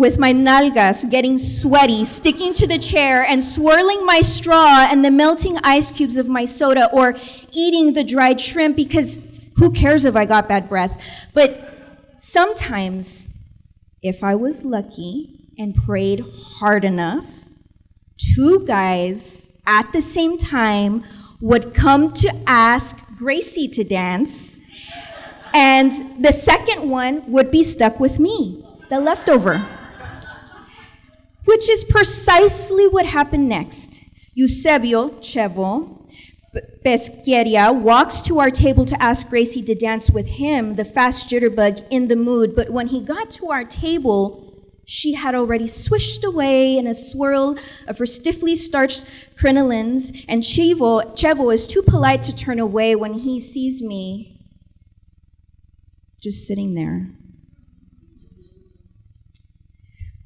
With 0.00 0.18
my 0.18 0.32
nalgas 0.32 1.10
getting 1.10 1.38
sweaty, 1.38 2.06
sticking 2.06 2.54
to 2.54 2.66
the 2.66 2.78
chair, 2.78 3.22
and 3.22 3.44
swirling 3.44 4.06
my 4.06 4.22
straw 4.22 4.86
and 4.90 5.04
the 5.04 5.10
melting 5.10 5.58
ice 5.58 5.90
cubes 5.90 6.16
of 6.16 6.26
my 6.26 6.46
soda, 6.46 6.88
or 6.90 7.16
eating 7.52 7.92
the 7.92 8.02
dried 8.02 8.40
shrimp 8.40 8.76
because 8.76 9.20
who 9.56 9.70
cares 9.70 10.06
if 10.06 10.16
I 10.16 10.24
got 10.24 10.48
bad 10.48 10.70
breath? 10.70 10.98
But 11.34 11.50
sometimes, 12.16 13.28
if 14.00 14.24
I 14.24 14.36
was 14.36 14.64
lucky 14.64 15.52
and 15.58 15.74
prayed 15.74 16.24
hard 16.44 16.82
enough, 16.86 17.26
two 18.34 18.64
guys 18.66 19.50
at 19.66 19.92
the 19.92 20.00
same 20.00 20.38
time 20.38 21.04
would 21.42 21.74
come 21.74 22.14
to 22.14 22.34
ask 22.46 22.98
Gracie 23.18 23.68
to 23.68 23.84
dance, 23.84 24.60
and 25.52 25.92
the 26.24 26.32
second 26.32 26.88
one 26.88 27.30
would 27.30 27.50
be 27.50 27.62
stuck 27.62 28.00
with 28.00 28.18
me, 28.18 28.64
the 28.88 28.98
leftover. 28.98 29.68
Which 31.50 31.68
is 31.68 31.82
precisely 31.82 32.86
what 32.86 33.06
happened 33.06 33.48
next. 33.48 34.04
Eusebio, 34.34 35.10
Chevo, 35.20 36.08
Pesqueria 36.84 37.72
walks 37.72 38.20
to 38.20 38.38
our 38.38 38.52
table 38.52 38.84
to 38.86 39.02
ask 39.02 39.28
Gracie 39.28 39.60
to 39.64 39.74
dance 39.74 40.10
with 40.10 40.28
him, 40.28 40.76
the 40.76 40.84
fast 40.84 41.28
jitterbug, 41.28 41.84
in 41.90 42.06
the 42.06 42.14
mood. 42.14 42.54
But 42.54 42.70
when 42.70 42.86
he 42.86 43.00
got 43.02 43.32
to 43.32 43.50
our 43.50 43.64
table, 43.64 44.62
she 44.86 45.14
had 45.14 45.34
already 45.34 45.66
swished 45.66 46.22
away 46.22 46.78
in 46.78 46.86
a 46.86 46.94
swirl 46.94 47.58
of 47.88 47.98
her 47.98 48.06
stiffly 48.06 48.54
starched 48.54 49.04
crinolines, 49.34 50.24
and 50.28 50.44
Chevo, 50.44 51.16
Chevo 51.16 51.52
is 51.52 51.66
too 51.66 51.82
polite 51.82 52.22
to 52.22 52.32
turn 52.34 52.60
away 52.60 52.94
when 52.94 53.14
he 53.14 53.40
sees 53.40 53.82
me 53.82 54.40
just 56.22 56.46
sitting 56.46 56.74
there. 56.74 57.10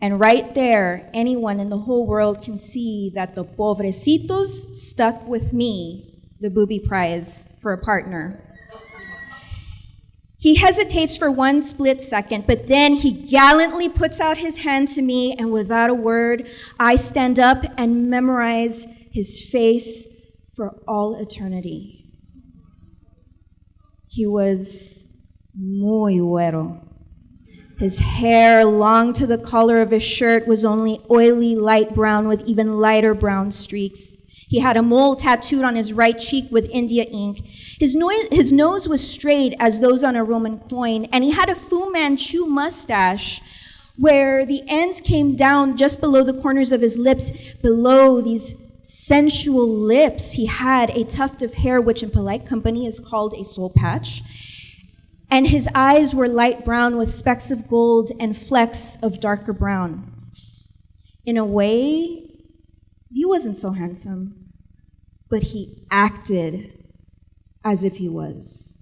And 0.04 0.20
right 0.20 0.54
there, 0.54 1.08
anyone 1.14 1.58
in 1.60 1.70
the 1.70 1.78
whole 1.78 2.06
world 2.06 2.42
can 2.42 2.58
see 2.58 3.10
that 3.14 3.34
the 3.34 3.42
pobrecitos 3.42 4.76
stuck 4.76 5.26
with 5.26 5.54
me, 5.54 6.20
the 6.40 6.50
booby 6.50 6.78
prize, 6.78 7.48
for 7.62 7.72
a 7.72 7.78
partner. 7.78 8.54
He 10.36 10.56
hesitates 10.56 11.16
for 11.16 11.30
one 11.30 11.62
split 11.62 12.02
second, 12.02 12.46
but 12.46 12.66
then 12.66 12.92
he 12.92 13.12
gallantly 13.12 13.88
puts 13.88 14.20
out 14.20 14.36
his 14.36 14.58
hand 14.58 14.88
to 14.88 15.00
me, 15.00 15.32
and 15.38 15.50
without 15.50 15.88
a 15.88 15.94
word, 15.94 16.46
I 16.78 16.96
stand 16.96 17.38
up 17.38 17.64
and 17.78 18.10
memorize 18.10 18.86
his 19.10 19.42
face 19.50 20.06
for 20.54 20.82
all 20.86 21.18
eternity. 21.18 22.10
He 24.08 24.26
was 24.26 25.08
muy 25.54 26.18
güero. 26.18 26.93
His 27.78 27.98
hair, 27.98 28.64
long 28.64 29.12
to 29.14 29.26
the 29.26 29.38
collar 29.38 29.80
of 29.82 29.90
his 29.90 30.02
shirt, 30.02 30.46
was 30.46 30.64
only 30.64 31.00
oily 31.10 31.56
light 31.56 31.94
brown 31.94 32.28
with 32.28 32.44
even 32.44 32.78
lighter 32.78 33.14
brown 33.14 33.50
streaks. 33.50 34.16
He 34.48 34.60
had 34.60 34.76
a 34.76 34.82
mole 34.82 35.16
tattooed 35.16 35.64
on 35.64 35.74
his 35.74 35.92
right 35.92 36.18
cheek 36.18 36.46
with 36.50 36.70
India 36.70 37.02
ink. 37.04 37.40
His, 37.80 37.96
no- 37.96 38.12
his 38.30 38.52
nose 38.52 38.88
was 38.88 39.06
straight 39.06 39.54
as 39.58 39.80
those 39.80 40.04
on 40.04 40.14
a 40.14 40.22
Roman 40.22 40.60
coin, 40.60 41.06
and 41.06 41.24
he 41.24 41.32
had 41.32 41.48
a 41.48 41.56
Fu 41.56 41.90
Manchu 41.90 42.46
mustache 42.46 43.42
where 43.96 44.44
the 44.46 44.62
ends 44.68 45.00
came 45.00 45.34
down 45.34 45.76
just 45.76 46.00
below 46.00 46.22
the 46.22 46.40
corners 46.40 46.70
of 46.70 46.80
his 46.80 46.98
lips, 46.98 47.32
below 47.62 48.20
these 48.20 48.54
sensual 48.82 49.66
lips. 49.66 50.32
He 50.32 50.46
had 50.46 50.90
a 50.90 51.04
tuft 51.04 51.42
of 51.42 51.54
hair, 51.54 51.80
which 51.80 52.02
in 52.02 52.10
polite 52.10 52.46
company 52.46 52.86
is 52.86 53.00
called 53.00 53.34
a 53.34 53.44
soul 53.44 53.70
patch. 53.70 54.22
And 55.34 55.48
his 55.48 55.68
eyes 55.74 56.14
were 56.14 56.28
light 56.28 56.64
brown 56.64 56.96
with 56.96 57.12
specks 57.12 57.50
of 57.50 57.66
gold 57.66 58.12
and 58.20 58.36
flecks 58.36 58.96
of 59.02 59.18
darker 59.18 59.52
brown. 59.52 60.12
In 61.26 61.36
a 61.36 61.44
way, 61.44 62.30
he 63.12 63.24
wasn't 63.24 63.56
so 63.56 63.72
handsome 63.72 64.44
but 65.34 65.42
he 65.42 65.84
acted 65.90 66.72
as 67.64 67.82
if 67.82 67.96
he 67.96 68.08
was. 68.08 68.72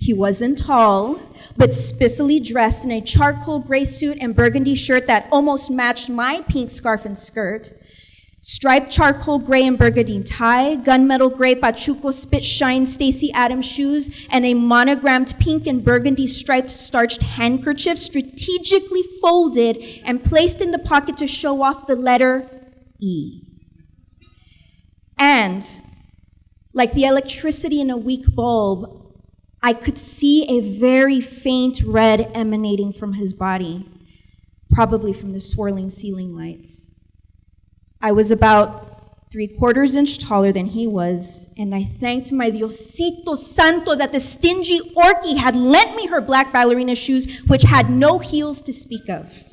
He 0.00 0.12
wasn't 0.12 0.58
tall, 0.58 1.20
but 1.56 1.70
spiffily 1.70 2.44
dressed 2.44 2.84
in 2.84 2.90
a 2.90 3.00
charcoal 3.00 3.60
gray 3.60 3.84
suit 3.84 4.18
and 4.20 4.34
burgundy 4.34 4.74
shirt 4.74 5.06
that 5.06 5.28
almost 5.30 5.70
matched 5.70 6.08
my 6.08 6.40
pink 6.48 6.68
scarf 6.68 7.04
and 7.04 7.16
skirt. 7.16 7.72
Striped 8.44 8.90
charcoal 8.90 9.38
gray 9.38 9.64
and 9.64 9.78
burgundy 9.78 10.20
tie, 10.20 10.74
gunmetal 10.76 11.32
gray 11.32 11.54
Pachuco 11.54 12.12
spit 12.12 12.44
shine 12.44 12.84
Stacy 12.84 13.30
Adams 13.30 13.64
shoes, 13.64 14.10
and 14.30 14.44
a 14.44 14.52
monogrammed 14.52 15.32
pink 15.38 15.68
and 15.68 15.84
burgundy 15.84 16.26
striped 16.26 16.68
starched 16.68 17.22
handkerchief 17.22 17.96
strategically 17.96 19.04
folded 19.20 19.76
and 20.04 20.24
placed 20.24 20.60
in 20.60 20.72
the 20.72 20.80
pocket 20.80 21.16
to 21.18 21.26
show 21.28 21.62
off 21.62 21.86
the 21.86 21.94
letter 21.94 22.50
E. 22.98 23.42
And 25.16 25.64
like 26.74 26.94
the 26.94 27.04
electricity 27.04 27.80
in 27.80 27.90
a 27.90 27.96
weak 27.96 28.24
bulb, 28.34 29.14
I 29.62 29.72
could 29.72 29.96
see 29.96 30.48
a 30.48 30.78
very 30.80 31.20
faint 31.20 31.80
red 31.86 32.28
emanating 32.34 32.92
from 32.92 33.12
his 33.12 33.32
body, 33.32 33.88
probably 34.72 35.12
from 35.12 35.32
the 35.32 35.40
swirling 35.40 35.90
ceiling 35.90 36.34
lights. 36.34 36.91
I 38.02 38.10
was 38.12 38.32
about 38.32 39.30
three 39.30 39.46
quarters 39.46 39.94
inch 39.94 40.18
taller 40.18 40.52
than 40.52 40.66
he 40.66 40.86
was, 40.86 41.48
and 41.56 41.74
I 41.74 41.84
thanked 41.84 42.32
my 42.32 42.50
Diosito 42.50 43.36
Santo 43.36 43.94
that 43.94 44.12
the 44.12 44.20
stingy 44.20 44.80
Orky 44.96 45.36
had 45.36 45.54
lent 45.56 45.96
me 45.96 46.08
her 46.08 46.20
black 46.20 46.52
ballerina 46.52 46.96
shoes, 46.96 47.40
which 47.46 47.62
had 47.62 47.88
no 47.88 48.18
heels 48.18 48.60
to 48.62 48.72
speak 48.72 49.08
of. 49.08 49.44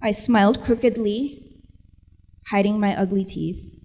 I 0.00 0.10
smiled 0.10 0.62
crookedly 0.62 1.42
hiding 2.48 2.78
my 2.78 2.94
ugly 2.96 3.24
teeth. 3.24 3.78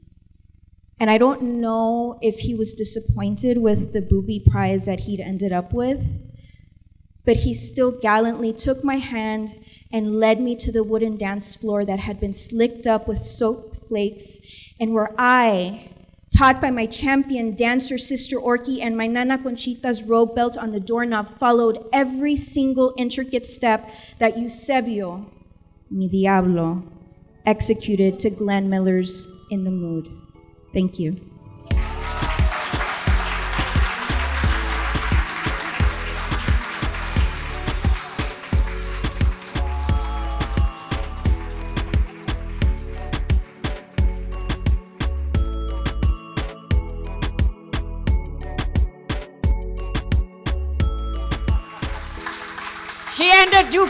And 0.99 1.09
I 1.09 1.17
don't 1.17 1.61
know 1.61 2.17
if 2.21 2.39
he 2.39 2.55
was 2.55 2.73
disappointed 2.73 3.59
with 3.59 3.93
the 3.93 4.01
booby 4.01 4.43
prize 4.45 4.87
that 4.87 5.01
he'd 5.01 5.19
ended 5.19 5.53
up 5.53 5.71
with, 5.71 6.23
but 7.23 7.37
he 7.37 7.53
still 7.53 7.91
gallantly 7.91 8.51
took 8.51 8.83
my 8.83 8.97
hand 8.97 9.55
and 9.91 10.19
led 10.19 10.39
me 10.39 10.55
to 10.55 10.71
the 10.71 10.83
wooden 10.83 11.17
dance 11.17 11.55
floor 11.55 11.85
that 11.85 11.99
had 11.99 12.19
been 12.19 12.33
slicked 12.33 12.87
up 12.87 13.07
with 13.07 13.19
soap 13.19 13.87
flakes, 13.87 14.39
and 14.79 14.93
where 14.93 15.13
I, 15.17 15.89
taught 16.35 16.59
by 16.59 16.71
my 16.71 16.85
champion 16.85 17.55
dancer 17.55 17.97
sister 17.97 18.37
Orky 18.37 18.81
and 18.81 18.97
my 18.97 19.07
Nana 19.07 19.37
Conchita's 19.37 20.03
robe 20.03 20.35
belt 20.35 20.57
on 20.57 20.71
the 20.71 20.79
doorknob, 20.79 21.39
followed 21.39 21.85
every 21.93 22.35
single 22.35 22.93
intricate 22.97 23.45
step 23.45 23.89
that 24.19 24.37
Eusebio, 24.37 25.25
mi 25.89 26.07
diablo, 26.09 26.83
executed 27.45 28.19
to 28.19 28.29
Glenn 28.29 28.69
Miller's 28.69 29.27
In 29.49 29.63
the 29.63 29.71
Mood. 29.71 30.09
Thank 30.73 30.99
you. 30.99 31.36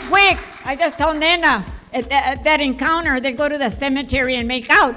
Quick. 0.07 0.37
I 0.65 0.75
just 0.75 0.97
told 0.97 1.17
Nana 1.17 1.65
at 1.93 2.09
that, 2.09 2.37
at 2.37 2.43
that 2.43 2.59
encounter, 2.61 3.19
they 3.19 3.31
go 3.31 3.47
to 3.49 3.57
the 3.57 3.69
cemetery 3.69 4.35
and 4.35 4.47
make 4.47 4.69
out. 4.69 4.95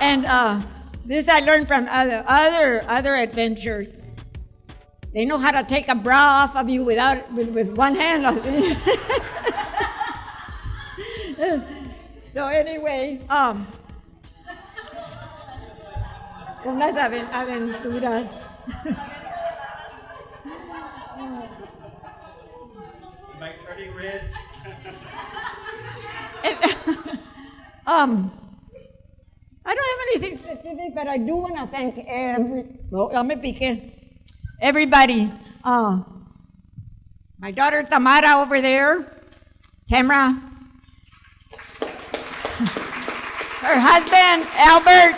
and 0.00 0.24
uh, 0.26 0.60
this 1.04 1.28
I 1.28 1.40
learned 1.40 1.66
from 1.68 1.86
other, 1.88 2.24
other, 2.26 2.82
other 2.86 3.14
adventures. 3.14 3.92
They 5.12 5.24
know 5.24 5.38
how 5.38 5.50
to 5.50 5.64
take 5.64 5.88
a 5.88 5.94
bra 5.94 6.44
off 6.44 6.54
of 6.56 6.68
you 6.68 6.84
without 6.84 7.32
with, 7.32 7.48
with 7.48 7.76
one 7.76 7.96
hand. 7.96 8.22
so 12.34 12.46
anyway, 12.46 13.20
um, 13.28 13.66
unas 16.64 16.94
aventuras. 16.94 18.28
um, 27.90 28.30
I 29.64 29.74
don't 29.74 29.88
have 29.92 29.98
anything 30.22 30.38
specific, 30.38 30.94
but 30.94 31.08
I 31.08 31.18
do 31.18 31.34
want 31.36 31.56
to 31.56 31.66
thank 31.66 31.98
every. 32.06 32.64
Everybody. 34.60 35.30
Uh, 35.64 36.02
my 37.38 37.50
daughter 37.50 37.82
Tamara 37.82 38.42
over 38.42 38.60
there, 38.60 39.06
Tamara. 39.88 40.30
Her 43.60 43.78
husband 43.78 44.46
Albert, 44.54 45.16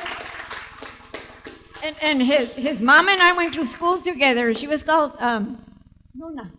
And, 1.85 1.97
and 2.01 2.23
his, 2.23 2.49
his 2.51 2.81
mom 2.81 3.09
and 3.09 3.21
I 3.21 3.33
went 3.33 3.55
to 3.55 3.67
school 3.67 3.99
together. 4.01 4.55
She 4.55 4.67
was 4.67 4.83
called 4.83 5.13
um, 5.19 5.65
Nona. 6.15 6.51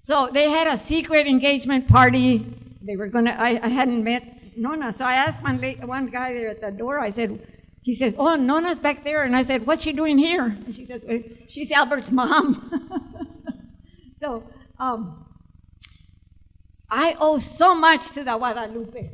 So 0.00 0.28
they 0.32 0.50
had 0.50 0.66
a 0.66 0.76
secret 0.78 1.26
engagement 1.26 1.88
party. 1.88 2.44
They 2.82 2.96
were 2.96 3.08
gonna. 3.08 3.34
I, 3.38 3.58
I 3.62 3.68
hadn't 3.68 4.04
met 4.04 4.34
Nona, 4.56 4.92
so 4.92 5.04
I 5.04 5.14
asked 5.14 5.42
one 5.42 5.58
one 5.86 6.06
guy 6.06 6.32
there 6.32 6.48
at 6.48 6.60
the 6.60 6.70
door. 6.70 7.00
I 7.00 7.10
said, 7.10 7.40
he 7.82 7.94
says, 7.94 8.14
"Oh, 8.18 8.36
Nona's 8.36 8.78
back 8.78 9.04
there," 9.04 9.22
and 9.24 9.36
I 9.36 9.42
said, 9.42 9.66
"What's 9.66 9.82
she 9.82 9.92
doing 9.92 10.18
here?" 10.18 10.44
And 10.44 10.74
she 10.74 10.86
says, 10.86 11.04
"Uh, 11.04 11.18
"She's 11.48 11.70
Albert's 11.70 12.10
mom." 12.10 12.70
so 14.20 14.44
um, 14.78 15.26
I 16.90 17.16
owe 17.18 17.38
so 17.38 17.74
much 17.74 18.10
to 18.12 18.24
the 18.24 18.36
Guadalupe. 18.36 19.10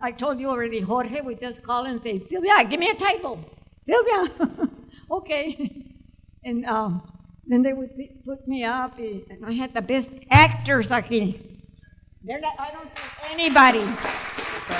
I 0.00 0.12
told 0.12 0.40
you 0.40 0.48
already, 0.48 0.80
Jorge 0.80 1.20
would 1.20 1.38
just 1.38 1.62
call 1.62 1.86
and 1.86 2.00
say, 2.02 2.22
Sylvia, 2.26 2.64
give 2.64 2.80
me 2.80 2.90
a 2.90 2.94
title. 2.94 3.38
Sylvia, 3.86 4.30
okay. 5.10 5.94
And 6.44 6.64
um, 6.66 7.02
then 7.46 7.62
they 7.62 7.72
would 7.72 7.90
put 8.24 8.46
me 8.46 8.64
up, 8.64 8.98
and 8.98 9.44
I 9.44 9.52
had 9.52 9.74
the 9.74 9.82
best 9.82 10.10
actors 10.30 10.90
aquí. 10.90 11.49
They're 12.22 12.38
not, 12.38 12.52
I 12.58 12.70
don't 12.70 12.90
see 12.94 13.32
anybody. 13.32 13.84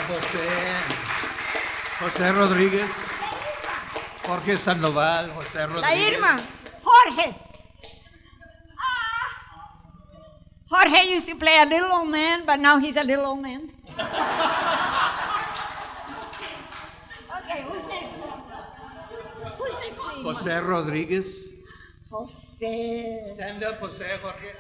José, 0.09 0.47
José 1.99 2.33
Rodríguez, 2.33 2.91
Jorge 4.27 4.57
Sandoval, 4.57 5.31
José 5.31 5.61
La 5.61 5.67
Rodríguez. 5.67 6.15
Irma, 6.17 6.41
Jorge. 6.85 7.35
Ah. 8.79 9.29
Jorge 10.69 11.15
used 11.15 11.27
to 11.29 11.37
play 11.37 11.57
a 11.63 11.65
little 11.65 11.91
old 11.91 12.11
man, 12.11 12.45
but 12.45 12.61
now 12.61 12.79
he's 12.79 12.97
a 12.97 13.03
little 13.05 13.25
old 13.25 13.41
man. 13.41 13.71
okay, 13.89 14.05
who's 17.63 17.87
next? 17.89 18.13
Who's 19.57 19.75
next. 19.81 19.99
José 20.25 20.61
Rodríguez. 20.63 21.27
Jose. 22.11 23.33
Stand 23.35 23.65
up, 23.65 23.81
José, 23.81 24.21
Jorge. 24.21 24.53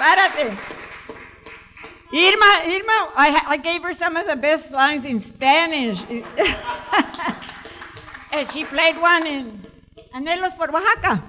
Párate. 0.00 0.56
Irma, 2.12 2.50
Irma, 2.64 3.12
I, 3.14 3.44
I 3.48 3.56
gave 3.58 3.82
her 3.82 3.92
some 3.92 4.16
of 4.16 4.26
the 4.26 4.34
best 4.34 4.70
lines 4.70 5.04
in 5.04 5.20
Spanish. 5.20 6.00
and 8.32 8.48
she 8.50 8.64
played 8.64 8.96
one 8.96 9.26
in 9.26 9.60
Anhelos 10.14 10.56
por 10.56 10.74
Oaxaca. 10.74 11.22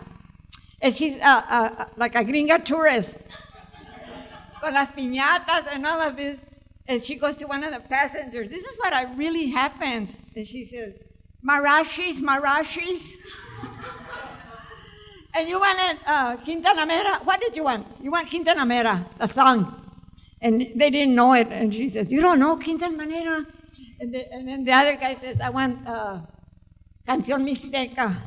And 0.81 0.95
she's 0.95 1.19
uh, 1.21 1.43
uh, 1.49 1.85
like 1.97 2.15
a 2.15 2.23
gringa 2.23 2.63
tourist. 2.63 3.17
Con 4.61 4.73
las 4.73 4.87
piñatas 4.97 5.67
and 5.69 5.85
all 5.85 5.99
of 5.99 6.15
this. 6.15 6.39
And 6.87 7.03
she 7.03 7.15
goes 7.15 7.35
to 7.37 7.45
one 7.47 7.65
of 7.65 7.73
the 7.73 7.81
passengers. 7.81 8.49
This 8.49 8.63
is 8.63 8.77
what 8.77 8.93
I 8.93 9.13
really 9.15 9.47
happens. 9.49 10.09
And 10.33 10.47
she 10.47 10.65
says, 10.65 10.93
Marashis, 11.45 12.21
Marashis. 12.21 13.01
And 15.33 15.47
you 15.47 15.59
wanted 15.59 15.99
uh, 16.05 16.37
Guantanamera. 16.37 17.23
What 17.25 17.39
did 17.39 17.55
you 17.55 17.63
want? 17.63 17.87
You 18.01 18.11
want 18.11 18.29
Guantanamera, 18.29 19.05
the 19.17 19.27
song. 19.27 19.81
And 20.41 20.59
they 20.75 20.89
didn't 20.89 21.15
know 21.15 21.33
it. 21.33 21.47
And 21.49 21.73
she 21.73 21.87
says, 21.87 22.11
You 22.11 22.21
don't 22.21 22.39
know 22.39 22.57
Quintana 22.57 23.05
Mera? 23.05 23.45
And, 23.99 24.13
the, 24.13 24.33
and 24.33 24.47
then 24.47 24.63
the 24.65 24.71
other 24.71 24.95
guy 24.95 25.15
says, 25.15 25.39
I 25.39 25.49
want 25.51 25.87
uh, 25.87 26.21
Canción 27.07 27.43
Mixteca. 27.43 28.17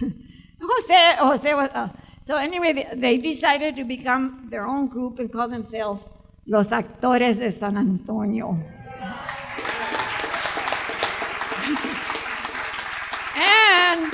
Jose, 0.60 1.16
Jose 1.18 1.54
was. 1.54 1.70
Uh, 1.72 1.88
so 2.24 2.36
anyway, 2.36 2.72
they, 2.72 2.88
they 2.94 3.18
decided 3.18 3.76
to 3.76 3.84
become 3.84 4.48
their 4.50 4.66
own 4.66 4.88
group 4.88 5.18
and 5.18 5.30
call 5.30 5.48
themselves 5.48 6.02
Los 6.46 6.68
Actores 6.68 7.36
de 7.38 7.52
San 7.52 7.76
Antonio. 7.76 8.50
and 13.36 14.12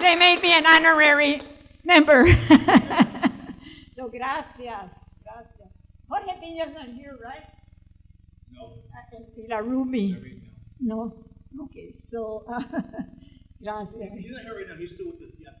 they 0.00 0.14
made 0.14 0.40
me 0.40 0.52
an 0.54 0.64
honorary 0.66 1.40
member. 1.86 2.26
so 3.96 4.08
gracias, 4.12 4.90
gracias. 5.22 5.70
Jorge 6.08 6.34
Piña's 6.42 6.74
not 6.74 6.88
here, 6.88 7.16
right? 7.22 7.46
No. 8.50 8.82
Y 9.36 9.46
la 9.48 9.58
Ruby. 9.58 10.16
No. 10.80 11.14
Okay, 11.64 11.94
so 12.10 12.44
uh, 12.48 12.60
gracias. 13.62 14.10
He's 14.18 14.32
not 14.32 14.42
here 14.42 14.56
right 14.56 14.68
now. 14.68 14.76
He's 14.76 14.92
still 14.92 15.06
with 15.06 15.20
the 15.20 15.30
theater. 15.38 15.56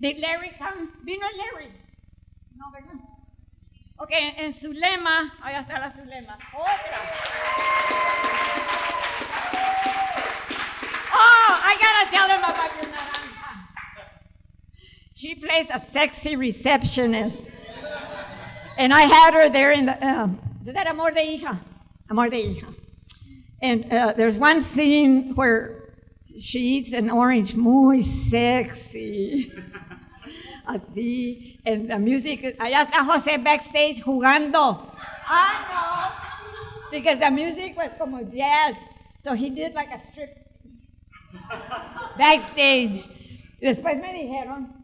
Did 0.00 0.18
Larry 0.18 0.52
come? 0.58 0.90
Vino 1.04 1.26
Larry. 1.36 1.72
No, 2.56 2.66
¿verdad? 2.72 2.98
Ok, 4.00 4.12
en 4.12 4.54
Zulema, 4.54 5.34
allá 5.42 5.60
está 5.60 5.78
la 5.78 5.92
Zulema. 5.92 6.38
Otra. 6.54 6.98
Oh, 11.12 11.60
I 11.64 11.76
gotta 11.82 12.10
tell 12.10 12.28
him 12.28 12.44
about 12.44 12.76
your 12.76 12.90
naranja. 12.94 13.37
She 15.18 15.34
plays 15.34 15.66
a 15.74 15.82
sexy 15.90 16.36
receptionist. 16.36 17.38
And 18.76 18.94
I 18.94 19.00
had 19.00 19.34
her 19.34 19.48
there 19.48 19.72
in 19.72 19.86
the, 19.86 20.06
um, 20.06 20.38
is 20.64 20.72
that 20.74 20.86
Amor 20.86 21.10
de 21.10 21.18
Hija? 21.18 21.58
Amor 22.08 22.28
de 22.28 22.36
Hija. 22.36 22.72
And 23.60 23.92
uh, 23.92 24.14
there's 24.16 24.38
one 24.38 24.62
scene 24.62 25.34
where 25.34 25.90
she 26.40 26.60
eats 26.60 26.92
an 26.92 27.10
orange 27.10 27.56
muy 27.56 28.04
sexy. 28.04 29.52
Así. 30.68 31.58
And 31.66 31.90
the 31.90 31.98
music, 31.98 32.56
allá 32.60 32.88
está 32.88 33.04
José 33.04 33.42
backstage 33.42 34.00
jugando. 34.00 34.88
I 35.26 35.64
know. 35.66 36.90
Because 36.92 37.18
the 37.18 37.30
music 37.32 37.76
was 37.76 37.90
como 37.98 38.22
jazz. 38.22 38.76
So 39.24 39.34
he 39.34 39.50
did 39.50 39.74
like 39.74 39.90
a 39.90 40.00
strip 40.12 40.48
backstage. 42.16 43.04
Después 43.60 44.00
me 44.00 44.12
dijeron. 44.12 44.77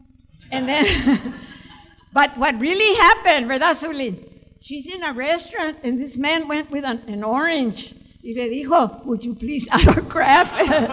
And 0.55 0.69
then, 0.69 1.35
but 2.13 2.39
what 2.39 2.59
really 2.61 2.95
happened, 2.95 3.49
¿verdad, 3.49 3.77
Zuli? 3.77 4.31
She's 4.61 4.87
in 4.87 5.03
a 5.03 5.13
restaurant 5.13 5.79
and 5.83 6.01
this 6.01 6.17
man 6.17 6.47
went 6.47 6.71
with 6.71 6.85
an, 6.85 7.03
an 7.09 7.25
orange. 7.25 7.93
Y 8.23 8.33
le 8.37 8.49
dijo, 8.49 9.05
would 9.05 9.25
you 9.25 9.35
please 9.35 9.69
autograph 9.73 10.51
it? 10.61 10.91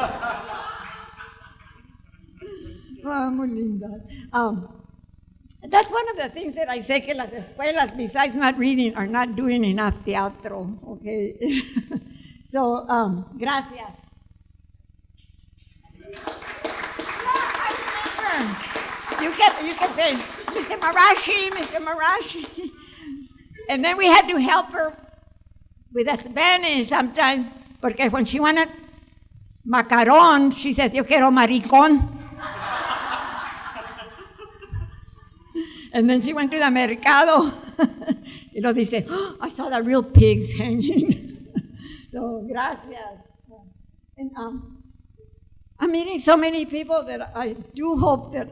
Ah, 3.05 3.29
muy 3.33 3.47
linda. 3.47 4.01
Um, 4.33 4.67
that's 5.69 5.91
one 5.91 6.09
of 6.09 6.17
the 6.17 6.29
things 6.29 6.55
that 6.55 6.67
I 6.67 6.81
say 6.81 7.01
que 7.01 7.13
las 7.13 7.29
escuelas, 7.29 7.95
besides 7.95 8.33
not 8.33 8.57
reading, 8.57 8.95
are 8.95 9.07
not 9.07 9.35
doing 9.35 9.63
enough 9.63 10.03
teatro. 10.03 10.77
Okay. 10.87 11.61
so, 12.51 12.89
um, 12.89 13.25
gracias. 13.37 14.01
You 19.21 19.31
can, 19.31 19.65
you 19.65 19.73
say, 19.73 20.13
Mr. 20.47 20.79
Marashi, 20.79 21.51
Mr. 21.51 21.85
Marashi. 21.85 22.71
And 23.69 23.85
then 23.85 23.97
we 23.97 24.07
had 24.07 24.27
to 24.27 24.37
help 24.37 24.71
her 24.71 24.97
with 25.93 26.07
the 26.07 26.17
Spanish 26.17 26.89
sometimes, 26.89 27.47
because 27.81 28.11
when 28.11 28.25
she 28.25 28.39
wanted 28.39 28.69
macaron, 29.67 30.55
she 30.55 30.73
says, 30.73 30.95
yo 30.95 31.03
quiero 31.03 31.29
maricón. 31.29 32.17
And 35.93 36.09
then 36.09 36.21
she 36.21 36.33
went 36.33 36.51
to 36.51 36.57
the 36.57 36.71
mercado. 36.71 37.51
y 38.53 38.59
lo 38.61 38.71
dice, 38.73 39.05
"Oh, 39.09 39.37
I 39.41 39.49
saw 39.49 39.69
the 39.69 39.83
real 39.83 40.03
pigs 40.03 40.53
hanging. 40.53 41.51
so, 42.13 42.47
gracias. 42.49 43.19
And 44.17 44.31
um, 44.37 44.83
I'm 45.79 45.91
meeting 45.91 46.19
so 46.19 46.37
many 46.37 46.65
people 46.65 47.03
that 47.05 47.31
I 47.35 47.55
do 47.75 47.97
hope 47.97 48.33
that 48.33 48.47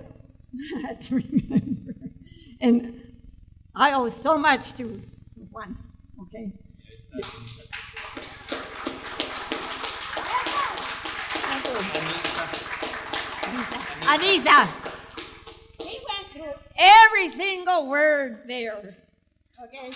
Have 0.87 1.07
to 1.07 1.15
remember. 1.15 1.93
And 2.61 3.01
I 3.75 3.93
owe 3.93 4.09
so 4.09 4.37
much 4.37 4.73
to 4.73 5.01
one, 5.51 5.77
okay? 6.21 6.51
Anisa. 14.01 14.67
He 15.79 15.99
went 16.07 16.29
through 16.33 16.53
every 16.77 17.29
single 17.31 17.87
word 17.87 18.41
there. 18.47 18.95
Okay? 19.63 19.91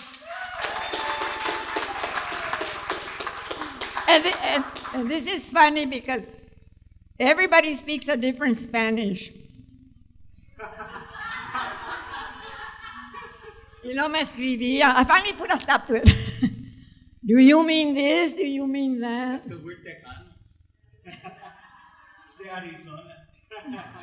And, 4.06 4.26
and, 4.26 4.64
and 4.94 5.10
this 5.10 5.26
is 5.26 5.48
funny 5.48 5.86
because 5.86 6.22
everybody 7.18 7.74
speaks 7.74 8.06
a 8.08 8.16
different 8.16 8.58
Spanish. 8.58 9.32
Y 13.84 13.92
no 13.94 14.08
me 14.08 14.20
escribía. 14.22 14.94
I 14.96 15.04
finally 15.04 15.34
put 15.34 15.52
a 15.52 15.58
stop 15.58 15.86
to 15.86 15.96
it. 15.96 16.04
Do 17.26 17.38
you 17.38 17.62
mean 17.62 17.94
this? 17.94 18.32
Do 18.32 18.46
you 18.46 18.66
mean 18.66 19.00
that? 19.00 19.46
Because 19.46 19.62
we're 19.64 19.76
Tejanos. 19.76 20.32
De 22.42 22.50
Arizona. 22.50 23.14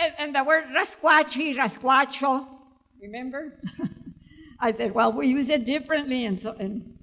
And, 0.00 0.14
and 0.16 0.34
the 0.36 0.44
word 0.44 0.66
rascuachi, 0.72 1.56
rascuacho, 1.56 2.46
remember? 3.02 3.58
I 4.60 4.72
said, 4.72 4.94
well, 4.94 5.12
we 5.12 5.26
use 5.26 5.48
it 5.48 5.64
differently. 5.64 6.24
And 6.24 6.40
so, 6.40 6.52
and, 6.52 6.96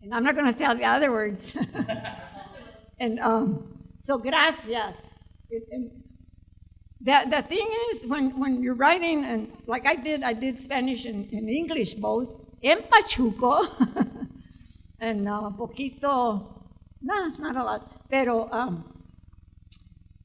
And 0.00 0.14
I'm 0.14 0.24
not 0.24 0.34
going 0.36 0.50
to 0.50 0.56
say 0.58 0.64
all 0.64 0.74
the 0.74 0.86
other 0.86 1.12
words. 1.12 1.52
and 2.98 3.20
um, 3.20 3.76
so, 4.02 4.16
gracias. 4.16 4.94
It- 5.50 5.68
and 5.70 5.90
the, 7.06 7.30
the 7.30 7.42
thing 7.42 7.68
is, 7.92 8.04
when, 8.04 8.38
when 8.38 8.62
you're 8.62 8.74
writing, 8.74 9.24
and 9.24 9.48
like 9.66 9.86
I 9.86 9.94
did, 9.94 10.24
I 10.24 10.32
did 10.32 10.62
Spanish 10.62 11.04
and, 11.04 11.32
and 11.32 11.48
English 11.48 11.94
both, 11.94 12.28
en 12.64 12.82
Pachuco, 12.82 13.64
and 15.00 15.28
uh, 15.28 15.50
poquito, 15.56 16.10
no, 17.00 17.28
not 17.38 17.56
a 17.56 17.62
lot, 17.62 18.10
pero 18.10 18.48
um, 18.50 18.92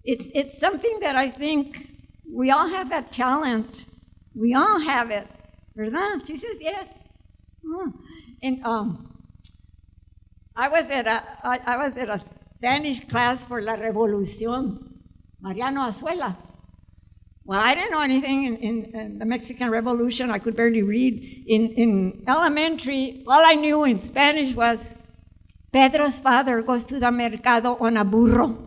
it's, 0.04 0.26
it's 0.34 0.60
something 0.60 1.00
that 1.02 1.16
I 1.16 1.30
think 1.30 1.88
we 2.28 2.50
all 2.50 2.68
have 2.68 2.90
that 2.90 3.12
talent. 3.12 3.86
We 4.34 4.56
all 4.56 4.80
have 4.80 5.12
it. 5.12 5.28
¿Verdad? 5.78 6.26
She 6.26 6.38
says 6.38 6.58
yes. 6.60 6.88
Mm. 7.64 7.94
And 8.42 8.66
um, 8.66 9.24
I 10.56 10.68
was 10.68 10.90
at 10.90 11.06
a 11.06 11.24
I, 11.44 11.60
I 11.66 11.78
was 11.78 11.96
at 11.96 12.10
a 12.10 12.22
Spanish 12.56 13.08
class 13.08 13.46
for 13.46 13.62
La 13.62 13.76
Revolución, 13.76 14.96
Mariano 15.42 15.82
Azuela. 15.92 16.36
Well, 17.44 17.60
I 17.60 17.74
didn't 17.74 17.92
know 17.92 18.02
anything 18.02 18.44
in, 18.46 18.58
in, 18.58 18.96
in 18.96 19.20
the 19.20 19.26
Mexican 19.26 19.70
Revolution. 19.70 20.30
I 20.30 20.40
could 20.40 20.56
barely 20.56 20.84
read. 20.84 21.44
In, 21.48 21.70
in 21.74 22.24
elementary, 22.28 23.24
all 23.28 23.44
I 23.46 23.54
knew 23.54 23.84
in 23.84 24.00
Spanish 24.00 24.56
was 24.56 24.80
Pedro's 25.72 26.20
father 26.20 26.62
goes 26.62 26.86
to 26.86 27.00
the 27.00 27.12
mercado 27.12 27.78
on 27.80 27.98
a 27.98 28.06
burro. 28.06 28.58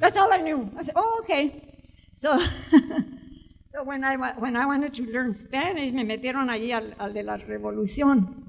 That's 0.00 0.16
all 0.16 0.32
I 0.32 0.38
knew. 0.38 0.70
I 0.76 0.82
said, 0.82 0.94
oh, 0.96 1.20
okay. 1.22 1.78
So, 2.16 2.38
so 3.72 3.84
when, 3.84 4.02
I, 4.02 4.16
when 4.16 4.56
I 4.56 4.66
wanted 4.66 4.94
to 4.94 5.02
learn 5.04 5.34
Spanish, 5.34 5.92
me 5.92 6.04
metieron 6.04 6.48
allí 6.50 6.72
al, 6.72 6.94
al 6.98 7.12
de 7.12 7.22
la 7.22 7.36
Revolución. 7.36 8.44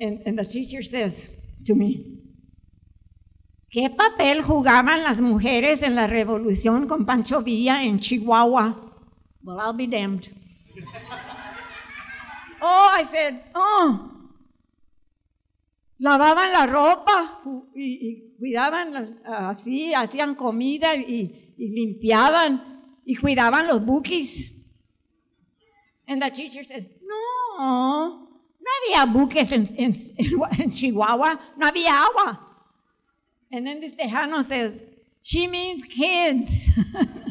And, 0.00 0.22
and 0.26 0.38
the 0.38 0.44
teacher 0.44 0.82
says 0.82 1.30
to 1.66 1.74
me, 1.74 2.23
¿Qué 3.74 3.90
papel 3.90 4.40
jugaban 4.40 5.02
las 5.02 5.20
mujeres 5.20 5.82
en 5.82 5.96
la 5.96 6.06
revolución 6.06 6.86
con 6.86 7.04
Pancho 7.04 7.42
Villa 7.42 7.82
en 7.82 7.98
Chihuahua? 7.98 8.94
Well, 9.42 9.58
I'll 9.58 9.72
be 9.72 9.88
damned. 9.88 10.30
oh, 12.62 12.88
I 12.96 13.04
said, 13.04 13.40
oh. 13.52 14.12
Lavaban 15.98 16.52
la 16.52 16.66
ropa 16.68 17.42
y, 17.74 17.82
y 17.84 18.36
cuidaban, 18.38 19.20
así, 19.24 19.92
hacían 19.92 20.36
comida 20.36 20.94
y, 20.94 21.54
y 21.58 21.68
limpiaban 21.70 23.00
y 23.04 23.16
cuidaban 23.16 23.66
los 23.66 23.84
bukis. 23.84 24.52
And 26.06 26.22
the 26.22 26.30
teacher 26.30 26.64
says, 26.64 26.88
no, 27.02 28.28
no 28.60 28.70
había 28.84 29.12
buques 29.12 29.50
en, 29.50 29.74
en, 29.76 30.00
en 30.60 30.70
Chihuahua, 30.70 31.40
no 31.56 31.66
había 31.66 32.04
agua. 32.04 32.53
And 33.54 33.64
then 33.64 33.80
the 33.80 33.90
Tejano 33.90 34.48
says, 34.48 34.72
she 35.22 35.46
means 35.46 35.84
kids. 35.84 36.50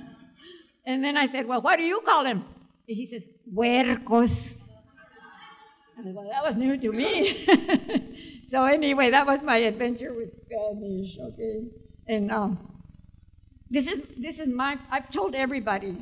and 0.86 1.04
then 1.04 1.18
I 1.18 1.28
said, 1.28 1.46
well, 1.46 1.62
what 1.62 1.78
do 1.78 1.84
you 1.84 2.00
call 2.00 2.24
them? 2.24 2.46
And 2.88 2.98
he 2.98 3.06
says, 3.06 3.28
huercos. 3.54 4.58
And 5.98 6.08
I 6.08 6.12
well, 6.14 6.30
that 6.30 6.42
was 6.42 6.56
new 6.56 6.78
to 6.78 6.92
me. 6.94 7.46
so 8.50 8.64
anyway, 8.64 9.10
that 9.10 9.28
was 9.28 9.42
my 9.42 9.58
adventure 9.58 10.14
with 10.14 10.30
Spanish, 10.46 11.18
okay? 11.20 11.66
And 12.08 12.32
um, 12.32 12.70
this 13.70 13.86
is 13.86 14.02
this 14.18 14.40
is 14.40 14.48
my 14.48 14.80
I've 14.90 15.12
told 15.12 15.36
everybody. 15.36 15.98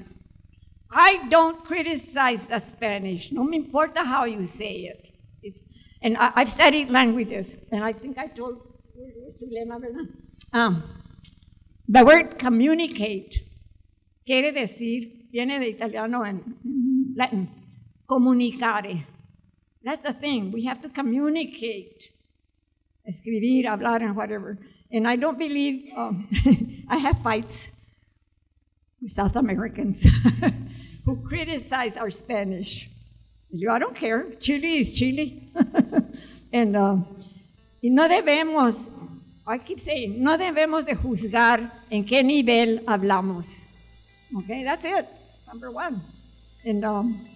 I 0.91 1.27
don't 1.29 1.65
criticize 1.65 2.45
the 2.45 2.59
Spanish. 2.59 3.31
No 3.31 3.43
me 3.43 3.57
importa 3.57 4.03
how 4.03 4.25
you 4.25 4.45
say 4.45 4.75
it. 4.91 5.07
It's, 5.41 5.59
and 6.01 6.15
I, 6.17 6.31
I've 6.35 6.49
studied 6.49 6.89
languages, 6.89 7.53
and 7.71 7.83
I 7.83 7.91
think 7.91 8.17
I 8.17 8.27
told 8.27 8.70
Um, 10.53 10.83
the 11.87 12.05
word 12.05 12.37
communicate 12.37 13.51
quiere 14.25 14.51
decir, 14.51 15.27
viene 15.31 15.59
de 15.59 15.69
italiano 15.69 16.23
and 16.23 16.55
Latin, 17.15 17.49
comunicare. 18.07 19.05
That's 19.83 20.03
the 20.03 20.13
thing. 20.13 20.51
We 20.51 20.65
have 20.65 20.81
to 20.81 20.89
communicate. 20.89 22.09
Escribir, 23.07 23.65
hablar, 23.65 24.01
and 24.01 24.15
whatever. 24.15 24.57
And 24.91 25.07
I 25.07 25.15
don't 25.15 25.37
believe, 25.37 25.91
um, 25.97 26.29
I 26.89 26.97
have 26.97 27.19
fights 27.23 27.67
with 29.01 29.13
South 29.13 29.35
Americans 29.35 30.05
who 31.05 31.15
criticize 31.27 31.97
our 31.97 32.11
Spanish. 32.11 32.89
I 33.69 33.79
don't 33.79 33.95
care. 33.95 34.31
Chile 34.39 34.77
is 34.77 34.97
Chile. 34.97 35.51
and, 36.53 36.77
um, 36.77 37.05
y 37.81 37.89
no 37.89 38.07
debemos, 38.07 38.75
I 39.47 39.57
keep 39.57 39.79
saying, 39.79 40.23
no 40.23 40.37
debemos 40.37 40.85
de 40.85 40.95
juzgar 40.95 41.71
en 41.89 42.05
qué 42.05 42.23
nivel 42.23 42.83
hablamos. 42.85 43.65
Okay, 44.37 44.63
that's 44.63 44.85
it. 44.85 45.07
Number 45.47 45.71
one. 45.71 46.01
And 46.63 46.85
um, 46.85 47.27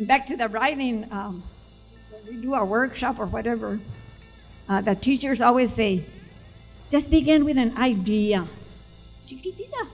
back 0.00 0.26
to 0.26 0.36
the 0.36 0.48
writing, 0.48 1.06
um, 1.12 1.42
we 2.28 2.36
do 2.36 2.54
a 2.54 2.64
workshop 2.64 3.18
or 3.18 3.26
whatever, 3.26 3.80
uh, 4.68 4.80
the 4.80 4.94
teachers 4.94 5.40
always 5.40 5.72
say, 5.72 6.04
just 6.90 7.08
begin 7.08 7.44
with 7.44 7.56
an 7.56 7.76
idea. 7.78 8.46
Chiquitita. 9.26 9.86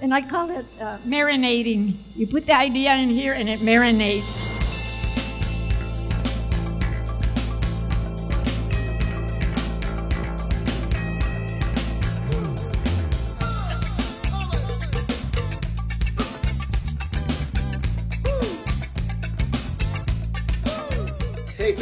And 0.00 0.12
I 0.12 0.22
call 0.22 0.50
it 0.50 0.66
uh, 0.80 0.98
marinating. 1.06 1.96
You 2.16 2.26
put 2.26 2.46
the 2.46 2.56
idea 2.56 2.94
in 2.96 3.08
here 3.08 3.32
and 3.32 3.48
it 3.48 3.60
marinates. 3.60 4.53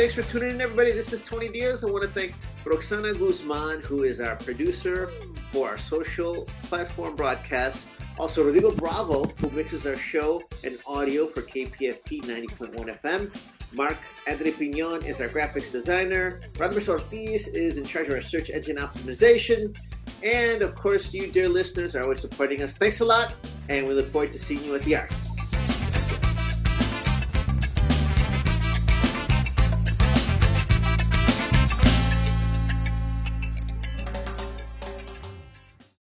Thanks 0.03 0.17
for 0.17 0.23
tuning 0.23 0.51
in, 0.51 0.61
everybody. 0.61 0.91
This 0.91 1.13
is 1.13 1.23
Tony 1.23 1.49
Diaz. 1.49 1.85
I 1.85 1.87
want 1.87 2.03
to 2.03 2.11
thank 2.11 2.35
Roxana 2.65 3.15
Guzman, 3.15 3.83
who 3.83 4.03
is 4.03 4.21
our 4.21 4.35
producer 4.35 5.13
for 5.53 5.69
our 5.69 5.79
social 5.79 6.45
platform 6.65 7.15
broadcast. 7.15 7.87
Also, 8.19 8.45
Rodrigo 8.45 8.73
Bravo, 8.73 9.27
who 9.39 9.49
mixes 9.51 9.87
our 9.87 9.95
show 9.95 10.43
and 10.65 10.77
audio 10.89 11.29
for 11.29 11.43
KPFT 11.43 12.21
90.1 12.25 13.01
FM. 13.01 13.33
Mark 13.73 13.97
Andre 14.27 14.51
Pignon 14.51 15.05
is 15.05 15.21
our 15.21 15.29
graphics 15.29 15.71
designer. 15.71 16.41
Ramos 16.59 16.89
Ortiz 16.89 17.47
is 17.47 17.79
in 17.79 17.85
charge 17.85 18.09
of 18.09 18.15
our 18.15 18.23
search 18.23 18.51
engine 18.51 18.79
optimization. 18.79 19.77
And 20.25 20.63
of 20.63 20.75
course, 20.75 21.15
you, 21.15 21.31
dear 21.31 21.49
listeners, 21.49 21.95
are 21.95 22.03
always 22.03 22.19
supporting 22.19 22.61
us. 22.61 22.75
Thanks 22.75 22.99
a 22.99 23.05
lot, 23.05 23.37
and 23.69 23.87
we 23.87 23.95
look 23.95 24.11
forward 24.11 24.33
to 24.33 24.39
seeing 24.41 24.65
you 24.65 24.75
at 24.75 24.83
the 24.83 24.97
arts. 24.97 25.32